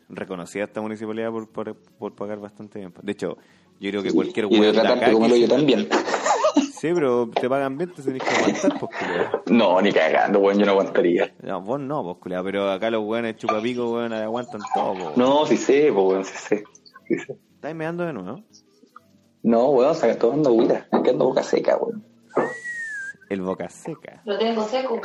[0.09, 2.93] Reconocida esta municipalidad por, por, por pagar bastante bien.
[3.01, 3.37] De hecho,
[3.79, 5.87] yo creo que cualquier Y de tratarte como lo yo también.
[6.71, 9.43] Sí, pero te pagan bien, te tenés que aguantar, pues, culiao.
[9.47, 11.33] No, ni cagando, weón, yo no aguantaría.
[11.41, 15.13] No, vos no, pues, culiao, pero acá los weones chupapicos, weón, aguantan todo, po.
[15.15, 16.63] No, sí sé, po, weón, sí sé.
[17.07, 17.37] Sí sé.
[17.55, 18.43] ¿Estás meando de nuevo?
[19.41, 22.03] No, weón, se estoy dando agüita, me quedando boca seca, weón.
[23.29, 24.21] El boca seca.
[24.25, 25.01] Lo tengo seco.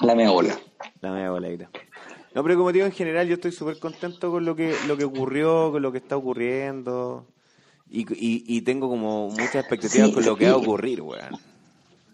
[0.00, 0.56] La mea bola.
[1.00, 1.70] La media boladita.
[2.34, 5.04] No, pero como digo, en general yo estoy súper contento con lo que lo que
[5.04, 7.26] ocurrió, con lo que está ocurriendo.
[7.90, 11.36] Y, y, y tengo como muchas expectativas Sí, con lo que va a ocurrir, weón.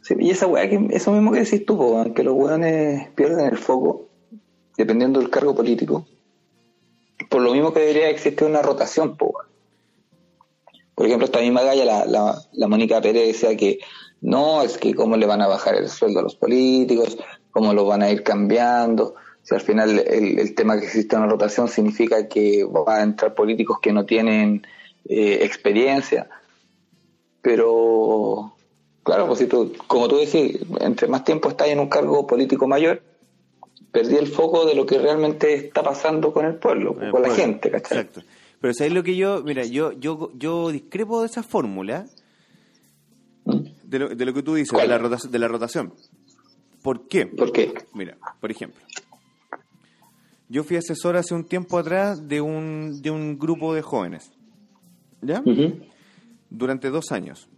[0.03, 3.11] Sí, y esa weá, que, eso mismo que decís tú, po, weón, que los weones
[3.11, 4.09] pierden el foco,
[4.77, 6.07] dependiendo del cargo político.
[7.29, 9.17] Por lo mismo que debería existir una rotación.
[9.17, 13.81] Por ejemplo, esta misma galla, la, la, la Mónica Pérez decía que
[14.21, 17.19] no, es que cómo le van a bajar el sueldo a los políticos,
[17.51, 19.15] cómo lo van a ir cambiando.
[19.43, 23.35] Si al final el, el tema que existe una rotación significa que van a entrar
[23.35, 24.67] políticos que no tienen
[25.07, 26.29] eh, experiencia.
[27.43, 28.55] Pero,
[29.03, 32.67] claro, pues si tú, como tú decís, entre más tiempo estás en un cargo político
[32.67, 33.03] mayor,
[33.95, 37.35] perdí el foco de lo que realmente está pasando con el pueblo, Con el la
[37.35, 37.99] gente, ¿cachai?
[37.99, 38.23] Exacto.
[38.61, 42.07] Pero ¿sabes lo que yo, mira, yo, yo, yo discrepo de esa fórmula
[43.45, 43.61] ¿Mm?
[43.85, 45.95] de lo, de lo que tú dices, de la, rotación, de la rotación.
[46.83, 47.27] ¿Por qué?
[47.27, 47.73] ¿Por qué?
[47.95, 48.83] Mira, por ejemplo,
[50.49, 54.33] yo fui asesor hace un tiempo atrás de un, de un grupo de jóvenes,
[55.23, 55.41] ¿ya?
[56.51, 57.49] Durante dos años.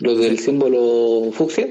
[0.00, 1.68] ¿Lo del símbolo fucsia?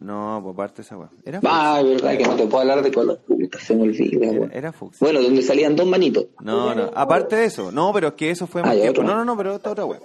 [0.00, 1.10] No, por parte de esa weá.
[1.24, 3.18] Era Ah, es verdad que no te puedo hablar de color.
[3.26, 4.50] Puta, se me olvida, Era, weón.
[4.52, 4.98] era fucsia.
[5.04, 6.26] Bueno, donde salían dos manitos.
[6.40, 9.02] No, no, aparte de eso, no, pero es que eso fue más Ah, ya, tiempo.
[9.02, 9.12] otro.
[9.12, 10.00] No, no, no, pero esta otra web.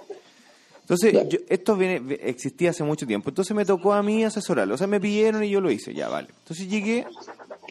[0.82, 1.22] Entonces, Ya.
[1.24, 3.30] yo- esto viene, existía hace mucho tiempo.
[3.30, 4.74] Entonces me tocó a mí asesorarlo.
[4.74, 5.94] O sea, me pidieron y yo lo hice.
[5.94, 6.28] Ya, vale.
[6.40, 7.06] Entonces llegué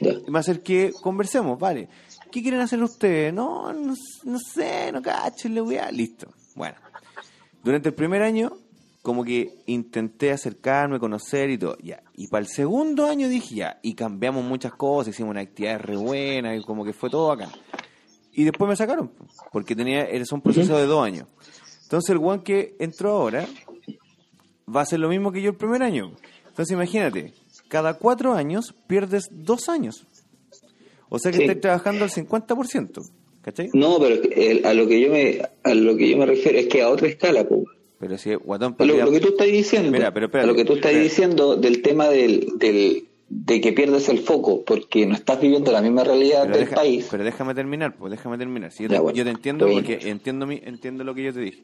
[0.02, 0.12] Ya.
[0.28, 1.88] y me acerqué, conversemos, vale.
[2.32, 3.32] ¿Qué quieren hacer ustedes?
[3.34, 3.94] No, no,
[4.24, 5.90] no sé, no cacho, le voy a...
[5.92, 6.28] Listo.
[6.56, 6.76] Bueno.
[7.64, 8.52] Durante el primer año,
[9.06, 11.78] como que intenté acercarme, conocer y todo.
[11.84, 12.02] Ya.
[12.16, 13.80] Y para el segundo año dije ya.
[13.84, 17.50] Y cambiamos muchas cosas, hicimos una actividad re buena y como que fue todo acá.
[18.34, 19.12] Y después me sacaron,
[19.54, 21.28] porque tenía, es un proceso de dos años.
[21.84, 23.46] Entonces el one que entró ahora
[24.68, 26.12] va a hacer lo mismo que yo el primer año.
[26.48, 27.32] Entonces imagínate,
[27.70, 30.08] cada cuatro años pierdes dos años.
[31.10, 31.44] O sea que Sí.
[31.44, 33.04] estás trabajando al 50%.
[33.44, 33.70] ¿Cachai?
[33.74, 36.66] No, pero el- a lo que yo me a lo que yo me refiero es
[36.68, 37.62] que a otra escala, pues.
[38.00, 40.74] Pero si guatón Lo, lo que tú estás diciendo, Mira, pero espérate, lo que tú
[40.74, 41.04] estás espérate.
[41.10, 45.82] diciendo del tema del, del de que pierdes el foco porque no estás viviendo la
[45.82, 47.08] misma realidad pero, del deja- país.
[47.10, 48.72] pero déjame terminar, pues déjame terminar.
[48.72, 49.80] Si yo, te, bueno, yo te entiendo bien.
[49.84, 51.64] porque entiendo mi, entiendo lo que yo te dije.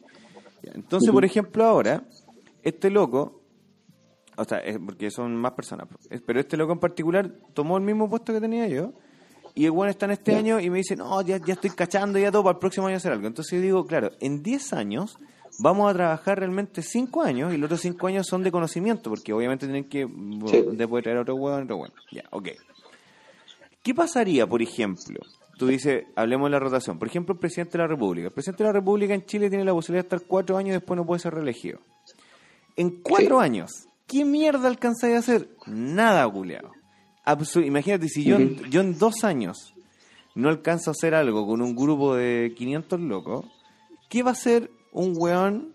[0.74, 2.04] Entonces, por ejemplo, ahora,
[2.64, 3.42] este loco,
[4.38, 7.84] o sea, es porque son más personas, pues, pero este loco en particular tomó el
[7.84, 8.94] mismo puesto que tenía yo
[9.54, 12.18] y el bueno está en este año y me dice, no, ya, ya estoy cachando
[12.18, 13.28] ya todo para el próximo año hacer algo.
[13.28, 15.18] Entonces yo digo, claro, en 10 años
[15.60, 19.34] vamos a trabajar realmente 5 años y los otros 5 años son de conocimiento, porque
[19.34, 20.64] obviamente tienen que Sí.
[20.74, 21.94] después traer otro hueón, otro hueón.
[22.12, 22.50] Ya, ok.
[23.84, 25.20] ¿Qué pasaría, por ejemplo?
[25.58, 26.98] Tú dices, hablemos de la rotación.
[26.98, 28.28] Por ejemplo, el presidente de la República.
[28.28, 30.74] El presidente de la República en Chile tiene la posibilidad de estar cuatro años y
[30.74, 31.80] después no puede ser reelegido.
[32.76, 33.46] En cuatro Sí.
[33.46, 33.72] años,
[34.08, 35.50] ¿qué mierda alcanzáis a hacer?
[35.68, 36.72] Nada, culeado.
[37.64, 39.74] Imagínate, si yo, yo en dos años
[40.34, 43.46] no alcanzo a hacer algo con un grupo de 500 locos,
[44.10, 45.74] ¿qué va a hacer un weón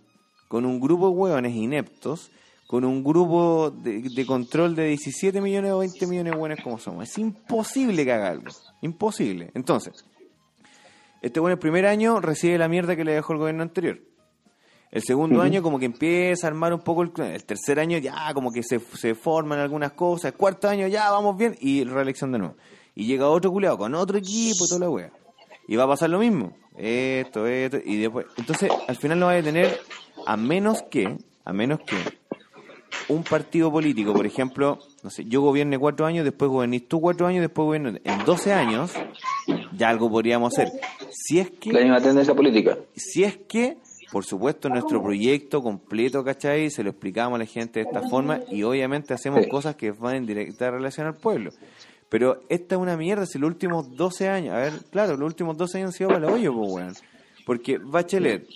[0.48, 2.30] con un grupo de weones ineptos,
[2.66, 6.78] con un grupo de, de control de 17 millones o 20 millones de weones como
[6.78, 7.08] somos?
[7.08, 8.46] Es imposible que haga algo.
[8.82, 9.50] Imposible.
[9.54, 10.04] Entonces,
[11.22, 13.98] Este weón el primer año recibe la mierda que le dejó el gobierno anterior.
[14.90, 17.10] El segundo año como que empieza a armar un poco el...
[17.18, 20.32] El tercer año ya como que se, se forman algunas cosas.
[20.32, 22.56] El cuarto año ya vamos bien y reelección de nuevo.
[22.94, 25.12] Y llega otro culeado con otro equipo y toda la wea.
[25.68, 26.52] Y va a pasar lo mismo.
[26.76, 28.26] Esto, esto, y después...
[28.36, 29.80] Entonces, al final no va a tener,
[30.26, 31.96] a menos que, a menos que
[33.08, 37.26] un partido político, por ejemplo, no sé, yo gobierne cuatro años, después gobernís tú cuatro
[37.26, 38.92] años, después gobierno en 12 años,
[39.76, 40.72] ya algo podríamos hacer.
[41.10, 42.76] Si es que La misma tendencia política.
[42.94, 43.76] si es que,
[44.12, 46.70] por supuesto, nuestro proyecto completo, ¿cachai?
[46.70, 49.48] Se lo explicamos a la gente de esta forma y obviamente hacemos Sí.
[49.50, 51.50] cosas que van en directa relación al pueblo.
[52.08, 55.56] Pero esta es una mierda, si los últimos 12 años, a ver, claro, los últimos
[55.56, 56.94] 12 años han sido para el hoyo, pues, weón.
[57.44, 58.46] Porque Bachelet,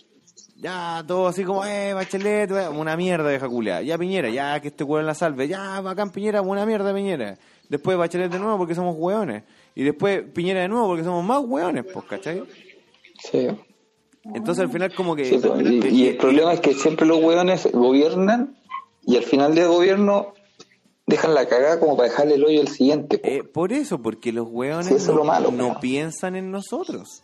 [0.56, 3.82] ya todo así como, eh, Bachelet, una mierda de culiada.
[3.82, 5.48] Ya Piñera, ya que este weón la salve.
[5.48, 7.39] Ya, bacán Piñera, una mierda Piñera.
[7.68, 9.43] Después Bachelet de nuevo porque somos weones.
[9.74, 12.44] Y después Piñera de nuevo porque somos más weones, pues, ¿cachai?
[13.31, 13.48] Sí.
[14.35, 15.24] Entonces al final como que...
[15.24, 18.56] Sí, pues, y, y el problema es que siempre los hueones gobiernan
[19.06, 20.35] y al final del gobierno
[21.11, 23.19] dejan la cagada como para dejarle el hoyo al siguiente.
[23.19, 23.28] po.
[23.28, 25.81] Eh, por eso, porque los hueones Sí, eso es no, lo malo, no po.
[25.81, 27.23] piensan en nosotros.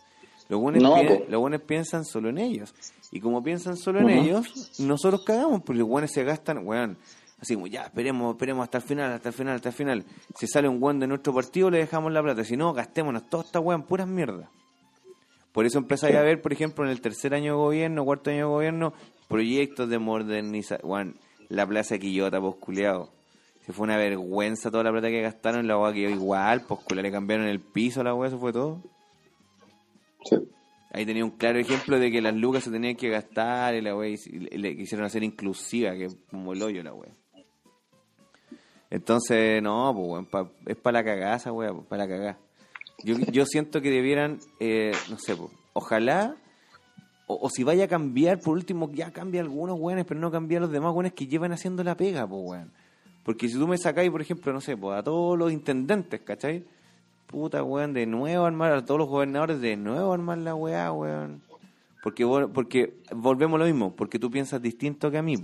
[0.49, 1.25] Los hueones, No, pi- po.
[1.27, 2.73] los hueones piensan solo en ellos.
[3.11, 6.97] Y como piensan solo en ellos, nosotros cagamos, porque los hueones se gastan, hueón.
[7.39, 10.05] Así como, ya, esperemos, esperemos hasta el final, hasta el final, hasta el final.
[10.35, 12.43] Si sale un hueón de nuestro partido, le dejamos la plata.
[12.43, 14.49] Si no, gastémonos toda esta hueón, puras mierdas.
[15.51, 18.39] Por eso empezáis a ver, por ejemplo, en el tercer año de gobierno, cuarto año
[18.47, 18.93] de gobierno,
[19.27, 21.15] proyectos de modernización.
[21.49, 23.09] La plaza Quillota, culiao.
[23.67, 27.11] Se fue una vergüenza toda la plata que gastaron, la agua quedó igual, pues le
[27.11, 28.81] cambiaron el piso a la agua, eso fue todo.
[30.23, 30.37] Sí.
[30.93, 33.95] Ahí tenía un claro ejemplo de que las lucas se tenían que gastar y la
[33.95, 37.11] wea, y le, quisieron hacer inclusiva, que es como el hoyo la wea.
[38.89, 42.37] Entonces, no, pues weón, pa- es para la cagaza, wea, para la cagada.
[43.03, 46.35] Yo, yo siento que debieran, eh, no sé, pues, ojalá,
[47.27, 50.59] o, o si vaya a cambiar, por último, ya cambia algunos weones, pero no cambia
[50.59, 52.71] a los demás weones que llevan haciendo la pega, pues weón.
[53.27, 56.63] Porque si tú me sacáis, por ejemplo, no sé, pues a todos los intendentes, ¿cachai?
[57.25, 61.41] Puta, weón, de nuevo armar, a todos los gobernadores de nuevo armar la weá, weón.
[62.01, 65.35] Porque, porque volvemos a lo mismo, porque tú piensas distinto que a mí.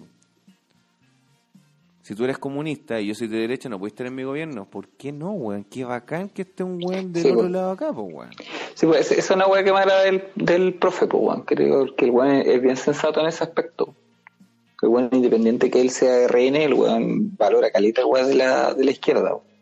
[2.03, 4.63] Si tú eres comunista y yo soy de derecha, no puedes estar en mi gobierno.
[4.63, 5.65] ¿Por qué no, weón?
[5.65, 8.31] Qué bacán que esté un weón del Sí, otro lado acá, pues, weón.
[8.75, 11.41] Sí, pues es una weá que me agrada del, del profe, pues, weón.
[11.41, 13.93] Creo que el weón es bien sensato en ese aspecto.
[14.83, 18.83] El weón, independiente que él sea RN, el weón valora calita weá de la, de
[18.83, 19.33] la izquierda.
[19.35, 19.53] weón.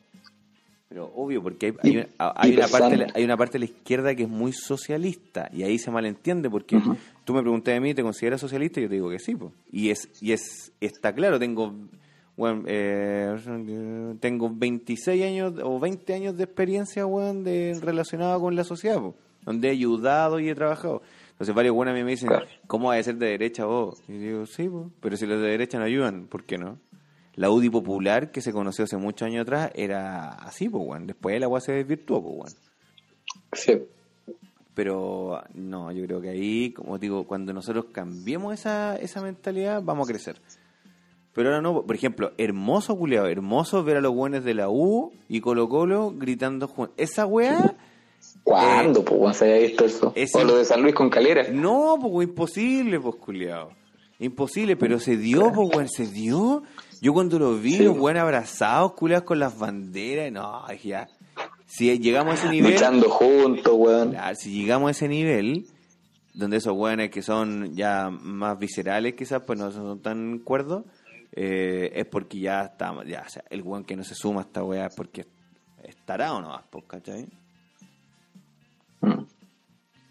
[0.90, 3.66] Pero obvio, porque hay, hay, una, hay y una parte, hay una parte de la
[3.66, 6.98] izquierda que es muy socialista y ahí se malentiende porque Ujú.
[7.24, 8.82] tú me preguntas a mí, ¿te consideras socialista?
[8.82, 9.54] Y yo te digo que sí, po.
[9.72, 11.74] y es y es está claro, tengo
[12.36, 13.38] bueno, eh,
[14.20, 19.16] tengo 26 años o 20 años de experiencia weón, de, relacionada con la sociedad, po,
[19.46, 21.04] donde he ayudado y he trabajado.
[21.42, 22.46] Entonces varios buenos a mí me dicen, Claro.
[22.68, 24.00] ¿cómo va a ser de derecha vos?
[24.08, 26.78] Y digo, sí, po, pero si los de derecha no ayudan, ¿por qué no?
[27.34, 31.08] La UDI popular, que se conoció hace muchos años atrás, era así, pues, weón.
[31.08, 32.54] Después el agua se desvirtuó, pues, weón.
[33.54, 33.82] Sí.
[34.76, 40.08] Pero no, yo creo que ahí, como digo, cuando nosotros cambiemos esa, esa mentalidad, vamos
[40.08, 40.40] a crecer.
[41.34, 45.12] Pero ahora no, por ejemplo, hermoso, culiado, hermoso ver a los buenos de la U
[45.28, 46.94] y Colo Colo gritando juntos.
[47.00, 47.76] Esa weá,
[48.44, 50.12] ¿Cuándo, pues, weón, se visto eso?
[50.16, 51.48] ese- O lo de San Luis con Calera.
[51.52, 53.70] no, pues imposible, pues culiado.
[54.20, 56.64] Imposible, pero se dio, pues weón, se dio.
[57.02, 57.84] Yo cuando lo vi, Sí.
[57.84, 61.08] los weones abrazados, culiados con las banderas, no, ya.
[61.66, 64.12] Si llegamos a ese nivel, Luchando juntos, weón.
[64.12, 65.66] Claro, si llegamos a ese nivel,
[66.34, 70.84] donde esos hueones que son ya más viscerales quizás, pues no son tan cuerdos,
[71.34, 74.44] eh, es porque ya estamos, ya, o sea, el hueón que no se suma a
[74.44, 75.26] esta weá es porque
[75.84, 77.26] estará o no, pues, ¿cachai?
[79.02, 79.26] Mm.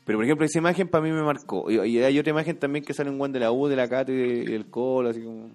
[0.04, 1.70] Pero por ejemplo, esa imagen para mí me marcó.
[1.70, 3.88] Y, y hay otra imagen también que sale un guan de la U, de la
[3.88, 5.50] Cata y, de- y del Colo, así como...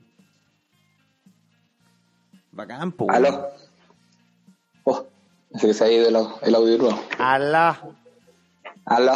[2.51, 3.11] Bacán, po.
[3.11, 3.47] Aló.
[4.85, 5.05] Oh,
[5.59, 6.99] que se ha ido el, au- el audio nuevo.
[7.17, 7.81] Alá.
[8.85, 9.13] Aló.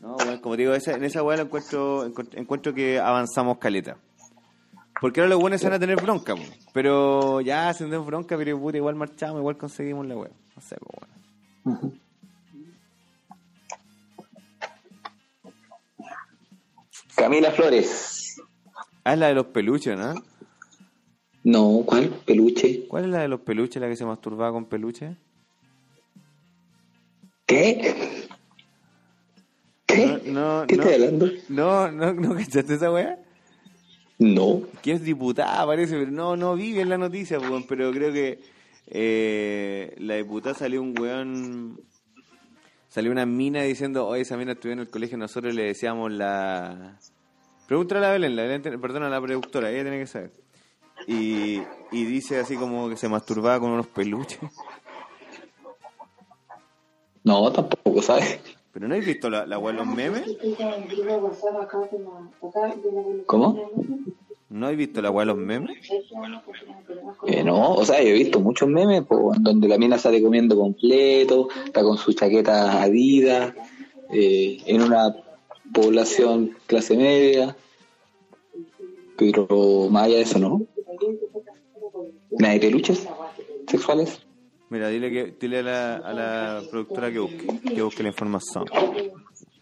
[0.00, 3.96] No, bueno, como te digo, esa- en esa weá encuentro, encuentro, encuentro que avanzamos caleta.
[5.00, 6.42] Porque ahora los buenos se van a tener bronca, po.
[6.72, 10.30] pero ya se bronca, pero puta, igual marchamos, igual conseguimos la weá.
[10.54, 11.21] No sé, pues bueno.
[17.16, 18.40] Camila Flores.
[19.04, 20.14] Ah, es la de los peluches, ¿no?
[21.44, 22.08] No, ¿cuál?
[22.24, 22.86] Peluche.
[22.86, 25.16] ¿Cuál es la de los peluches, la que se masturbaba con peluches?
[27.46, 28.26] ¿Qué?
[29.86, 30.06] ¿Qué?
[30.26, 30.82] No, no, ¿Qué no.
[30.82, 31.30] estás hablando?
[31.48, 33.18] No, no, ¿no cachaste esa weá?
[34.18, 34.62] No.
[34.82, 38.40] Que es diputada, parece, pero no, no vi en la noticia, pero creo que
[38.86, 41.80] eh, la diputada salió un weón...
[42.88, 46.98] Salió una mina diciendo, oye, esa mina estudió en el colegio, nosotros le decíamos la...
[47.66, 50.30] Pregúntale a la Belén, la Belén tiene- perdona, a la productora, ella tiene que saber.
[51.06, 54.38] Y, y dice así como que se masturbaba con unos peluches.
[57.24, 58.40] No, tampoco, ¿sabes?
[58.72, 60.24] Pero ¿no has visto la, la de los memes?
[63.26, 63.70] ¿Cómo?
[64.52, 65.78] ¿No has visto la weá de los memes?
[67.26, 70.56] Eh, no, o sea, yo he visto muchos memes po, donde la mina sale comiendo
[70.56, 73.54] completo, está con su chaqueta Adidas,
[74.12, 75.16] eh, en una
[75.72, 77.56] población clase media,
[79.16, 80.62] pero más allá de eso, ¿no?
[82.32, 83.08] ¿Nada de peluches
[83.66, 84.20] sexuales?
[84.68, 88.64] Mira, dile que dile a la, a la productora que busque, que busque la información.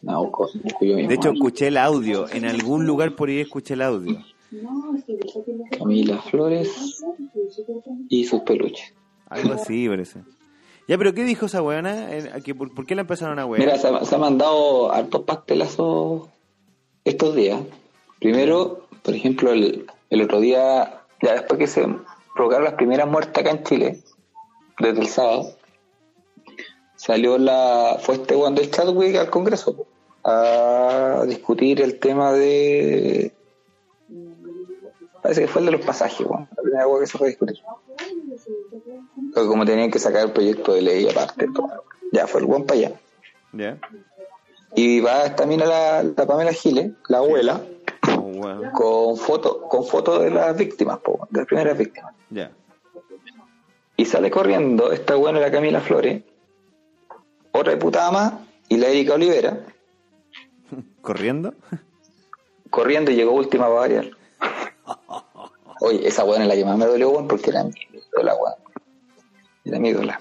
[0.02, 1.08] No, cosas que yo mismo.
[1.08, 2.28] De hecho, escuché el audio.
[2.28, 4.18] En algún lugar por ahí escuché el audio.
[5.78, 7.02] Camila Flores
[8.08, 8.92] y sus peluches.
[9.28, 10.20] Algo así, parece.
[10.88, 12.12] Ya, pero ¿qué dijo esa weona?
[12.16, 13.60] Eh, ¿a qué- ¿Por, por qué la empezaron a wear?
[13.64, 16.28] Mira, se ha, se ha mandado hartos pastelazos
[17.04, 17.60] estos días.
[18.18, 21.86] Primero, por ejemplo, el, el otro día, ya después que se
[22.34, 24.00] provocaron las primeras muertes acá en Chile,
[24.80, 25.52] desde el sábado,
[26.96, 29.86] salió la, fue este weón del Chadwick al Congreso
[30.24, 33.32] a discutir el tema de.
[35.22, 36.26] Parece que fue el de los pasajes.
[36.26, 37.58] La primera weón que se fue a discutir.
[39.34, 41.84] Porque como tenían que sacar el proyecto de ley aparte, todo.
[42.12, 42.92] ya fue el weón para allá.
[43.52, 43.78] ¿Ya?
[44.74, 47.60] Y va esta mina la, la Pamela Giles, la abuela,
[48.42, 52.14] Oh, con foto, con foto de las víctimas, po, de las primeras víctimas.
[52.30, 52.50] Ya.
[53.96, 56.22] Y sale corriendo esta buena la Camila Flores,
[57.52, 58.32] otra diputada más,
[58.68, 59.60] y la Erika Olivera,
[61.02, 61.54] ¿Corriendo?
[62.70, 64.10] corriendo y llegó última para variar.
[65.80, 67.72] Oye, esa buena es la que más me dolió, weón, porque era mi
[68.12, 68.54] ídola, weón.
[69.64, 70.20] Era mi ídola.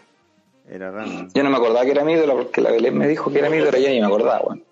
[0.67, 1.29] Era random.
[1.33, 3.49] Yo no me acordaba que era mi ídola porque la Belén me dijo que era
[3.49, 4.63] mi ídola y yo ni me acordaba, weón.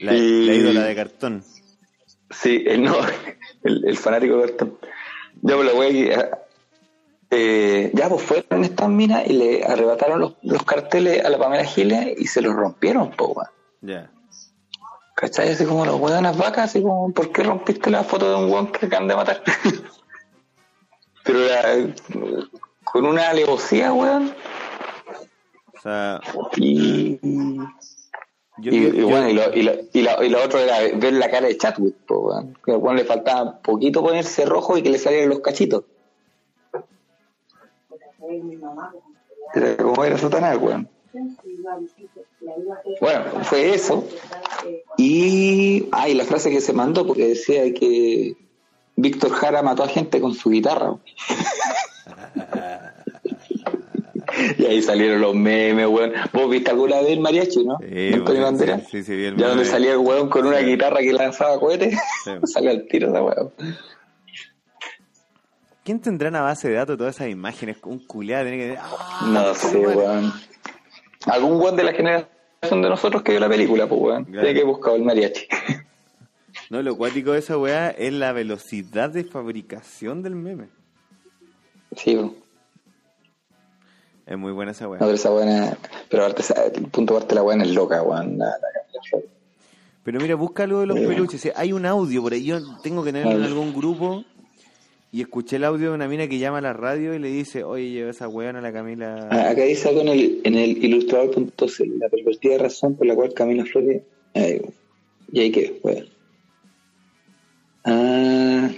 [0.00, 1.44] La, Y- la ídola de cartón.
[2.30, 2.96] Sí, el, no,
[3.62, 4.78] el, el fanático de cartón.
[5.42, 6.30] Ya, pues la que,
[7.30, 11.64] eh, ya, pues fueron estas minas y le arrebataron los, los carteles a la Pamela
[11.64, 13.48] Giles y se los rompieron, po, weón.
[13.82, 14.10] Ya.
[15.24, 15.48] ¿Cachai?
[15.52, 18.70] Así como los weonas vacas, así como, ¿por qué rompiste la foto de un weón
[18.70, 19.42] que acaban de matar?
[21.24, 21.94] Pero la-
[22.84, 24.34] con una alevosía, weón.
[25.74, 26.20] O sea,
[26.56, 27.16] Y,
[28.58, 30.76] yo, y, yo- y bueno, y lo, y, lo, y, lo, y lo otro era
[30.94, 32.58] ver la cara de Chadwick, po, weón.
[32.62, 35.84] Que al weón le faltaba poquito ponerse rojo y que le salieran los cachitos.
[39.54, 40.86] Era como era Satanás, weón.
[43.00, 44.06] Bueno, fue eso.
[44.96, 45.86] Y.
[45.92, 48.36] Ay, la frase que se mandó, porque decía que
[48.96, 50.96] Víctor Jara mató a gente con su guitarra.
[54.58, 56.12] y ahí salieron los memes, weón.
[56.32, 57.78] ¿Vos viste alguna vez el mariachi, no?
[57.78, 58.88] Sí, ¿De Antonio weón, Banderas?
[58.90, 61.96] sí, sí, Ya donde salía el weón con una guitarra que lanzaba cohetes.
[62.44, 63.52] Sale al tiro esa weón.
[65.84, 67.76] ¿Quién tendrá una base de datos de todas esas imágenes?
[67.84, 68.78] Un culiado tiene que...
[68.80, 69.26] ¡Ah!
[69.28, 70.32] No sé, weón.
[71.26, 74.24] Algún weón de la generación de nosotros que vio la película, pues weón.
[74.26, 75.46] Tiene que buscar el mariachi.
[76.70, 80.68] No, lo cuático de esa weá es la velocidad de fabricación del meme.
[81.96, 82.36] sí, weón.
[84.26, 85.00] Es muy buena esa No, weá.
[85.00, 85.76] pero esa buena.
[86.08, 86.42] Pero aparte,
[86.74, 88.38] el punto de parte de la buena es loca, weón.
[88.38, 89.20] La- la-
[90.04, 91.06] Pero mira, busca algo de los Eh.
[91.06, 91.52] peluches.
[91.56, 92.44] Hay un audio por ahí.
[92.44, 94.24] Yo tengo que tenerlo en algún grupo.
[95.14, 97.62] Y escuché el audio de una mina que llama a la radio y le dice,
[97.62, 99.28] oye, lleva esa weón a la Camila.
[99.30, 103.32] Ah, Acá dice algo en el, en el ilustrador.cl, la pervertida razón por la cual
[103.32, 104.02] Camila Flores.
[104.34, 104.60] Ay,
[105.30, 106.08] y ahí qué, weón.
[107.84, 108.70] Ah,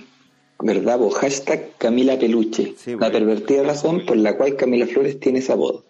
[0.60, 0.98] ¿verdad?
[0.98, 1.14] vos?
[1.14, 2.74] hashtag Camila Peluche.
[2.76, 5.84] Sí, la pervertida razón por la cual Camila Flores tiene ese apodo.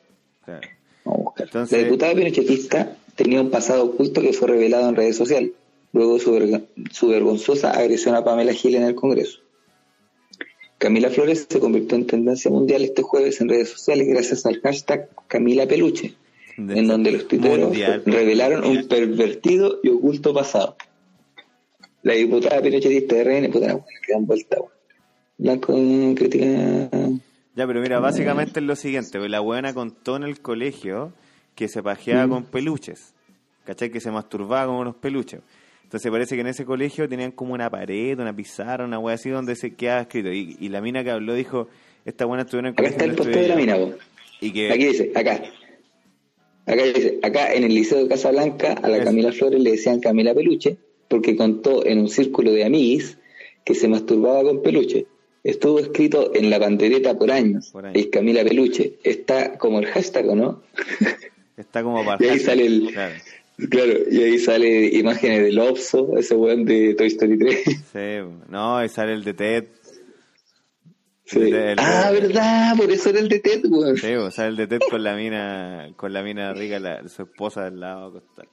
[0.45, 0.69] Claro.
[1.05, 1.47] Vamos a buscar.
[1.49, 5.51] Entonces- La diputada pinochetista tenía un pasado oculto que fue revelado en redes sociales,
[5.93, 6.61] luego su,
[6.93, 9.41] su vergonzosa agresión a Pamela Gil en el Congreso.
[10.79, 15.09] Camila Flores se convirtió en tendencia mundial este jueves en redes sociales gracias al hashtag
[15.27, 16.15] Camila Peluche,
[16.57, 18.03] De- en donde los tuiteros Mundial.
[18.05, 20.77] revelaron un pervertido y oculto pasado.
[22.03, 24.57] La diputada pinochetista de RN, puta la buena, que dan vuelta.
[25.39, 26.45] Blanco eh, critica
[27.57, 29.19] Ya, pero mira, básicamente es lo siguiente.
[29.19, 31.13] pues, La buena contó en el colegio
[31.55, 33.13] que se pajeaba con peluches.
[33.65, 33.91] ¿Cachai?
[33.91, 35.41] Que se masturbaba con unos peluches.
[35.87, 39.31] Entonces parece que en ese colegio tenían como una pared, una pizarra, una wea así
[39.31, 40.33] donde se quedaba escrito.
[40.33, 41.69] Y, y la mina que habló dijo,
[42.05, 43.85] esta buena estuvo en el Acá está el posteo de la mina, yo".
[43.87, 43.97] weón.
[44.41, 44.73] Y que...
[44.73, 45.43] Aquí dice, acá.
[46.67, 49.05] Acá dice, acá en el Liceo de Casablanca a la.
[49.05, 50.77] Camila Flores le decían Camila Peluche
[51.09, 53.17] porque contó en un círculo de amiguis
[53.65, 55.07] que se masturbaba con peluche.
[55.45, 57.71] estuvo escrito en la pandereta por años.
[57.71, 57.97] Por años.
[57.97, 58.95] Es Camila Peluche.
[59.05, 60.63] Está como el hashtag, ¿o no?
[61.57, 62.19] Está como para...
[62.25, 63.15] Y ahí sale el- Claro.
[63.71, 67.65] Claro, y ahí sale imágenes del Opso, ese weón de Toy Story 3.
[67.65, 69.65] Sí, no, y sale el de Ted.
[71.25, 71.39] Sí.
[71.41, 73.97] El de- el de- Ah, verdad, por eso era el de Ted, weón.
[73.97, 77.23] Sí, o sea, el de Ted con la mina, con la mina rica, la, su
[77.23, 78.49] esposa al lado acostada.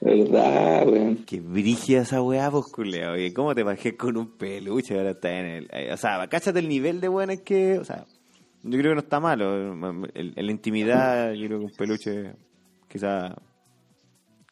[0.00, 1.16] Verdad, weón.
[1.26, 3.12] Qué brígida esa weá, pues, culeo.
[3.12, 4.96] Oye, ¿cómo te bajé con un peluche?
[4.96, 5.68] Ahora está en el...
[5.72, 7.78] eh, O sea, cáchate el nivel de weón es que...
[7.78, 8.04] O sea,
[8.62, 9.72] yo creo que no está malo.
[10.14, 12.32] En la intimidad, yo creo que un peluche
[12.88, 13.36] quizá...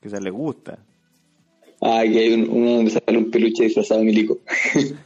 [0.05, 0.79] Quizás le gusta.
[1.81, 4.39] Ah, aquí hay un- uno donde sale un peluche disfrazado de milico.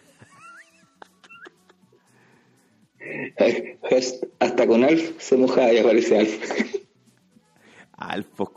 [4.41, 6.51] Hasta con Alf se moja y aparece Alf.
[7.93, 8.51] Alf, pues,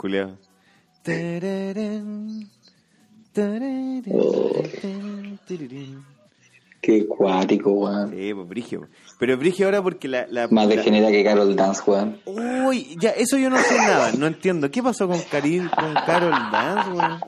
[1.03, 2.49] tararán,
[4.11, 4.63] Oh.
[6.81, 8.09] Qué cuático, weón.
[8.09, 8.87] Sí, pues, brigio.
[9.19, 10.25] Pero brigio ahora porque la...
[10.27, 12.17] la Más la- degenera que Carol Dance, weón.
[12.25, 14.71] Uy, ya, eso yo no sé nada, no entiendo.
[14.71, 15.69] ¿Qué pasó con Carol
[16.51, 17.19] Dance, weón?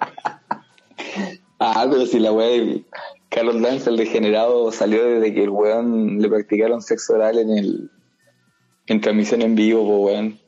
[1.59, 2.85] Ah, pero si la weón,
[3.30, 7.91] Carol Dance, el degenerado, salió desde que el weón le practicaron sexo oral en el
[8.88, 10.39] en transmisión en vivo, po, weón.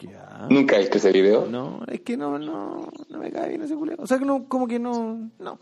[0.00, 0.46] Ya.
[0.50, 1.46] ¿Nunca viste ese video?
[1.46, 3.96] No, es que no, no, no me cae bien ese culeo.
[3.98, 5.58] O sea, que no, como que no, no.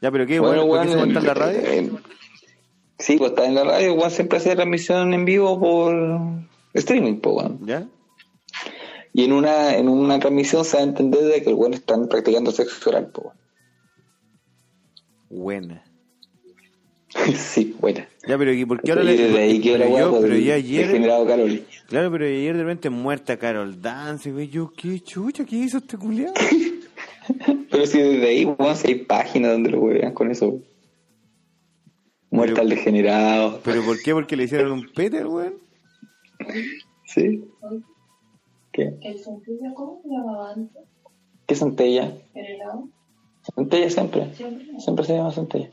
[0.00, 1.58] Ya, pero qué, bueno, ¿por qué se weón, en la radio?
[1.58, 1.90] eh,
[2.98, 5.94] sí, pues está en la radio, weón, siempre hacía transmisión en vivo por
[6.74, 7.66] streaming, po, weón.
[7.66, 7.86] ¿Ya?
[9.12, 12.08] Y en una, en una transmisión se va a entender de que el weón están
[12.08, 13.36] practicando sexo oral, weón.
[15.28, 15.84] Buena.
[17.36, 18.08] sí, buena.
[18.26, 19.12] Ya, pero ¿y por qué ahora le...
[19.38, 20.90] ahí pero, yo, pues, pero ya ayer...
[21.26, 21.64] Carol.
[21.88, 24.48] Claro, pero ayer de repente muerta Carol Dance, güey.
[24.48, 26.32] Yo, qué chucha, ¿qué hizo este culiao?
[27.70, 30.60] Pero si desde ahí, weón, si hay páginas donde lo wean con eso.
[32.30, 33.60] Muerta al degenerado.
[33.64, 34.12] ¿Pero por qué?
[34.12, 35.54] ¿Porque le hicieron un Peter, weón?
[37.06, 37.44] ¿Sí?
[38.72, 38.94] ¿Qué?
[39.02, 40.82] ¿El centella cómo se llamaba antes?
[41.46, 42.12] ¿Qué centella?
[42.34, 42.88] ¿El helado?
[43.54, 44.34] Centella siempre.
[44.34, 44.80] Siempre.
[44.80, 45.70] Siempre se llama centella.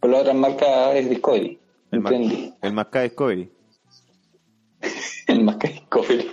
[0.00, 1.58] Pero la otra marca es Discovery.
[1.90, 2.54] El, ma ¿Entendí?
[2.62, 3.50] el Masca Discovery.
[5.26, 6.30] El marca Discovery.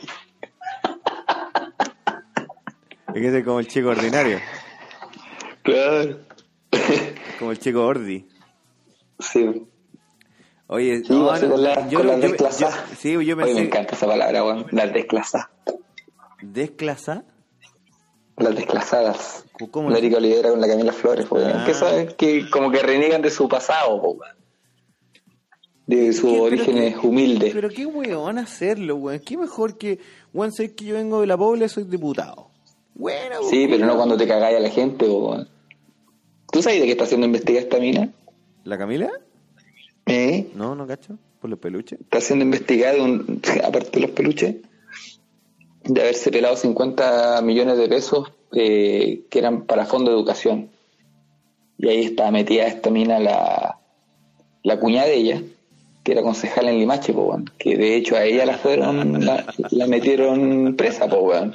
[3.16, 4.40] Es que es como el chico ordinario.
[5.64, 6.20] Claro.
[7.40, 8.28] Como el chico Ordi.
[9.20, 9.66] Sí.
[10.68, 12.86] Oye, Sí, no, con la, yo, con la yo- desclasada.
[12.90, 14.66] yo- sí, yo Oye, me encanta esa palabra, weón.
[14.72, 15.48] Las desclasadas.
[16.42, 17.24] ¿Desclasar?
[18.38, 19.46] Las desclasadas.
[19.72, 19.90] ¿Cómo?
[19.90, 21.52] La Erika Olivera con la Camila Flores, weón.
[21.52, 21.64] Ah.
[21.66, 24.36] Que saben que como que reniegan de su pasado, weón.
[25.88, 27.54] De sus orígenes humildes.
[27.54, 29.20] Pero qué weón hacerlo, weón.
[29.20, 30.00] Qué mejor que,
[30.34, 32.52] weón, sé que yo vengo de la pobre, soy diputado.
[32.96, 33.72] Bueno, Sí, weón.
[33.72, 35.48] pero no cuando te cagáis a la gente, weón.
[36.52, 38.10] ¿Tú sabes de qué está haciendo investigar esta mina?
[38.64, 39.12] ¿La Camila?
[40.06, 40.48] ¿Eh?
[40.56, 41.18] No, no cacho.
[41.42, 42.00] Por los peluches.
[42.00, 42.98] Está siendo investigada,
[43.64, 44.56] aparte de los peluches,
[45.84, 50.70] de haberse pelado 50 millones de pesos eh, que eran para fondo de educación.
[51.78, 53.80] Y ahí está metida esta mina la,
[54.64, 55.42] la cuñada de ella,
[56.04, 59.88] que era concejal en Limache, po, que de hecho a ella la fueron, la, la
[59.88, 61.54] metieron presa, po, weón.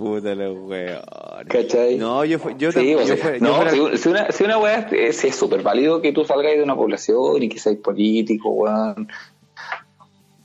[0.00, 0.98] Puta los weón.
[1.46, 1.96] ¿Cachai?
[1.98, 4.08] No, yo fui, yo, Sí, tam- o yo sea, fue- yo no, fuera- si, si
[4.08, 7.58] una, si una weá es súper válido que tú salgas de una población y que
[7.58, 9.08] seas político, weón.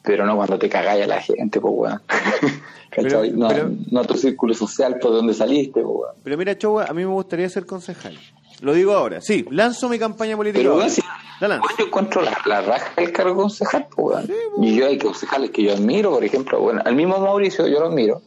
[0.04, 2.02] Pero no cuando te cagáis a la gente, pues, weón.
[2.92, 3.32] ¿Cachai?
[3.32, 6.16] Pero- no, pero- no a tu círculo social por donde saliste, pues, weón.
[6.24, 8.18] Pero mira, Chowa, a mí me gustaría ser concejal.
[8.62, 9.22] Lo digo ahora.
[9.22, 10.60] Sí, lanzo mi campaña política.
[10.64, 11.02] Pero, weón, si,
[11.42, 14.32] La yo encuentro la, la raja del cargo concejal, pues, weón.
[14.62, 17.88] y yo hay concejales que yo admiro, por ejemplo, bueno, al mismo Mauricio yo lo
[17.88, 18.22] admiro.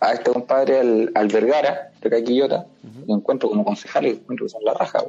[0.00, 2.66] A este compadre, al, al Vergara, de Caquillota,
[3.06, 5.00] lo encuentro como concejal y encuentro que son la raja.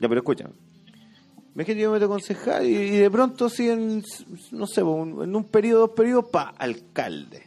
[0.00, 0.50] Ya, pero escúchame.
[1.54, 4.02] Ves que yo me concejal y, y de pronto, sí, en,
[4.52, 7.42] no sé, un- en un periodo, dos periodos, pa, alcalde.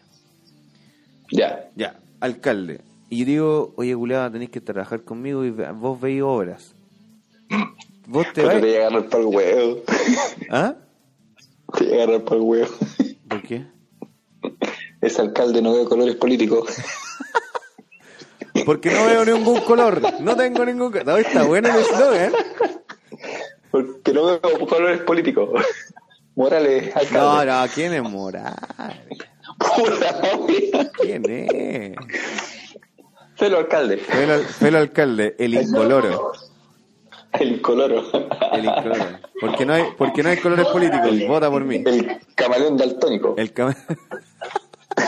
[1.31, 1.69] Ya.
[1.75, 2.81] Ya, alcalde.
[3.09, 6.75] Y yo digo, oye, culiada, tenéis que trabajar conmigo y vos veis obras.
[8.07, 8.59] Vos te vais.
[8.61, 9.77] te voy a agarrar por el huevo.
[10.49, 10.75] ¿Ah?
[11.77, 12.71] Te voy a agarrar por el huevo.
[13.29, 13.65] ¿Por qué?
[15.01, 16.69] Ese alcalde no ve colores políticos.
[18.65, 20.01] Porque no veo ningún color.
[20.21, 21.05] No tengo ningún color.
[21.07, 22.31] No, está bueno el eslogan.
[23.71, 25.49] Porque no veo colores políticos.
[26.35, 27.51] Morales, No, alcalde.
[27.51, 28.55] no, ¿quién es Morales?
[31.01, 31.95] ¿Quién es?
[33.37, 33.97] Celo alcalde.
[33.97, 36.31] Fue el alcalde, el incoloro.
[37.33, 38.03] El incoloro.
[38.53, 39.05] El incoloro.
[39.39, 41.09] Porque no hay, porque no hay colores políticos.
[41.27, 41.81] Vota por mí.
[41.85, 43.33] El camaleón daltónico.
[43.37, 43.75] El cam-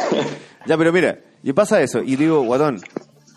[0.65, 2.79] ya, pero mira, y pasa eso, y digo, guatón,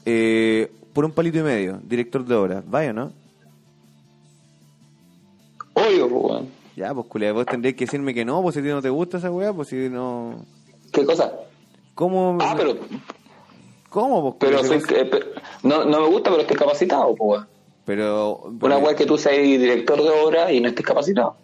[0.05, 2.62] eh, por un palito y medio, director de obra.
[2.66, 3.12] ¿Vaya o no?
[5.74, 6.49] Obvio, pues, weón.
[6.77, 9.31] Ya, pues culiado, vos tendréis que decirme que no, pues si no te gusta esa
[9.31, 10.45] weá, pues si no...
[10.93, 11.33] ¿Qué cosa?
[11.95, 12.37] ¿Cómo?
[12.41, 12.77] Ah, pero,
[13.89, 14.51] ¿Cómo, pues?
[14.53, 15.27] pero, soy- eh, pero-
[15.62, 17.49] no, no me gusta, pero estoy capacitado, pues, weón.
[17.87, 18.51] Pero...
[18.61, 21.37] Una weá que tú seas director de obra y no estés capacitado.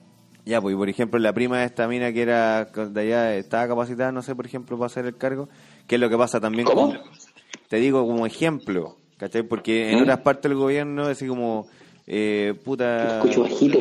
[0.45, 3.69] Ya, pues, y por ejemplo, la prima de esta mina que era de allá estaba
[3.69, 5.49] capacitada, no sé, por ejemplo, para hacer el cargo,
[5.87, 6.89] que es lo que pasa también ¿Cómo?
[6.89, 6.99] con-
[7.69, 9.45] Te digo como ejemplo, ¿cachai?
[9.45, 10.03] Porque en ¿Mm?
[10.03, 11.69] otras partes del gobierno, así como,
[12.07, 13.19] eh, puta...
[13.19, 13.79] Escucho bajito.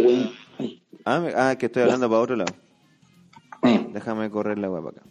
[0.60, 0.84] Ay.
[1.04, 2.54] Ah, ah, que estoy hablando para otro lado.
[3.64, 5.08] Eh, Déjame correr la weá para acá.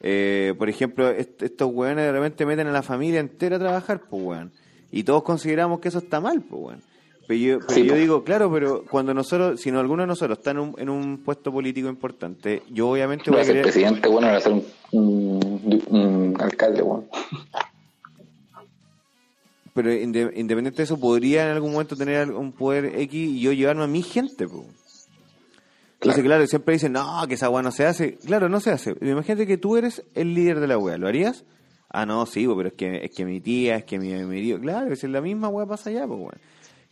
[0.00, 4.02] Eh, por ejemplo, est- estos weones de repente meten a la familia entera a trabajar,
[4.10, 4.52] pues weón.
[4.90, 6.82] Y todos consideramos que eso está mal, pues weón.
[7.28, 10.38] Pero yo, pero Sí, yo digo, claro, pero cuando nosotros, si no alguno de nosotros
[10.38, 13.64] está en un, en un puesto político importante, yo obviamente Voy a a ser querer...
[13.70, 17.04] presidente, bueno, voy a ser un, un- un alcalde, weón.
[19.74, 23.52] Pero inde- independiente de eso, podría en algún momento tener un poder X y yo
[23.52, 24.64] llevarme a mi gente, pues.
[26.00, 28.16] Entonces, claro, siempre dicen, no, que esa weá no se hace.
[28.24, 28.96] Claro, no se hace.
[29.00, 31.44] Imagínate que tú eres el líder de la weá, ¿lo harías?
[31.90, 34.60] Ah, no, sí, pero es que, es que mi tía, es que mi, mi tío.
[34.60, 36.34] Claro, es la misma weá pasa allá, pues, weón.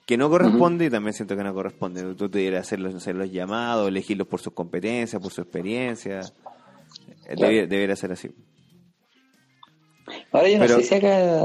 [0.07, 2.15] Que no corresponde y también siento que no corresponde.
[2.15, 6.21] Tú debieras hacer los, hacer los llamados, elegirlos por sus competencias, por su experiencia.
[7.29, 8.31] Eh, Debiera, debiera ser así.
[10.33, 11.43] Ahora yo no Pero- sé si acá,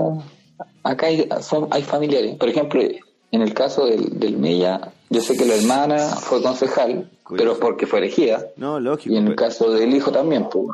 [0.83, 2.35] acá hay, son, hay familiares.
[2.35, 7.09] Por ejemplo, en el caso del, del Mella, yo sé que la hermana fue concejal,
[7.35, 8.45] pero porque fue elegida.
[8.57, 9.13] No, lógico.
[9.13, 10.67] Y en el pero- caso del hijo también, pues.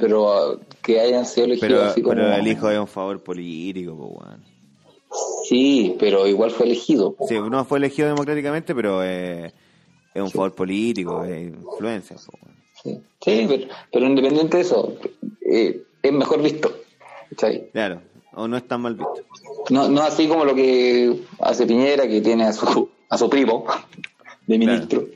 [0.00, 2.14] Pero ah, que hayan sido elegidos pero, así como...
[2.14, 4.55] pero el hijo es un favor político, pues, weón.
[5.48, 7.12] Sí, pero igual fue elegido.
[7.14, 7.26] po.
[7.26, 9.52] Sí, no fue elegido democráticamente, pero eh,
[10.14, 12.16] es un favor político, es influencia.
[12.16, 12.38] po.
[12.82, 14.94] Sí, Sí, pero, pero independiente de eso,
[15.40, 16.70] eh, es mejor visto.
[17.30, 17.70] ¿cachai?
[17.72, 18.02] Claro,
[18.34, 19.14] o no es tan mal visto.
[19.70, 23.64] No, no así como lo que hace Piñera, que tiene a su, a su primo
[24.46, 25.06] de ministro.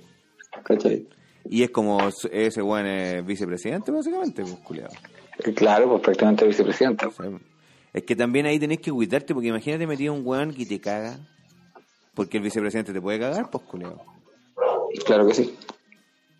[0.65, 1.07] ¿Cachai?
[1.49, 7.07] Y es como ese es vicepresidente, básicamente, pues, Claro, pues prácticamente vicepresidente.
[7.93, 11.19] Es que también ahí tenés que cuidarte, porque imagínate metido un weón que te caga.
[12.15, 14.01] Porque el vicepresidente te puede cagar, pues, culiao.
[15.05, 15.57] Claro que sí.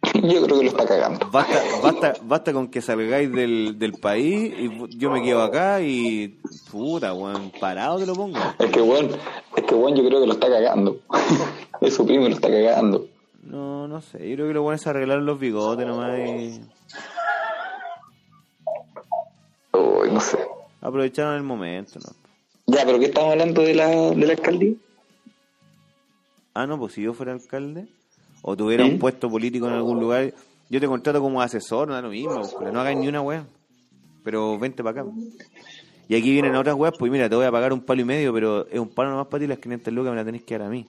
[0.15, 1.29] Yo creo que lo está cagando.
[1.31, 6.41] Basta, basta, basta con que salgáis del, del país y yo me quedo acá y
[6.71, 8.39] puta, weón, parado te lo pongo.
[8.59, 9.17] Es que bueno,
[9.57, 10.99] es que bueno, yo creo que lo está cagando.
[11.81, 13.07] es su primo lo está cagando.
[13.43, 16.61] No, no sé, yo creo que lo bueno es arreglar los bigotes nomás y
[19.73, 20.39] Uy, no sé.
[20.81, 22.75] Aprovecharon el momento, ¿no?
[22.75, 24.75] Ya, pero ¿qué estamos hablando de la, de la alcaldía?
[26.55, 27.89] Ah, no, pues si yo fuera alcalde
[28.43, 30.33] o tuviera un puesto político en algún lugar,
[30.69, 33.45] yo te contrato como asesor, no da lo mismo, pues, no hagas ni una weá.
[34.23, 35.11] Pero vente para acá.
[36.09, 38.33] Y aquí vienen otras weas, pues mira, te voy a pagar un palo y medio,
[38.33, 40.67] pero es un palo nomás para ti, las 500 lucas me las tenés que dar
[40.67, 40.87] a mí.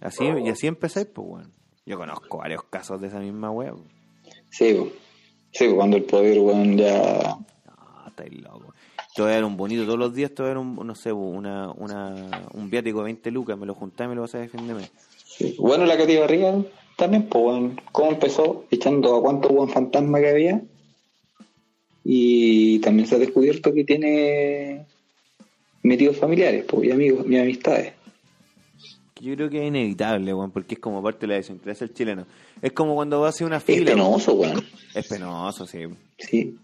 [0.00, 1.52] Así, y así empezáis, pues weón.
[1.86, 3.72] Yo conozco varios casos de esa misma wea.
[3.72, 3.86] pues.
[4.50, 4.92] Sí,
[5.52, 7.36] sí, cuando el poder, weón, ya...
[7.66, 8.74] No, estáis loco.
[9.18, 10.94] Te voy a dar un bonito todos los días, te voy a dar un, no
[10.94, 14.36] sé, una, una, un viático de 20 lucas, me lo juntás y me lo vas
[14.36, 14.76] a defender.
[15.26, 15.56] sí.
[15.58, 16.54] Bueno, la Barriga
[16.96, 17.80] también, pues, weón.
[17.90, 18.66] ¿Cómo empezó?
[18.70, 20.62] Echando a cuánto buen fantasma que había.
[22.04, 24.86] Y también se ha descubierto que tiene
[25.82, 27.94] metidos familiares, pues, y amigos, y amistades.
[29.20, 32.24] Yo creo que es inevitable, weón, porque es como parte de la idiosincrasia del chileno.
[32.62, 33.96] Es como cuando vas a una Es fila.
[33.96, 33.98] weón.
[33.98, 34.64] penoso, weón.
[34.94, 35.80] Es penoso, sí.
[36.18, 36.56] Sí.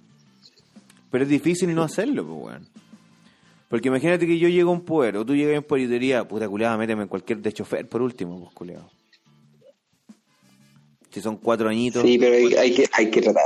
[1.14, 2.68] Pero es difícil no hacerlo, pues, weón.
[3.68, 5.86] Porque imagínate que yo llego a un poder, o tú llegas a un poder y
[5.86, 8.90] te diría, puta culiada, méteme en cualquier de chofer por último, pues, culiado.
[11.10, 12.02] Si son cuatro añitos.
[12.02, 13.44] Sí, pero hay, hay que, hay que tratar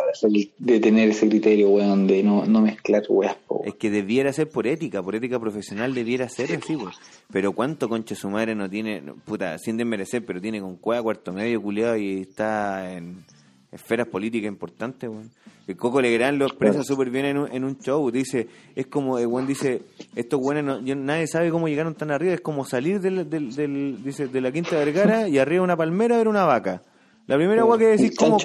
[0.57, 3.61] de, tener ese criterio, weón, de no, no mezclar weas, po.
[3.66, 6.97] Es que debiera ser por ética, por ética profesional debiera ser así, pues.
[7.31, 11.35] Pero cuánto conche su madre no tiene, puta, sin desmerecer, pero tiene con cueva cuarto
[11.35, 13.27] medio culiado y está en
[13.73, 15.31] esferas políticas importantes, weón.
[15.66, 19.19] El Coco Legrand lo expresa súper bien en un, en un show, dice, es como,
[19.19, 19.82] el weón dice,
[20.16, 23.55] estos weones, no, yo- nadie sabe cómo llegaron tan arriba, es como salir del, del,
[23.55, 26.82] del- dice, de la Quinta Vergara y arriba una palmera ver una vaca.
[27.27, 28.39] La primera weá que decís, ¿cómo,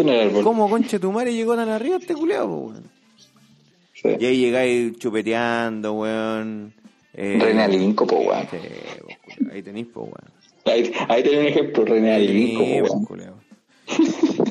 [0.44, 2.84] cómo conche tu madre llegó tan arriba este culiado, weón?
[3.94, 4.10] Sí.
[4.20, 6.74] Y ahí llegáis chupeteando, weón.
[7.14, 8.46] Eh, René Alinco, po, weón.
[9.54, 10.34] ahí tenéis, pues, weón.
[10.66, 13.44] Ahí, ahí tenés un ejemplo, René Alinco, tenéis, po, weón.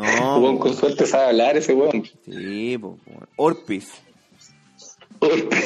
[0.00, 2.04] No, con suerte sabe hablar ese weón.
[2.24, 2.98] sí, weón.
[3.36, 3.88] Orpis.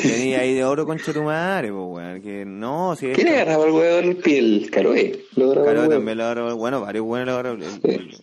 [0.02, 2.20] Tenía ahí de oro con tu madre, pues, weón.
[2.23, 3.09] Que no, si.
[3.12, 4.69] ¿Quién agarraba el weón del piel?
[4.70, 5.20] Caroe.
[5.36, 5.90] Lo agarraba el weón.
[5.90, 7.62] también lo agarró, bueno, varios weones lo agarraron.
[7.62, 8.19] El- el-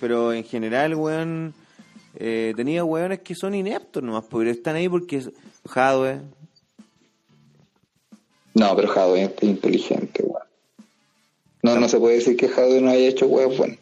[0.00, 1.54] Pero en general, weón,
[2.16, 5.22] eh, tenía weones que son ineptos nomás, pero están ahí porque
[5.66, 6.20] Jadwe,
[8.54, 10.42] No, pero Jadwe es inteligente, weón.
[11.62, 13.76] No, no se puede decir que Jadwe no haya hecho weón bueno.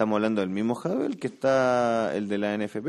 [0.00, 2.88] Estamos hablando del mismo el que está, el de la NFP.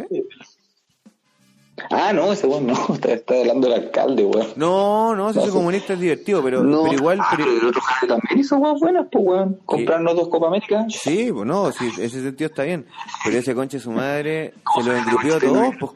[1.90, 4.48] Ah, no, ese weón no, está, está hablando del alcalde, weón.
[4.56, 7.20] No, no, si ese comunista es divertido, pero, No, pero igual.
[7.20, 9.60] ah, pero- pero el otro Jadwe también hizo weón buenas, pues weón.
[9.66, 10.86] Comprarnos dos Copa América.
[10.88, 12.86] Sí, pues no, sí, ese sentido está bien.
[13.26, 15.92] Pero ese conche su madre se lo engrupió a todos, pues.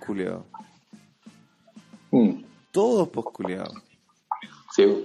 [2.11, 3.25] Mm, Todos, pues
[4.75, 5.01] sí, weón.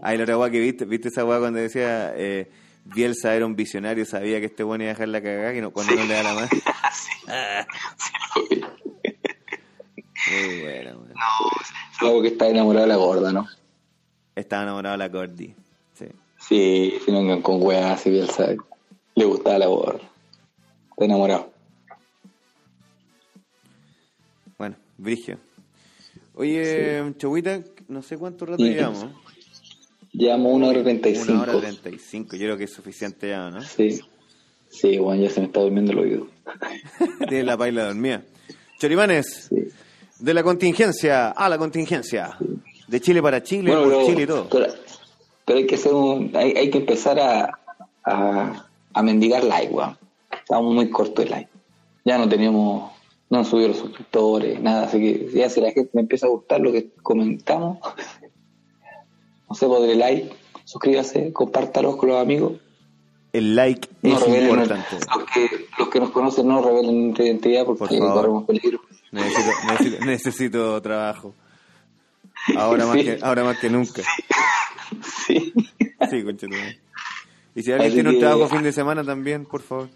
[0.00, 2.50] Ay, la otra weá que viste, viste esa weá cuando decía eh,
[2.94, 5.70] Bielsa era un visionario, sabía que este weón iba a dejar la cagada que no,
[5.70, 6.48] cuando no le da la mano.
[10.30, 11.14] Muy buena, weón.
[12.00, 13.46] Algo que está enamorado de la gorda, ¿no?
[14.34, 15.54] Estaba enamorado de la Cordy.
[15.94, 16.06] Sí.
[16.38, 18.58] Sí, si no vengan con weas, si bien sabe.
[19.14, 20.00] Le gustaba la gorda.
[20.90, 21.52] Está enamorado.
[24.58, 25.38] Bueno, Brigio.
[26.34, 28.70] Oye, Chowita, no sé cuánto rato Sí.
[28.74, 29.06] llevamos.
[30.16, 31.42] Llevamos una hora treinta y Una cinco.
[31.42, 33.60] hora treinta y cinco, yo creo que es suficiente ya, ¿no?
[33.62, 34.00] Sí.
[34.68, 36.26] Sí, bueno, ya se me está durmiendo el oído.
[37.28, 38.22] Tiene la paila dormida.
[38.78, 39.68] Chorimanes, Sí.
[40.18, 42.36] de la contingencia a la contingencia.
[42.88, 44.48] De Chile para Chile, Bueno, por pero, Chile y todo.
[44.48, 44.66] pero,
[45.44, 47.58] pero hay que hacer un, hay, hay que empezar a,
[48.04, 49.96] a, a mendigar like, weón.
[50.32, 51.50] Estamos muy cortos de like.
[52.04, 52.92] Ya no teníamos,
[53.30, 56.30] no han subido los suscriptores, nada, así que ya si la gente me empieza a
[56.30, 57.78] gustar lo que comentamos,
[59.48, 62.54] no sé, podré like, suscríbase, compártalo con los amigos.
[63.32, 64.96] El like No es importante.
[65.14, 68.80] los que, los que nos conocen no revelen nuestra identidad porque Por corremos peligro.
[69.12, 71.34] Necesito, necesito, necesito trabajo.
[72.56, 74.02] Ahora más, que, ahora más que nunca.
[75.26, 75.52] Sí.
[76.10, 76.80] Sí, conchetumare.
[77.54, 79.88] Y si alguien Así tiene un que- trabajo fin de semana también, por favor.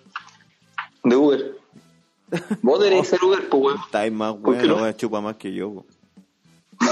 [1.05, 1.57] De Uber.
[2.63, 3.79] Vos deberías ser Uber, pues, weón.
[3.85, 4.83] Estáis más ¿Por qué bueno, no?
[4.83, 5.87] weón, chupa más que yo, po.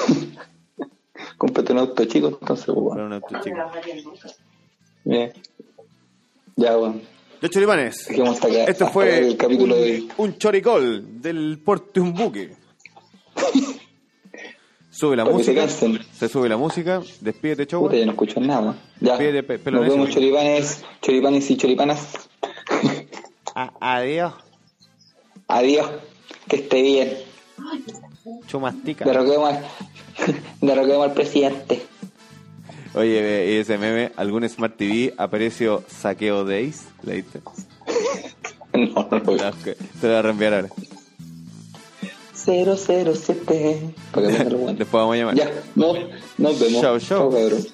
[1.38, 3.00] Cómprate un auto chico, entonces, weón.
[3.00, 3.56] un auto chico.
[5.04, 5.32] Bien.
[6.56, 7.00] Ya, weón.
[7.40, 8.10] Los choripanes.
[8.10, 10.08] Esto fue el capítulo un, de.
[10.18, 12.56] un choricol del porte de un buque.
[14.90, 16.04] Sube la Para que se música.
[16.12, 17.00] Se sube la música.
[17.20, 17.82] Despídete, show.
[17.84, 18.74] Puta, ya no escucho nada.
[19.00, 19.16] Ya.
[19.16, 22.28] Despídete, pe- Nos vemos, choripanes, choripanes y choripanas.
[23.80, 24.34] adiós.
[25.46, 25.88] Adiós.
[26.48, 27.12] Que esté bien.
[28.46, 29.04] Chumastica.
[29.04, 29.64] Derroquemos al,
[30.60, 31.82] derroquemos al presidente.
[32.94, 36.86] Oye, y ese meme, algún Smart TV apareció Saqueo Days.
[37.02, 37.40] ¿Leíste?
[38.74, 39.36] No, no lo.
[39.36, 40.68] Te lo voy a reenviar ahora.
[42.34, 43.94] 007.
[44.12, 44.78] Para que lo bueno.
[44.78, 45.34] Después vamos a llamar.
[45.34, 45.94] Ya, no,
[46.38, 46.80] nos vemos.
[46.80, 47.30] Chao, chao.
[47.30, 47.66] cabrón.